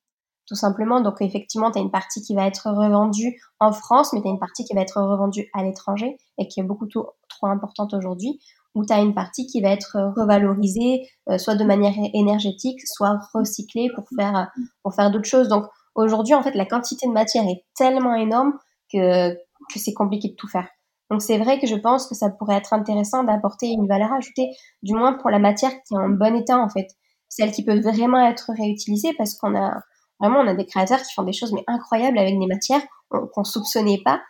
Tout 0.48 0.56
simplement. 0.56 1.00
Donc, 1.00 1.20
effectivement, 1.20 1.70
tu 1.70 1.78
as 1.78 1.82
une 1.82 1.92
partie 1.92 2.20
qui 2.22 2.34
va 2.34 2.46
être 2.48 2.68
revendue 2.68 3.40
en 3.60 3.70
France, 3.70 4.12
mais 4.12 4.20
tu 4.20 4.26
as 4.26 4.30
une 4.30 4.40
partie 4.40 4.64
qui 4.64 4.74
va 4.74 4.80
être 4.80 5.00
revendue 5.00 5.48
à 5.54 5.62
l'étranger 5.62 6.18
et 6.38 6.48
qui 6.48 6.58
est 6.58 6.64
beaucoup 6.64 6.88
trop 6.88 7.46
importante 7.46 7.94
aujourd'hui 7.94 8.40
où 8.74 8.85
tu 8.87 8.92
as 8.92 9.00
une 9.00 9.14
partie 9.14 9.46
qui 9.46 9.61
va 9.61 9.70
être 9.70 9.96
euh, 9.96 10.11
revalorisée, 10.16 11.08
euh, 11.28 11.38
soit 11.38 11.54
de 11.54 11.64
manière 11.64 11.94
énergétique, 12.14 12.80
soit 12.87 13.18
recyclée 13.35 13.90
pour 13.94 14.04
faire, 14.16 14.37
euh, 14.37 14.62
pour 14.82 14.94
faire 14.94 15.11
d'autres 15.11 15.28
choses. 15.28 15.48
Donc 15.48 15.64
aujourd'hui, 15.94 16.35
en 16.35 16.42
fait, 16.42 16.54
la 16.54 16.66
quantité 16.66 17.06
de 17.06 17.12
matière 17.12 17.44
est 17.44 17.64
tellement 17.76 18.14
énorme 18.14 18.52
que, 18.92 19.32
que 19.32 19.78
c'est 19.78 19.92
compliqué 19.92 20.28
de 20.28 20.35
tout 20.35 20.48
faire. 20.48 20.68
Donc 21.11 21.20
c'est 21.20 21.37
vrai 21.37 21.61
que 21.61 21.66
je 21.66 21.74
pense 21.74 22.06
que 22.06 22.14
ça 22.14 22.30
pourrait 22.30 22.56
être 22.56 22.72
intéressant 22.72 23.22
d'apporter 23.24 23.66
une 23.66 23.87
valeur 23.87 24.12
ajoutée, 24.14 24.48
du 24.82 24.94
moins 24.94 25.12
pour 25.12 25.28
la 25.28 25.38
matière 25.38 25.72
qui 25.87 25.94
est 25.94 25.98
en 25.98 26.08
bon 26.08 26.35
état 26.35 26.58
en 26.58 26.70
fait, 26.70 26.87
celle 27.28 27.52
qui 27.52 27.64
peut 27.64 27.78
vraiment 27.80 28.26
être 28.26 28.50
réutilisée 28.56 29.12
parce 29.18 29.35
qu'on 29.35 29.54
a 29.54 29.82
vraiment 30.20 30.38
on 30.38 30.46
a 30.46 30.54
des 30.54 30.64
créateurs 30.64 31.02
qui 31.02 31.12
font 31.12 31.24
des 31.24 31.35
choses 31.35 31.52
mais 31.52 31.64
incroyables 31.66 32.16
avec 32.16 32.38
des 32.38 32.46
matières 32.46 32.80
qu'on 33.11 33.44
soupçonnait 33.44 34.00
pas 34.02 34.22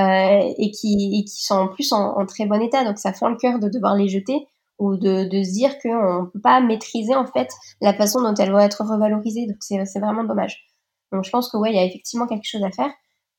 et, 0.00 0.70
qui, 0.70 1.24
sont 1.26 1.54
en 1.54 1.68
plus 1.68 1.92
en, 1.92 2.24
très 2.26 2.46
bon 2.46 2.60
état. 2.60 2.84
Donc 2.84 2.98
ça 2.98 3.12
fend 3.12 3.28
le 3.28 3.36
cœur 3.36 3.58
de 3.58 3.68
devoir 3.68 3.94
les 3.94 4.08
jeter 4.08 4.46
ou 4.78 4.96
de, 4.96 5.28
se 5.30 5.52
dire 5.52 5.78
qu'on 5.82 6.22
ne 6.22 6.26
peut 6.26 6.40
pas 6.40 6.60
maîtriser 6.60 7.14
en 7.14 7.26
fait 7.26 7.50
la 7.80 7.92
façon 7.94 8.22
dont 8.22 8.34
elles 8.34 8.52
vont 8.52 8.58
être 8.60 8.82
revalorisées. 8.84 9.46
Donc 9.46 9.58
c'est 9.60 10.00
vraiment 10.00 10.24
dommage. 10.24 10.64
Donc 11.12 11.24
je 11.24 11.30
pense 11.30 11.50
que 11.50 11.56
ouais, 11.56 11.70
il 11.70 11.76
y 11.76 11.78
a 11.78 11.84
effectivement 11.84 12.26
quelque 12.26 12.46
chose 12.46 12.62
à 12.62 12.70
faire 12.70 12.90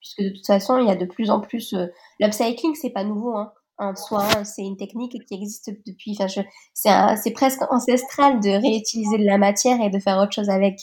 puisque 0.01 0.21
de 0.21 0.35
toute 0.35 0.45
façon 0.45 0.79
il 0.79 0.87
y 0.87 0.91
a 0.91 0.95
de 0.95 1.05
plus 1.05 1.29
en 1.29 1.39
plus 1.39 1.73
euh, 1.73 1.87
l'upcycling 2.19 2.75
c'est 2.75 2.89
pas 2.89 3.03
nouveau 3.03 3.37
hein 3.37 3.53
en 3.77 3.95
soi 3.95 4.43
c'est 4.43 4.63
une 4.63 4.77
technique 4.77 5.15
qui 5.25 5.35
existe 5.35 5.71
depuis 5.85 6.17
enfin 6.19 7.15
c'est 7.15 7.31
presque 7.31 7.61
ancestral 7.71 8.39
de 8.41 8.49
réutiliser 8.49 9.17
de 9.17 9.25
la 9.25 9.37
matière 9.37 9.79
et 9.81 9.89
de 9.89 9.99
faire 9.99 10.17
autre 10.17 10.33
chose 10.33 10.49
avec 10.49 10.73
euh, 10.73 10.77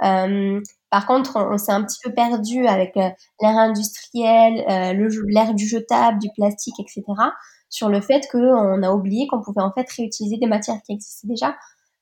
par 0.00 1.06
contre, 1.06 1.36
on, 1.36 1.58
s'est 1.58 1.72
un 1.72 1.84
petit 1.84 1.98
peu 2.02 2.12
perdu 2.12 2.66
avec 2.66 2.96
euh, 2.96 3.10
l'ère 3.40 3.56
industrielle, 3.58 4.64
euh, 4.70 5.08
l'ère 5.26 5.54
du 5.54 5.66
jetable, 5.66 6.18
du 6.18 6.28
plastique, 6.34 6.80
etc. 6.80 7.02
Sur 7.68 7.90
le 7.90 8.00
fait 8.00 8.26
qu'on 8.30 8.82
a 8.82 8.90
oublié 8.92 9.26
qu'on 9.26 9.42
pouvait 9.42 9.60
en 9.60 9.72
fait 9.72 9.86
réutiliser 9.90 10.38
des 10.38 10.46
matières 10.46 10.80
qui 10.86 10.92
existaient 10.92 11.28
déjà, 11.28 11.54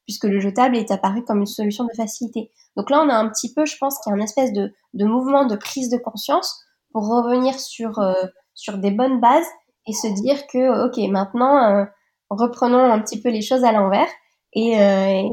puisque 0.04 0.24
le 0.24 0.38
jetable 0.38 0.76
est 0.76 0.92
apparu 0.92 1.24
comme 1.24 1.40
une 1.40 1.46
solution 1.46 1.84
de 1.84 1.90
facilité. 1.96 2.52
Donc 2.76 2.90
là, 2.90 3.02
on 3.04 3.08
a 3.08 3.14
un 3.14 3.28
petit 3.28 3.52
peu, 3.52 3.66
je 3.66 3.76
pense, 3.78 3.98
qu'il 3.98 4.12
y 4.12 4.14
a 4.14 4.18
un 4.18 4.22
espèce 4.22 4.52
de, 4.52 4.72
de, 4.94 5.04
mouvement 5.04 5.46
de 5.46 5.56
prise 5.56 5.90
de 5.90 5.96
conscience 5.96 6.62
pour 6.92 7.08
revenir 7.08 7.58
sur 7.58 7.98
euh, 7.98 8.12
sur 8.54 8.78
des 8.78 8.92
bonnes 8.92 9.20
bases 9.20 9.48
et 9.86 9.92
se 9.92 10.06
dire 10.06 10.46
que 10.46 10.86
ok, 10.86 11.10
maintenant 11.10 11.86
reprenons 12.30 12.90
un 12.90 13.00
petit 13.00 13.20
peu 13.20 13.28
les 13.28 13.42
choses 13.42 13.64
à 13.64 13.72
l'envers 13.72 14.08
et, 14.54 15.28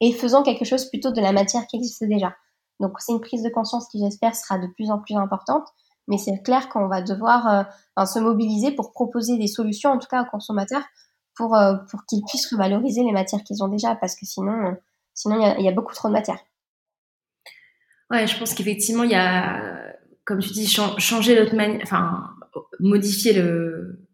et 0.00 0.12
faisons 0.12 0.42
quelque 0.42 0.64
chose 0.64 0.88
plutôt 0.90 1.10
de 1.10 1.20
la 1.20 1.32
matière 1.32 1.66
qui 1.66 1.76
existe 1.76 2.04
déjà. 2.04 2.34
Donc 2.80 3.00
c'est 3.00 3.12
une 3.12 3.20
prise 3.20 3.42
de 3.42 3.48
conscience 3.48 3.88
qui 3.88 4.00
j'espère 4.00 4.34
sera 4.34 4.58
de 4.58 4.66
plus 4.74 4.90
en 4.90 4.98
plus 4.98 5.16
importante, 5.16 5.66
mais 6.08 6.18
c'est 6.18 6.42
clair 6.42 6.68
qu'on 6.68 6.88
va 6.88 7.02
devoir 7.02 7.66
euh, 7.98 8.04
se 8.04 8.18
mobiliser 8.18 8.72
pour 8.72 8.92
proposer 8.92 9.38
des 9.38 9.46
solutions, 9.46 9.90
en 9.90 9.98
tout 9.98 10.08
cas 10.08 10.22
aux 10.22 10.30
consommateurs, 10.30 10.82
pour, 11.36 11.54
euh, 11.56 11.76
pour 11.90 12.04
qu'ils 12.06 12.22
puissent 12.24 12.52
revaloriser 12.52 13.02
les 13.02 13.12
matières 13.12 13.42
qu'ils 13.42 13.62
ont 13.62 13.68
déjà, 13.68 13.94
parce 13.96 14.14
que 14.14 14.26
sinon, 14.26 14.66
euh, 14.66 14.72
sinon 15.14 15.36
il 15.58 15.64
y, 15.64 15.68
a, 15.68 15.72
beaucoup 15.72 15.94
trop 15.94 16.08
de 16.08 16.12
matière. 16.12 16.38
Ouais, 18.10 18.26
je 18.26 18.38
pense 18.38 18.54
qu'effectivement, 18.54 19.04
il 19.04 19.10
y 19.10 19.16
a, 19.16 19.94
comme 20.24 20.40
tu 20.40 20.50
dis, 20.50 20.66
changer 20.66 21.36
l'autre 21.36 21.54
manière, 21.54 21.80
enfin, 21.82 22.30
modifier 22.80 23.32
le, 23.32 24.06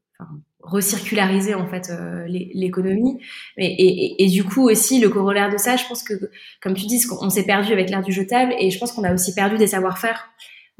recirculariser 0.62 1.54
en 1.54 1.66
fait 1.66 1.90
euh, 1.90 2.26
l'économie. 2.26 3.18
Et, 3.56 3.66
et, 3.66 4.24
et, 4.24 4.28
du 4.28 4.44
coup 4.44 4.68
aussi 4.68 5.00
le 5.00 5.08
corollaire 5.08 5.50
de 5.50 5.56
ça 5.56 5.76
je 5.76 5.86
pense 5.86 6.02
que 6.02 6.14
comme 6.62 6.74
tu 6.74 6.86
dis 6.86 7.02
on 7.20 7.30
s'est 7.30 7.44
perdu 7.44 7.72
avec 7.72 7.90
l'ère 7.90 8.02
du 8.02 8.12
jetable 8.12 8.54
et 8.58 8.70
je 8.70 8.78
pense 8.78 8.92
qu'on 8.92 9.04
a 9.04 9.12
aussi 9.12 9.34
perdu 9.34 9.56
des 9.56 9.68
savoir-faire. 9.68 10.30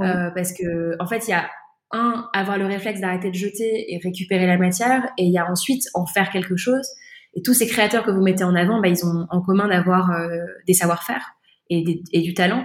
Euh, 0.03 0.31
parce 0.35 0.53
que 0.55 0.97
en 0.99 1.07
fait 1.07 1.29
il 1.29 1.31
y 1.31 1.35
a 1.35 1.51
un 1.93 2.29
avoir 2.33 2.57
le 2.57 2.65
réflexe 2.65 3.01
d'arrêter 3.01 3.31
de 3.31 3.35
jeter 3.35 3.93
et 3.93 3.99
récupérer 3.99 4.47
la 4.47 4.57
matière 4.57 5.05
et 5.19 5.25
il 5.25 5.33
y 5.33 5.39
a 5.39 5.51
ensuite 5.51 5.85
en 5.95 6.07
faire 6.07 6.31
quelque 6.31 6.57
chose. 6.57 6.87
Et 7.35 7.43
tous 7.43 7.55
ces 7.55 7.67
créateurs 7.67 8.05
que 8.05 8.11
vous 8.11 8.23
mettez 8.23 8.45
en 8.45 8.55
avant 8.55 8.81
bah, 8.81 8.89
ils 8.89 9.05
ont 9.05 9.27
en 9.29 9.41
commun 9.43 9.69
d'avoir 9.69 10.11
euh, 10.11 10.39
des 10.67 10.75
savoir-faire 10.75 11.35
et, 11.69 12.03
et, 12.13 12.21
du 12.21 12.35
talent 12.35 12.65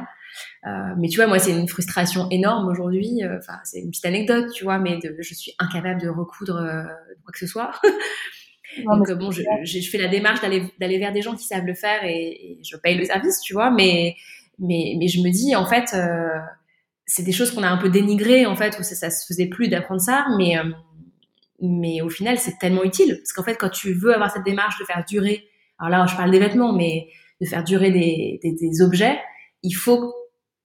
mais 0.98 1.08
tu 1.10 1.18
vois, 1.18 1.28
moi, 1.28 1.38
c'est 1.38 1.52
une 1.52 1.68
frustration 1.68 2.28
énorme 2.32 2.68
aujourd'hui. 2.70 3.24
Euh, 3.24 3.38
enfin, 3.38 3.60
c'est 3.64 3.80
une 3.80 3.90
petite 3.90 4.06
anecdote, 4.06 4.52
tu 4.54 4.64
vois, 4.64 4.80
mais 4.80 5.00
je 5.20 5.34
suis 5.34 5.54
incapable 5.60 6.02
de 6.02 6.10
recoudre 6.10 6.58
euh, 6.58 6.84
quoi 7.24 7.32
que 7.32 7.40
ce 7.40 7.48
soit. 7.48 7.72
Donc 8.86 9.10
bon, 9.14 9.32
je, 9.32 9.42
je, 9.64 9.90
fais 9.90 9.98
la 10.00 10.08
démarche 10.08 10.42
d'aller 10.42 10.98
vers 11.00 11.14
des 11.14 11.22
gens 11.22 11.36
qui 11.36 11.46
savent 11.46 11.66
le 11.66 11.76
faire 11.76 12.04
et, 12.04 12.60
je 12.64 12.76
paye 12.78 12.98
le 12.98 13.06
service, 13.06 13.40
tu 13.42 13.54
vois. 13.54 13.72
Mais 13.72 14.16
mais 14.60 14.96
mais 15.00 15.08
je 15.08 15.22
me 15.22 15.30
dis 15.30 15.56
en 15.56 15.66
fait, 15.66 15.96
c'est 17.06 17.24
des 17.24 17.32
choses 17.32 17.52
qu'on 17.52 17.64
a 17.64 17.70
un 17.70 17.78
peu 17.78 17.90
dénigrées 17.90 18.46
en 18.46 18.56
fait 18.56 18.78
où 18.80 18.84
ça, 18.84 18.96
ça 18.96 19.10
se 19.12 19.26
faisait 19.28 19.48
plus 19.48 19.70
d'apprendre 19.70 20.02
ça, 20.02 20.26
mais 20.38 20.58
mais 21.62 22.02
au 22.02 22.10
final 22.10 22.38
c'est 22.38 22.58
tellement 22.60 22.84
utile 22.84 23.16
parce 23.18 23.32
qu'en 23.32 23.44
fait 23.44 23.56
quand 23.56 23.70
tu 23.70 23.94
veux 23.94 24.14
avoir 24.14 24.30
cette 24.30 24.44
démarche 24.44 24.78
de 24.80 24.84
faire 24.84 25.06
durer, 25.08 25.48
alors 25.80 25.92
là 25.92 26.06
je 26.10 26.18
parle 26.18 26.32
des 26.32 26.40
vêtements, 26.40 26.74
mais 26.74 27.08
de 27.40 27.46
faire 27.46 27.64
durer 27.64 27.92
des, 27.92 28.40
des, 28.44 28.54
des 28.54 28.82
objets, 28.82 29.18
il 29.64 29.74
faut 29.74 30.14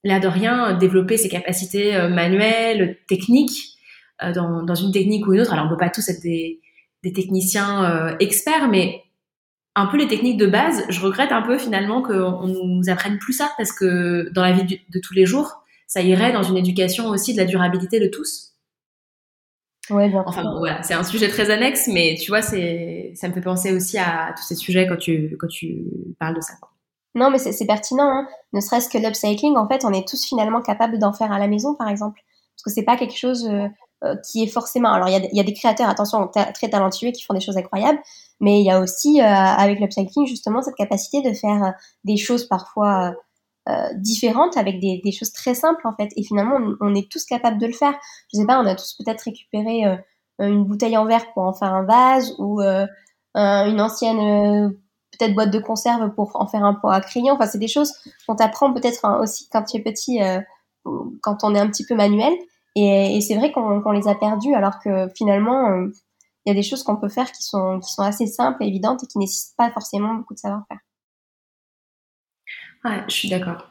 là 0.04 0.20
de 0.20 0.28
rien, 0.28 0.74
développer 0.74 1.16
ses 1.16 1.28
capacités 1.28 1.94
euh, 1.96 2.08
manuelles, 2.08 2.98
techniques, 3.08 3.76
euh, 4.22 4.32
dans, 4.32 4.62
dans, 4.62 4.74
une 4.74 4.92
technique 4.92 5.26
ou 5.26 5.34
une 5.34 5.40
autre. 5.40 5.52
Alors, 5.52 5.66
on 5.66 5.68
ne 5.68 5.74
peut 5.74 5.80
pas 5.80 5.90
tous 5.90 6.08
être 6.08 6.22
des, 6.22 6.60
des 7.02 7.12
techniciens 7.12 7.84
euh, 7.84 8.16
experts, 8.20 8.68
mais 8.68 9.02
un 9.76 9.86
peu 9.86 9.98
les 9.98 10.08
techniques 10.08 10.38
de 10.38 10.46
base, 10.46 10.84
je 10.88 11.00
regrette 11.00 11.32
un 11.32 11.42
peu 11.42 11.58
finalement 11.58 12.02
qu'on 12.02 12.46
nous 12.46 12.88
apprenne 12.88 13.18
plus 13.18 13.32
ça, 13.32 13.50
parce 13.56 13.72
que 13.72 14.30
dans 14.32 14.42
la 14.42 14.52
vie 14.52 14.80
de 14.88 15.00
tous 15.00 15.14
les 15.14 15.26
jours, 15.26 15.62
ça 15.86 16.02
irait 16.02 16.32
dans 16.32 16.42
une 16.42 16.56
éducation 16.56 17.08
aussi 17.08 17.32
de 17.32 17.38
la 17.38 17.44
durabilité 17.44 18.00
de 18.00 18.06
tous. 18.06 18.50
Ouais, 19.88 20.08
bien 20.08 20.22
enfin 20.24 20.44
bon, 20.44 20.58
voilà, 20.58 20.82
c'est 20.82 20.94
un 20.94 21.02
sujet 21.02 21.28
très 21.28 21.50
annexe, 21.50 21.88
mais 21.88 22.16
tu 22.20 22.30
vois, 22.30 22.42
c'est, 22.42 23.12
ça 23.16 23.28
me 23.28 23.32
fait 23.32 23.40
penser 23.40 23.72
aussi 23.72 23.98
à 23.98 24.34
tous 24.36 24.44
ces 24.44 24.54
sujets 24.54 24.86
quand 24.86 24.96
tu, 24.96 25.36
quand 25.38 25.48
tu 25.48 25.82
parles 26.18 26.36
de 26.36 26.40
ça. 26.40 26.54
Quoi. 26.60 26.70
Non, 27.14 27.30
mais 27.30 27.38
c'est 27.38 27.66
pertinent. 27.66 28.08
Hein. 28.08 28.28
Ne 28.52 28.60
serait-ce 28.60 28.88
que 28.88 28.98
l'upcycling, 28.98 29.56
en 29.56 29.66
fait, 29.66 29.84
on 29.84 29.92
est 29.92 30.06
tous 30.06 30.24
finalement 30.24 30.62
capables 30.62 30.98
d'en 30.98 31.12
faire 31.12 31.32
à 31.32 31.38
la 31.38 31.48
maison, 31.48 31.74
par 31.74 31.88
exemple. 31.88 32.20
Parce 32.56 32.62
que 32.64 32.70
c'est 32.70 32.84
pas 32.84 32.96
quelque 32.96 33.16
chose 33.16 33.48
euh, 33.48 33.66
euh, 34.04 34.16
qui 34.24 34.42
est 34.42 34.46
forcément. 34.46 34.92
Alors, 34.92 35.08
il 35.08 35.28
y 35.32 35.40
a, 35.40 35.44
des 35.44 35.52
créateurs, 35.52 35.88
attention, 35.88 36.28
très 36.28 36.68
talentueux 36.68 37.10
qui 37.10 37.22
font 37.22 37.34
des 37.34 37.40
choses 37.40 37.56
incroyables, 37.56 37.98
mais 38.38 38.60
il 38.60 38.66
y 38.66 38.70
a 38.70 38.80
aussi, 38.80 39.20
euh, 39.20 39.24
avec 39.24 39.80
l'upcycling, 39.80 40.26
justement, 40.26 40.62
cette 40.62 40.76
capacité 40.76 41.22
de 41.22 41.32
faire 41.32 41.74
des 42.04 42.16
choses 42.16 42.46
parfois 42.46 43.14
différentes 43.94 44.56
avec 44.56 44.80
des, 44.80 45.00
des, 45.04 45.12
choses 45.12 45.32
très 45.32 45.54
simples, 45.54 45.86
en 45.86 45.94
fait. 45.94 46.08
Et 46.16 46.24
finalement, 46.24 46.58
on, 46.80 46.94
est 46.94 47.08
tous 47.10 47.24
capables 47.24 47.58
de 47.58 47.66
le 47.66 47.72
faire. 47.72 47.94
Je 48.32 48.38
sais 48.40 48.46
pas, 48.46 48.60
on 48.60 48.66
a 48.66 48.74
tous 48.74 48.94
peut-être 48.98 49.20
récupéré 49.20 49.84
une 50.40 50.64
bouteille 50.64 50.96
en 50.96 51.06
verre 51.06 51.32
pour 51.34 51.44
en 51.44 51.52
faire 51.52 51.72
un 51.72 51.84
vase 51.84 52.34
ou 52.38 52.60
une 53.34 53.80
ancienne 53.80 54.74
peut-être 55.20 55.34
boîte 55.34 55.50
de 55.50 55.58
conserve 55.58 56.12
pour 56.14 56.32
en 56.34 56.46
faire 56.46 56.64
un 56.64 56.74
pot 56.74 56.88
à 56.88 57.00
crayon. 57.00 57.34
Enfin, 57.34 57.46
c'est 57.46 57.58
des 57.58 57.68
choses 57.68 57.92
qu'on 58.26 58.36
t'apprend 58.36 58.72
peut-être 58.72 59.04
hein, 59.04 59.18
aussi 59.20 59.48
quand 59.50 59.62
tu 59.64 59.76
es 59.76 59.80
petit, 59.80 60.22
euh, 60.22 60.40
quand 61.22 61.44
on 61.44 61.54
est 61.54 61.60
un 61.60 61.68
petit 61.68 61.86
peu 61.86 61.94
manuel. 61.94 62.32
Et, 62.76 63.20
c'est 63.20 63.34
vrai 63.34 63.52
qu'on 63.52 63.90
les 63.90 64.08
a 64.08 64.14
perdus, 64.14 64.54
alors 64.54 64.78
que 64.78 65.08
finalement, 65.16 65.70
euh, 65.70 65.88
il 66.44 66.50
y 66.50 66.52
a 66.52 66.54
des 66.54 66.62
choses 66.62 66.82
qu'on 66.82 66.96
peut 66.96 67.08
faire 67.08 67.30
qui 67.32 67.42
sont, 67.42 67.80
qui 67.80 67.92
sont 67.92 68.02
assez 68.02 68.26
simples, 68.26 68.62
évidentes 68.64 69.02
et 69.02 69.06
qui 69.06 69.18
nécessitent 69.18 69.56
pas 69.56 69.70
forcément 69.72 70.14
beaucoup 70.14 70.34
de 70.34 70.38
savoir-faire. 70.38 70.78
Ouais, 72.84 73.02
je 73.08 73.12
suis 73.12 73.28
d'accord. 73.28 73.70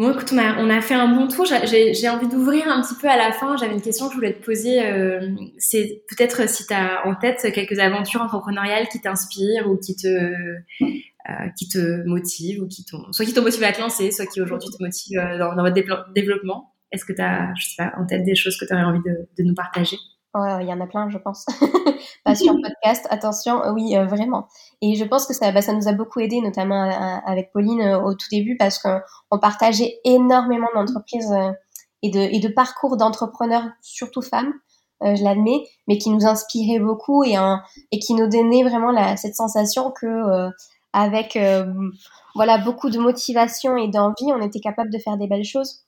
Bon, 0.00 0.12
écoute, 0.12 0.32
on 0.32 0.70
a, 0.70 0.80
fait 0.80 0.94
un 0.94 1.08
bon 1.08 1.28
tour. 1.28 1.44
J'ai 1.44 2.08
envie 2.08 2.26
d'ouvrir 2.26 2.66
un 2.68 2.80
petit 2.80 2.94
peu 2.98 3.06
à 3.06 3.18
la 3.18 3.32
fin. 3.32 3.58
J'avais 3.58 3.74
une 3.74 3.82
question 3.82 4.06
que 4.06 4.12
je 4.12 4.16
voulais 4.16 4.32
te 4.32 4.42
poser. 4.42 4.82
Euh, 4.82 5.28
c'est 5.58 6.04
peut-être 6.08 6.48
si 6.48 6.66
tu 6.66 6.72
as 6.72 7.06
en 7.06 7.14
tête 7.14 7.46
quelques 7.52 7.78
aventures 7.78 8.22
entrepreneuriales 8.22 8.88
qui 8.88 8.98
t'inspirent 9.02 9.70
ou 9.70 9.76
qui 9.76 9.96
te, 9.96 10.08
euh, 10.08 11.48
qui 11.54 11.68
te 11.68 12.02
motivent 12.08 12.62
ou 12.62 12.66
qui 12.66 12.86
soit 13.12 13.26
qui 13.26 13.34
t'ont 13.34 13.42
motivé 13.42 13.66
à 13.66 13.72
te 13.74 13.80
lancer, 13.82 14.10
soit 14.10 14.24
qui 14.24 14.40
aujourd'hui 14.40 14.70
te 14.70 14.82
motivent 14.82 15.18
euh, 15.18 15.36
dans, 15.36 15.54
votre 15.54 16.12
développement. 16.14 16.72
Est-ce 16.92 17.04
que 17.04 17.12
tu 17.12 17.20
as, 17.20 17.52
je 17.58 17.68
sais 17.68 17.74
pas, 17.76 17.92
en 17.98 18.06
tête 18.06 18.24
des 18.24 18.34
choses 18.34 18.56
que 18.56 18.64
tu 18.64 18.72
aurais 18.72 18.84
envie 18.84 19.02
de, 19.04 19.28
de 19.36 19.44
nous 19.46 19.54
partager? 19.54 19.98
Il 20.34 20.66
y 20.66 20.72
en 20.72 20.80
a 20.80 20.86
plein, 20.86 21.08
je 21.10 21.18
pense. 21.18 21.44
Pas 22.24 22.34
sur 22.34 22.54
podcast, 22.62 23.06
attention, 23.10 23.62
oui, 23.74 23.96
vraiment. 24.08 24.46
Et 24.80 24.94
je 24.94 25.04
pense 25.04 25.26
que 25.26 25.34
ça, 25.34 25.50
bah, 25.52 25.62
ça 25.62 25.72
nous 25.72 25.88
a 25.88 25.92
beaucoup 25.92 26.20
aidé, 26.20 26.40
notamment 26.40 26.82
avec 27.26 27.52
Pauline 27.52 27.82
au 28.04 28.14
tout 28.14 28.28
début, 28.30 28.56
parce 28.56 28.78
qu'on 28.78 29.38
partageait 29.38 29.98
énormément 30.04 30.68
d'entreprises 30.74 31.34
et, 32.02 32.10
de, 32.10 32.20
et 32.20 32.38
de 32.38 32.48
parcours 32.48 32.96
d'entrepreneurs, 32.96 33.64
surtout 33.80 34.22
femmes, 34.22 34.52
je 35.02 35.22
l'admets, 35.24 35.64
mais 35.88 35.98
qui 35.98 36.10
nous 36.10 36.26
inspiraient 36.26 36.80
beaucoup 36.80 37.24
et, 37.24 37.36
et 37.90 37.98
qui 37.98 38.14
nous 38.14 38.28
donnaient 38.28 38.62
vraiment 38.62 38.92
la, 38.92 39.16
cette 39.16 39.34
sensation 39.34 39.90
que 39.90 40.50
avec 40.92 41.38
voilà 42.34 42.58
beaucoup 42.58 42.90
de 42.90 42.98
motivation 42.98 43.76
et 43.76 43.88
d'envie, 43.88 44.32
on 44.32 44.40
était 44.40 44.60
capable 44.60 44.90
de 44.90 44.98
faire 44.98 45.16
des 45.16 45.26
belles 45.26 45.44
choses. 45.44 45.84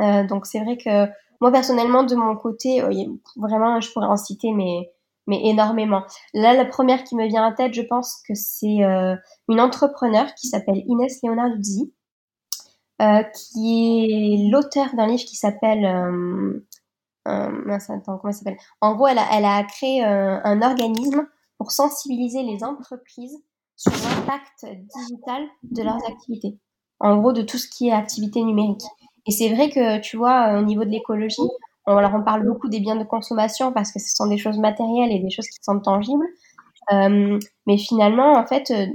Euh, 0.00 0.26
donc 0.26 0.46
c'est 0.46 0.60
vrai 0.60 0.76
que 0.76 1.06
moi 1.40 1.52
personnellement 1.52 2.02
de 2.02 2.14
mon 2.14 2.36
côté, 2.36 2.82
euh, 2.82 2.90
vraiment 3.36 3.80
je 3.80 3.92
pourrais 3.92 4.06
en 4.06 4.16
citer 4.16 4.52
mais 4.52 4.90
mais 5.26 5.46
énormément. 5.46 6.02
Là 6.34 6.54
la 6.54 6.64
première 6.64 7.04
qui 7.04 7.14
me 7.16 7.26
vient 7.26 7.44
à 7.44 7.52
tête, 7.52 7.74
je 7.74 7.82
pense 7.82 8.22
que 8.26 8.34
c'est 8.34 8.82
euh, 8.82 9.14
une 9.48 9.60
entrepreneur 9.60 10.34
qui 10.34 10.48
s'appelle 10.48 10.82
Inès 10.86 11.18
Leonarduzzi, 11.22 11.92
euh, 13.02 13.22
qui 13.22 14.06
est 14.10 14.50
l'auteur 14.50 14.94
d'un 14.94 15.06
livre 15.06 15.24
qui 15.24 15.36
s'appelle 15.36 15.84
euh, 15.84 16.60
comment 17.24 18.32
s'appelle? 18.32 18.56
En 18.80 18.94
gros, 18.94 19.06
elle 19.06 19.18
a, 19.18 19.26
elle 19.32 19.44
a 19.44 19.62
créé 19.64 20.02
un 20.02 20.62
organisme 20.62 21.26
pour 21.58 21.72
sensibiliser 21.72 22.42
les 22.42 22.64
entreprises 22.64 23.36
sur 23.76 23.92
l'impact 23.92 24.66
digital 24.96 25.42
de 25.62 25.82
leurs 25.82 26.04
activités. 26.08 26.58
En 27.00 27.18
gros, 27.18 27.32
de 27.32 27.42
tout 27.42 27.58
ce 27.58 27.68
qui 27.68 27.88
est 27.88 27.92
activité 27.92 28.42
numérique. 28.42 28.82
Et 29.28 29.30
c'est 29.30 29.54
vrai 29.54 29.68
que, 29.68 30.00
tu 30.00 30.16
vois, 30.16 30.58
au 30.58 30.62
niveau 30.62 30.84
de 30.84 30.90
l'écologie, 30.90 31.36
on, 31.86 32.22
parle 32.24 32.46
beaucoup 32.46 32.68
des 32.68 32.80
biens 32.80 32.96
de 32.96 33.04
consommation 33.04 33.72
parce 33.72 33.92
que 33.92 33.98
ce 33.98 34.14
sont 34.14 34.26
des 34.26 34.38
choses 34.38 34.58
matérielles 34.58 35.12
et 35.12 35.20
des 35.20 35.30
choses 35.30 35.46
qui 35.46 35.58
sont 35.62 35.80
tangibles. 35.80 36.26
Euh, 36.92 37.38
mais 37.66 37.76
finalement, 37.76 38.32
en 38.32 38.46
fait, 38.46 38.70
euh, 38.70 38.86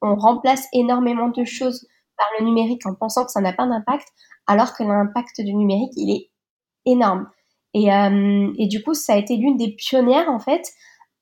on 0.00 0.16
remplace 0.16 0.66
énormément 0.72 1.28
de 1.28 1.44
choses 1.44 1.86
par 2.16 2.26
le 2.38 2.46
numérique 2.46 2.86
en 2.86 2.94
pensant 2.94 3.24
que 3.24 3.30
ça 3.30 3.40
n'a 3.40 3.52
pas 3.52 3.66
d'impact, 3.66 4.08
alors 4.46 4.74
que 4.74 4.82
l'impact 4.82 5.40
du 5.40 5.54
numérique, 5.54 5.92
il 5.96 6.10
est 6.10 6.30
énorme. 6.86 7.28
Et, 7.74 7.92
euh, 7.92 8.50
du 8.58 8.82
coup, 8.82 8.94
ça 8.94 9.14
a 9.14 9.16
été 9.16 9.36
l'une 9.36 9.56
des 9.56 9.72
pionnières, 9.72 10.28
en 10.28 10.38
fait, 10.38 10.62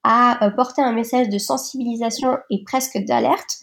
à 0.03 0.47
euh, 0.47 0.51
porter 0.51 0.83
un 0.83 0.93
message 0.93 1.29
de 1.29 1.39
sensibilisation 1.39 2.39
et 2.51 2.63
presque 2.65 2.99
d'alerte 2.99 3.59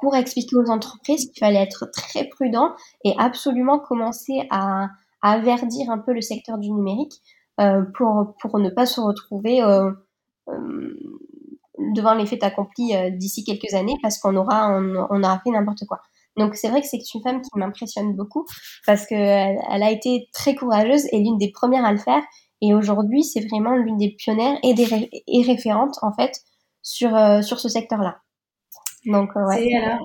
pour 0.00 0.16
expliquer 0.16 0.56
aux 0.56 0.70
entreprises 0.70 1.30
qu'il 1.30 1.38
fallait 1.38 1.62
être 1.62 1.86
très 1.92 2.24
prudent 2.24 2.72
et 3.04 3.14
absolument 3.18 3.78
commencer 3.78 4.46
à, 4.50 4.88
à 5.22 5.38
verdir 5.38 5.90
un 5.90 5.98
peu 5.98 6.12
le 6.12 6.20
secteur 6.20 6.58
du 6.58 6.70
numérique 6.70 7.14
euh, 7.60 7.82
pour, 7.94 8.34
pour 8.40 8.58
ne 8.58 8.70
pas 8.70 8.86
se 8.86 9.00
retrouver 9.00 9.62
euh, 9.62 9.90
euh, 10.48 10.94
devant 11.94 12.14
les 12.14 12.26
faits 12.26 12.42
accomplis 12.42 12.94
euh, 12.94 13.10
d'ici 13.10 13.44
quelques 13.44 13.74
années 13.74 13.96
parce 14.02 14.18
qu'on 14.18 14.36
aura, 14.36 14.70
on, 14.78 15.22
aura 15.22 15.40
fait 15.44 15.50
n'importe 15.50 15.84
quoi. 15.86 16.00
Donc 16.36 16.54
c'est 16.54 16.68
vrai 16.68 16.80
que 16.80 16.86
c'est 16.86 17.02
une 17.14 17.22
femme 17.22 17.42
qui 17.42 17.50
m'impressionne 17.56 18.14
beaucoup 18.14 18.46
parce 18.86 19.06
qu'elle 19.06 19.58
elle 19.70 19.82
a 19.82 19.90
été 19.90 20.28
très 20.32 20.54
courageuse 20.54 21.06
et 21.12 21.18
l'une 21.18 21.38
des 21.38 21.50
premières 21.50 21.84
à 21.84 21.92
le 21.92 21.98
faire 21.98 22.22
et 22.62 22.74
aujourd'hui, 22.74 23.24
c'est 23.24 23.46
vraiment 23.48 23.74
l'une 23.74 23.96
des 23.96 24.10
pionnières 24.10 24.58
et 24.62 24.74
des 24.74 25.10
et 25.26 25.42
référentes 25.42 25.96
en 26.02 26.12
fait 26.12 26.40
sur 26.82 27.14
euh, 27.16 27.42
sur 27.42 27.58
ce 27.58 27.68
secteur-là. 27.68 28.20
Donc 29.06 29.30
euh, 29.36 29.46
ouais. 29.46 29.74
Alors, 29.74 29.98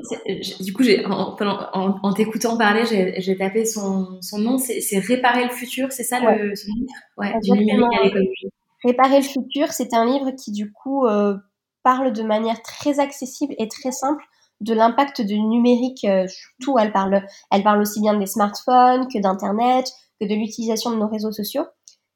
du 0.61 0.73
coup, 0.73 0.83
j'ai 0.83 1.05
en, 1.05 1.35
en, 1.39 1.99
en 2.01 2.13
t'écoutant 2.13 2.57
parler, 2.57 2.83
j'ai 3.17 3.37
tapé 3.37 3.65
son, 3.65 4.19
son 4.21 4.39
nom. 4.39 4.57
C'est 4.57 4.99
réparer 4.99 5.43
le 5.43 5.49
futur, 5.51 5.91
c'est 5.91 6.03
ça 6.03 6.19
le 6.19 6.55
son 6.55 6.67
livre? 6.73 6.93
Ouais, 7.17 7.33
du 7.41 7.51
numérique 7.51 7.99
à 7.99 8.03
l'écologie. 8.03 8.49
Réparer 8.83 9.17
le 9.17 9.23
futur, 9.23 9.71
c'est 9.71 9.93
un 9.93 10.05
livre 10.05 10.31
qui 10.31 10.51
du 10.51 10.71
coup 10.71 11.05
euh, 11.07 11.35
parle 11.83 12.13
de 12.13 12.23
manière 12.23 12.61
très 12.61 12.99
accessible 12.99 13.53
et 13.57 13.67
très 13.67 13.91
simple 13.91 14.23
de 14.61 14.73
l'impact 14.73 15.21
du 15.21 15.39
numérique 15.39 16.05
euh, 16.05 16.25
surtout 16.27 16.79
elle 16.79 16.93
parle 16.93 17.25
elle 17.51 17.61
parle 17.63 17.81
aussi 17.81 17.99
bien 17.99 18.17
des 18.17 18.25
smartphones 18.25 19.07
que 19.09 19.19
d'internet 19.19 19.91
que 20.21 20.25
de 20.25 20.33
l'utilisation 20.33 20.91
de 20.91 20.95
nos 20.95 21.09
réseaux 21.09 21.33
sociaux 21.33 21.65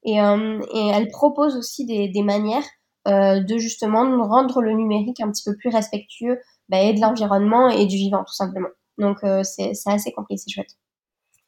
et, 0.06 0.22
euh, 0.22 0.60
et 0.74 0.88
elle 0.88 1.10
propose 1.10 1.58
aussi 1.58 1.86
des, 1.86 2.08
des 2.08 2.24
manières 2.24 2.64
euh, 3.10 3.42
de 3.42 3.58
justement 3.58 4.04
rendre 4.26 4.62
le 4.62 4.72
numérique 4.72 5.20
un 5.20 5.30
petit 5.30 5.44
peu 5.46 5.56
plus 5.58 5.70
respectueux 5.70 6.40
bah, 6.70 6.82
et 6.82 6.94
de 6.94 7.02
l'environnement 7.02 7.70
et 7.70 7.86
du 7.86 7.96
vivant 7.98 8.24
tout 8.24 8.34
simplement. 8.34 8.70
Donc 8.98 9.18
euh, 9.24 9.44
c'est 9.44 9.72
assez 9.86 10.12
complet, 10.12 10.38
c'est 10.38 10.52
chouette. 10.52 10.72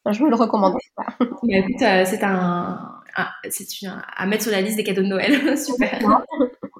je 0.10 0.24
me 0.24 0.30
le 0.30 0.36
recommande. 0.36 0.76
écoute, 1.50 1.82
euh, 1.82 2.04
c'est 2.06 2.24
un, 2.24 3.02
un 3.16 3.28
c'est 3.50 3.66
à 4.16 4.26
mettre 4.26 4.44
sur 4.44 4.52
la 4.52 4.62
liste 4.62 4.78
des 4.78 4.84
cadeaux 4.84 5.04
de 5.04 5.08
Noël. 5.08 5.58
Super. 5.58 6.00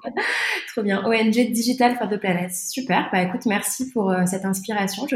Trop 0.72 0.82
bien. 0.82 1.04
ONG 1.04 1.32
Digital 1.52 1.96
for 1.96 2.08
the 2.08 2.18
Planet. 2.18 2.52
Super. 2.52 3.08
Bah 3.12 3.22
écoute, 3.22 3.46
merci 3.46 3.90
pour 3.90 4.10
euh, 4.10 4.24
cette 4.26 4.44
inspiration. 4.44 5.06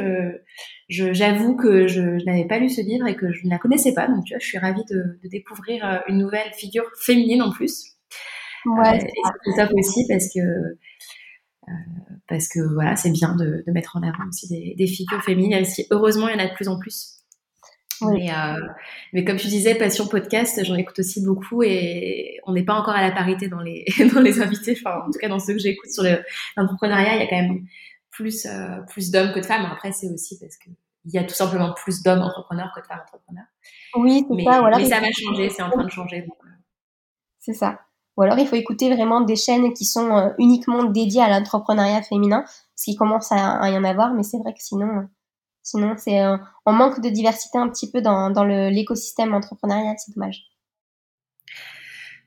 Je, 0.89 1.13
j'avoue 1.13 1.57
que 1.57 1.87
je, 1.87 2.25
n'avais 2.25 2.47
pas 2.47 2.59
lu 2.59 2.69
ce 2.69 2.81
livre 2.81 3.07
et 3.07 3.17
que 3.17 3.33
je 3.33 3.45
ne 3.45 3.51
la 3.51 3.59
connaissais 3.59 3.95
pas. 3.95 4.07
Donc 4.07 4.25
tu 4.25 4.35
vois, 4.35 4.39
je 4.41 4.47
suis 4.47 4.59
ravie 4.59 4.85
de, 4.91 5.19
de 5.23 5.29
découvrir 5.29 5.85
euh, 5.85 5.99
une 6.09 6.19
nouvelle 6.19 6.53
figure 6.55 6.85
féminine 7.01 7.43
en 7.43 7.51
plus. 7.51 7.97
Ouais. 8.67 9.03
Euh, 9.03 9.31
c'est 9.45 9.63
top 9.63 9.71
aussi 9.75 10.07
parce 10.09 10.27
que 10.33 10.41
parce 12.29 12.49
que 12.49 12.61
voilà, 12.75 12.97
c'est 12.97 13.11
bien 13.11 13.37
de, 13.37 13.63
de, 13.67 13.73
mettre 13.73 13.97
en 13.97 14.03
avant 14.03 14.29
aussi 14.29 14.49
des, 14.49 14.75
des 14.77 14.87
figures 14.87 15.23
féminines, 15.23 15.51
même 15.51 15.65
si 15.65 15.87
heureusement 15.91 16.29
il 16.29 16.39
y 16.39 16.41
en 16.41 16.45
a 16.45 16.49
de 16.49 16.55
plus 16.55 16.69
en 16.69 16.79
plus. 16.79 17.17
Mais, 18.03 18.31
euh, 18.31 18.61
mais, 19.13 19.25
comme 19.25 19.37
tu 19.37 19.47
disais, 19.47 19.75
Passion 19.75 20.07
Podcast, 20.07 20.63
j'en 20.65 20.75
écoute 20.75 20.99
aussi 20.99 21.25
beaucoup 21.25 21.63
et 21.63 22.39
on 22.45 22.53
n'est 22.53 22.65
pas 22.65 22.75
encore 22.75 22.95
à 22.95 23.01
la 23.01 23.11
parité 23.11 23.49
dans 23.49 23.61
les, 23.61 23.85
dans 24.15 24.21
les 24.21 24.41
invités. 24.41 24.77
Enfin, 24.79 25.01
en 25.07 25.11
tout 25.11 25.19
cas, 25.19 25.29
dans 25.29 25.39
ceux 25.39 25.55
que 25.55 25.61
j'écoute 25.61 25.91
sur 25.91 26.05
l'entrepreneuriat, 26.57 27.17
il 27.17 27.21
y 27.21 27.25
a 27.25 27.29
quand 27.29 27.41
même 27.41 27.67
plus, 28.11 28.47
euh, 28.47 28.81
plus 28.89 29.11
d'hommes 29.11 29.33
que 29.33 29.41
de 29.41 29.47
femmes. 29.47 29.67
Après, 29.67 29.93
c'est 29.93 30.11
aussi 30.11 30.39
parce 30.39 30.57
que 30.57 30.71
il 31.07 31.13
y 31.15 31.19
a 31.19 31.25
tout 31.25 31.35
simplement 31.35 31.73
plus 31.73 32.03
d'hommes 32.03 32.23
entrepreneurs 32.23 32.73
que 32.75 32.81
de 32.81 32.87
femmes 32.87 33.01
entrepreneurs. 33.01 33.47
Oui, 33.95 34.27
c'est 34.29 34.45
ça. 34.45 34.61
Voilà. 34.61 34.79
Mais 34.79 34.87
ça 34.87 35.01
va 35.01 35.07
changer, 35.13 35.49
c'est 35.51 35.63
en 35.63 35.71
train 35.71 35.85
de 35.85 35.91
changer. 35.91 36.27
Euh. 36.29 36.49
C'est 37.39 37.55
ça. 37.55 37.86
Ou 38.17 38.23
alors, 38.23 38.39
il 38.39 38.47
faut 38.47 38.57
écouter 38.57 38.93
vraiment 38.95 39.21
des 39.21 39.37
chaînes 39.37 39.73
qui 39.75 39.85
sont 39.85 40.17
euh, 40.17 40.31
uniquement 40.39 40.85
dédiées 40.85 41.23
à 41.23 41.29
l'entrepreneuriat 41.29 42.03
féminin, 42.03 42.43
parce 42.43 42.85
qu'il 42.85 42.97
commence 42.97 43.31
à, 43.33 43.69
y 43.69 43.77
en 43.77 43.85
avoir, 43.85 44.15
mais 44.15 44.23
c'est 44.23 44.39
vrai 44.39 44.53
que 44.53 44.63
sinon, 44.63 45.09
Sinon, 45.63 45.97
c'est 45.99 46.21
on 46.65 46.73
manque 46.73 47.01
de 47.01 47.09
diversité 47.09 47.59
un 47.59 47.69
petit 47.69 47.91
peu 47.91 48.01
dans, 48.01 48.45
l'écosystème 48.45 49.35
entrepreneurial, 49.35 49.97
c'est 49.99 50.15
dommage. 50.15 50.45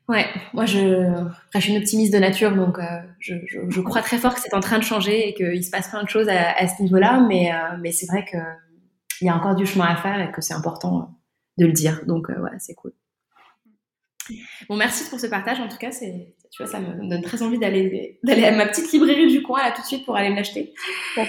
Ouais, 0.09 0.25
moi 0.53 0.65
je, 0.65 1.23
je 1.53 1.59
suis 1.59 1.71
une 1.71 1.77
optimiste 1.77 2.11
de 2.11 2.17
nature, 2.17 2.55
donc 2.55 2.79
euh, 2.79 2.99
je, 3.19 3.79
crois 3.81 4.01
très 4.01 4.17
fort 4.17 4.33
que 4.33 4.41
c'est 4.41 4.55
en 4.55 4.59
train 4.59 4.79
de 4.79 4.83
changer 4.83 5.29
et 5.29 5.33
qu'il 5.35 5.63
se 5.63 5.69
passe 5.69 5.87
plein 5.89 6.01
de 6.01 6.09
choses 6.09 6.27
à, 6.27 6.67
ce 6.67 6.81
niveau-là, 6.81 7.23
mais, 7.29 7.53
euh, 7.53 7.91
c'est 7.91 8.07
vrai 8.07 8.25
qu'il 8.25 9.27
y 9.27 9.29
a 9.29 9.35
encore 9.35 9.53
du 9.53 9.67
chemin 9.67 9.85
à 9.85 9.95
faire 9.95 10.19
et 10.19 10.31
que 10.31 10.41
c'est 10.41 10.55
important 10.55 11.15
de 11.59 11.67
le 11.67 11.73
dire. 11.73 12.01
Donc 12.07 12.31
euh, 12.31 12.35
voilà, 12.39 12.57
c'est 12.57 12.73
cool. 12.73 12.91
Bon, 14.67 14.75
merci 14.75 15.07
pour 15.09 15.19
ce 15.19 15.27
partage. 15.27 15.59
En 15.59 15.67
tout 15.67 15.77
cas, 15.77 15.91
c'est, 15.91 16.33
tu 16.51 16.63
vois, 16.63 16.71
ça 16.71 16.79
me 16.79 17.09
donne 17.09 17.21
très 17.21 17.43
envie 17.43 17.59
d'aller, 17.59 18.19
d'aller 18.23 18.45
à 18.45 18.51
ma 18.51 18.65
petite 18.65 18.91
librairie 18.91 19.27
du 19.27 19.43
coin 19.43 19.61
là 19.61 19.71
tout 19.71 19.81
de 19.81 19.87
suite 19.87 20.05
pour 20.05 20.15
aller 20.15 20.29
me 20.29 20.35
l'acheter. 20.35 20.73
je, 21.15 21.21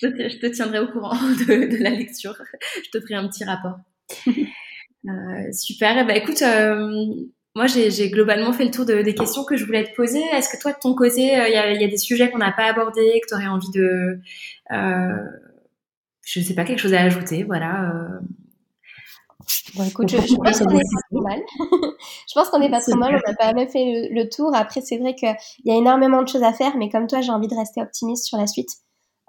te, 0.00 0.28
je 0.28 0.38
te 0.38 0.46
tiendrai 0.46 0.80
au 0.80 0.88
courant 0.88 1.14
de, 1.14 1.76
de, 1.76 1.82
la 1.82 1.90
lecture. 1.90 2.36
Je 2.84 2.90
te 2.90 3.00
ferai 3.00 3.14
un 3.14 3.28
petit 3.28 3.44
rapport. 3.44 3.78
Euh, 5.06 5.52
super. 5.52 5.98
Eh 5.98 6.04
ben, 6.04 6.16
écoute, 6.16 6.40
euh, 6.40 7.04
moi, 7.54 7.66
j'ai, 7.66 8.08
globalement 8.08 8.54
fait 8.54 8.64
le 8.64 8.70
tour 8.70 8.86
de, 8.86 9.02
des 9.02 9.14
questions 9.14 9.44
que 9.44 9.54
je 9.54 9.66
voulais 9.66 9.84
te 9.84 9.94
poser. 9.94 10.22
Est-ce 10.32 10.48
que 10.48 10.58
toi, 10.58 10.72
de 10.72 10.78
ton 10.80 10.94
côté, 10.94 11.24
il 11.24 11.40
euh, 11.40 11.48
y, 11.50 11.56
a, 11.56 11.74
y, 11.74 11.84
a, 11.84 11.88
des 11.88 11.98
sujets 11.98 12.30
qu'on 12.30 12.38
n'a 12.38 12.52
pas 12.52 12.64
abordés, 12.64 13.20
que 13.20 13.28
tu 13.28 13.34
aurais 13.34 13.48
envie 13.48 13.70
de, 13.74 14.18
je 14.70 16.40
ne 16.40 16.44
sais 16.44 16.54
pas, 16.54 16.64
quelque 16.64 16.78
chose 16.78 16.94
à 16.94 17.02
ajouter, 17.02 17.42
voilà. 17.42 17.92
Euh, 19.74 19.78
Bon, 19.78 19.84
écoute, 19.84 20.08
je, 20.08 20.16
je 20.26 20.34
pense 20.36 20.58
qu'on 20.58 20.70
est 20.70 20.82
pas 20.82 21.00
trop 21.10 21.22
mal. 21.22 21.42
je 22.28 22.34
pense 22.34 22.48
qu'on 22.48 22.60
est 22.60 22.70
pas 22.70 22.80
trop 22.80 22.96
mal. 22.96 23.20
On 23.26 23.30
a 23.30 23.34
pas 23.34 23.52
même 23.52 23.68
fait 23.68 23.84
le, 23.84 24.14
le 24.14 24.28
tour. 24.28 24.54
Après, 24.54 24.80
c'est 24.80 24.98
vrai 24.98 25.14
qu'il 25.14 25.34
y 25.64 25.70
a 25.70 25.76
énormément 25.76 26.22
de 26.22 26.28
choses 26.28 26.42
à 26.42 26.52
faire, 26.52 26.76
mais 26.76 26.88
comme 26.88 27.06
toi, 27.06 27.20
j'ai 27.20 27.32
envie 27.32 27.48
de 27.48 27.56
rester 27.56 27.82
optimiste 27.82 28.26
sur 28.26 28.38
la 28.38 28.46
suite. 28.46 28.70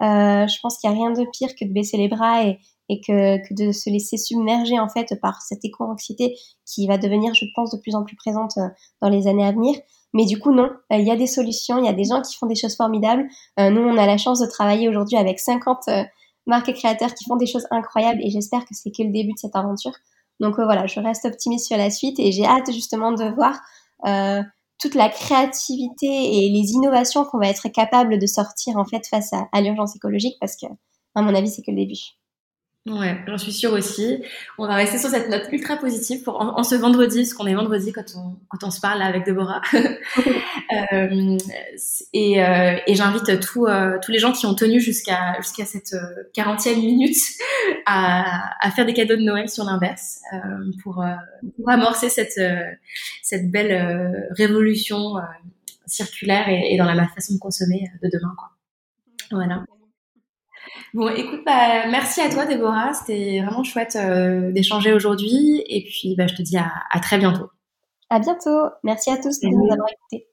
Euh, 0.02 0.46
je 0.46 0.60
pense 0.62 0.78
qu'il 0.78 0.90
n'y 0.90 0.96
a 0.96 0.98
rien 0.98 1.10
de 1.10 1.26
pire 1.32 1.54
que 1.58 1.64
de 1.64 1.72
baisser 1.72 1.96
les 1.96 2.08
bras 2.08 2.44
et, 2.44 2.58
et 2.88 3.00
que, 3.00 3.38
que, 3.38 3.54
de 3.54 3.72
se 3.72 3.88
laisser 3.88 4.18
submerger 4.18 4.78
en 4.78 4.88
fait 4.88 5.18
par 5.20 5.40
cette 5.40 5.64
éco-anxiété 5.64 6.36
qui 6.66 6.86
va 6.86 6.98
devenir, 6.98 7.34
je 7.34 7.46
pense, 7.54 7.70
de 7.70 7.80
plus 7.80 7.94
en 7.94 8.04
plus 8.04 8.16
présente 8.16 8.56
euh, 8.58 8.68
dans 9.00 9.08
les 9.08 9.26
années 9.26 9.46
à 9.46 9.52
venir. 9.52 9.74
Mais 10.12 10.24
du 10.26 10.38
coup, 10.38 10.52
non, 10.52 10.70
euh, 10.92 10.96
il 10.96 11.06
y 11.06 11.10
a 11.10 11.16
des 11.16 11.26
solutions, 11.26 11.78
il 11.78 11.86
y 11.86 11.88
a 11.88 11.92
des 11.92 12.04
gens 12.04 12.22
qui 12.22 12.36
font 12.36 12.46
des 12.46 12.54
choses 12.54 12.76
formidables. 12.76 13.26
Euh, 13.58 13.70
nous, 13.70 13.80
on 13.80 13.96
a 13.96 14.06
la 14.06 14.18
chance 14.18 14.40
de 14.40 14.46
travailler 14.46 14.88
aujourd'hui 14.88 15.16
avec 15.16 15.38
50 15.38 15.88
marques 16.46 16.68
et 16.68 16.74
créateurs 16.74 17.14
qui 17.14 17.24
font 17.24 17.36
des 17.36 17.46
choses 17.46 17.66
incroyables 17.70 18.20
et 18.22 18.30
j'espère 18.30 18.60
que 18.60 18.72
c'est 18.72 18.90
que 18.90 19.02
le 19.02 19.10
début 19.10 19.32
de 19.32 19.38
cette 19.38 19.56
aventure. 19.56 19.92
Donc 20.40 20.56
voilà, 20.56 20.86
je 20.86 21.00
reste 21.00 21.24
optimiste 21.24 21.66
sur 21.66 21.76
la 21.76 21.90
suite 21.90 22.18
et 22.18 22.32
j'ai 22.32 22.44
hâte 22.44 22.72
justement 22.72 23.12
de 23.12 23.34
voir 23.34 23.58
euh, 24.06 24.42
toute 24.78 24.94
la 24.94 25.08
créativité 25.08 26.06
et 26.06 26.50
les 26.50 26.72
innovations 26.72 27.24
qu'on 27.24 27.38
va 27.38 27.48
être 27.48 27.68
capable 27.68 28.18
de 28.18 28.26
sortir 28.26 28.76
en 28.76 28.84
fait 28.84 29.06
face 29.06 29.32
à 29.32 29.60
l'urgence 29.60 29.96
écologique 29.96 30.36
parce 30.40 30.56
que 30.56 30.66
à 31.14 31.22
mon 31.22 31.34
avis 31.34 31.48
c'est 31.48 31.62
que 31.62 31.70
le 31.70 31.78
début. 31.78 32.18
Ouais, 32.86 33.18
j'en 33.26 33.36
suis 33.36 33.52
sûre 33.52 33.72
aussi. 33.72 34.22
On 34.58 34.66
va 34.68 34.76
rester 34.76 34.96
sur 34.98 35.10
cette 35.10 35.28
note 35.28 35.48
ultra 35.50 35.76
positive 35.76 36.22
pour 36.22 36.40
en, 36.40 36.62
ce 36.62 36.76
vendredi, 36.76 37.22
parce 37.22 37.34
qu'on 37.34 37.46
est 37.46 37.54
vendredi 37.54 37.92
quand 37.92 38.04
on, 38.16 38.36
quand 38.48 38.64
on 38.64 38.70
se 38.70 38.80
parle 38.80 39.02
avec 39.02 39.26
Deborah. 39.26 39.60
euh, 39.74 41.36
et, 42.12 42.44
euh, 42.44 42.76
et 42.86 42.94
j'invite 42.94 43.40
tous, 43.40 43.66
euh, 43.66 43.98
tous 44.00 44.12
les 44.12 44.20
gens 44.20 44.30
qui 44.30 44.46
ont 44.46 44.54
tenu 44.54 44.80
jusqu'à 44.80 45.34
jusqu'à 45.40 45.64
cette 45.64 45.96
40e 46.36 46.68
euh, 46.68 46.76
minute 46.76 47.16
à, 47.86 48.54
à, 48.64 48.70
faire 48.70 48.86
des 48.86 48.94
cadeaux 48.94 49.16
de 49.16 49.22
Noël 49.22 49.48
sur 49.48 49.64
l'inverse 49.64 50.20
euh, 50.32 50.38
pour, 50.84 51.04
pour, 51.56 51.68
amorcer 51.68 52.08
cette, 52.08 52.40
cette 53.20 53.50
belle 53.50 54.28
révolution 54.38 55.14
circulaire 55.86 56.48
et, 56.48 56.72
et, 56.72 56.78
dans 56.78 56.84
la 56.84 57.08
façon 57.08 57.34
de 57.34 57.40
consommer 57.40 57.90
de 58.00 58.08
demain. 58.12 58.34
Quoi. 58.38 58.50
Voilà. 59.32 59.64
Bon, 60.94 61.08
écoute, 61.08 61.42
bah, 61.44 61.86
merci 61.88 62.20
à 62.20 62.30
toi, 62.30 62.46
Déborah. 62.46 62.92
C'était 62.94 63.42
vraiment 63.42 63.64
chouette 63.64 63.96
euh, 63.96 64.52
d'échanger 64.52 64.92
aujourd'hui. 64.92 65.62
Et 65.68 65.84
puis, 65.84 66.14
bah, 66.16 66.26
je 66.26 66.34
te 66.34 66.42
dis 66.42 66.56
à, 66.56 66.72
à, 66.90 67.00
très 67.00 67.18
bientôt. 67.18 67.50
À 68.10 68.18
bientôt. 68.18 68.66
Merci 68.82 69.10
à 69.10 69.16
tous 69.16 69.40
de 69.40 69.48
nous 69.48 69.72
avoir 69.72 69.88
écoutés. 69.90 70.28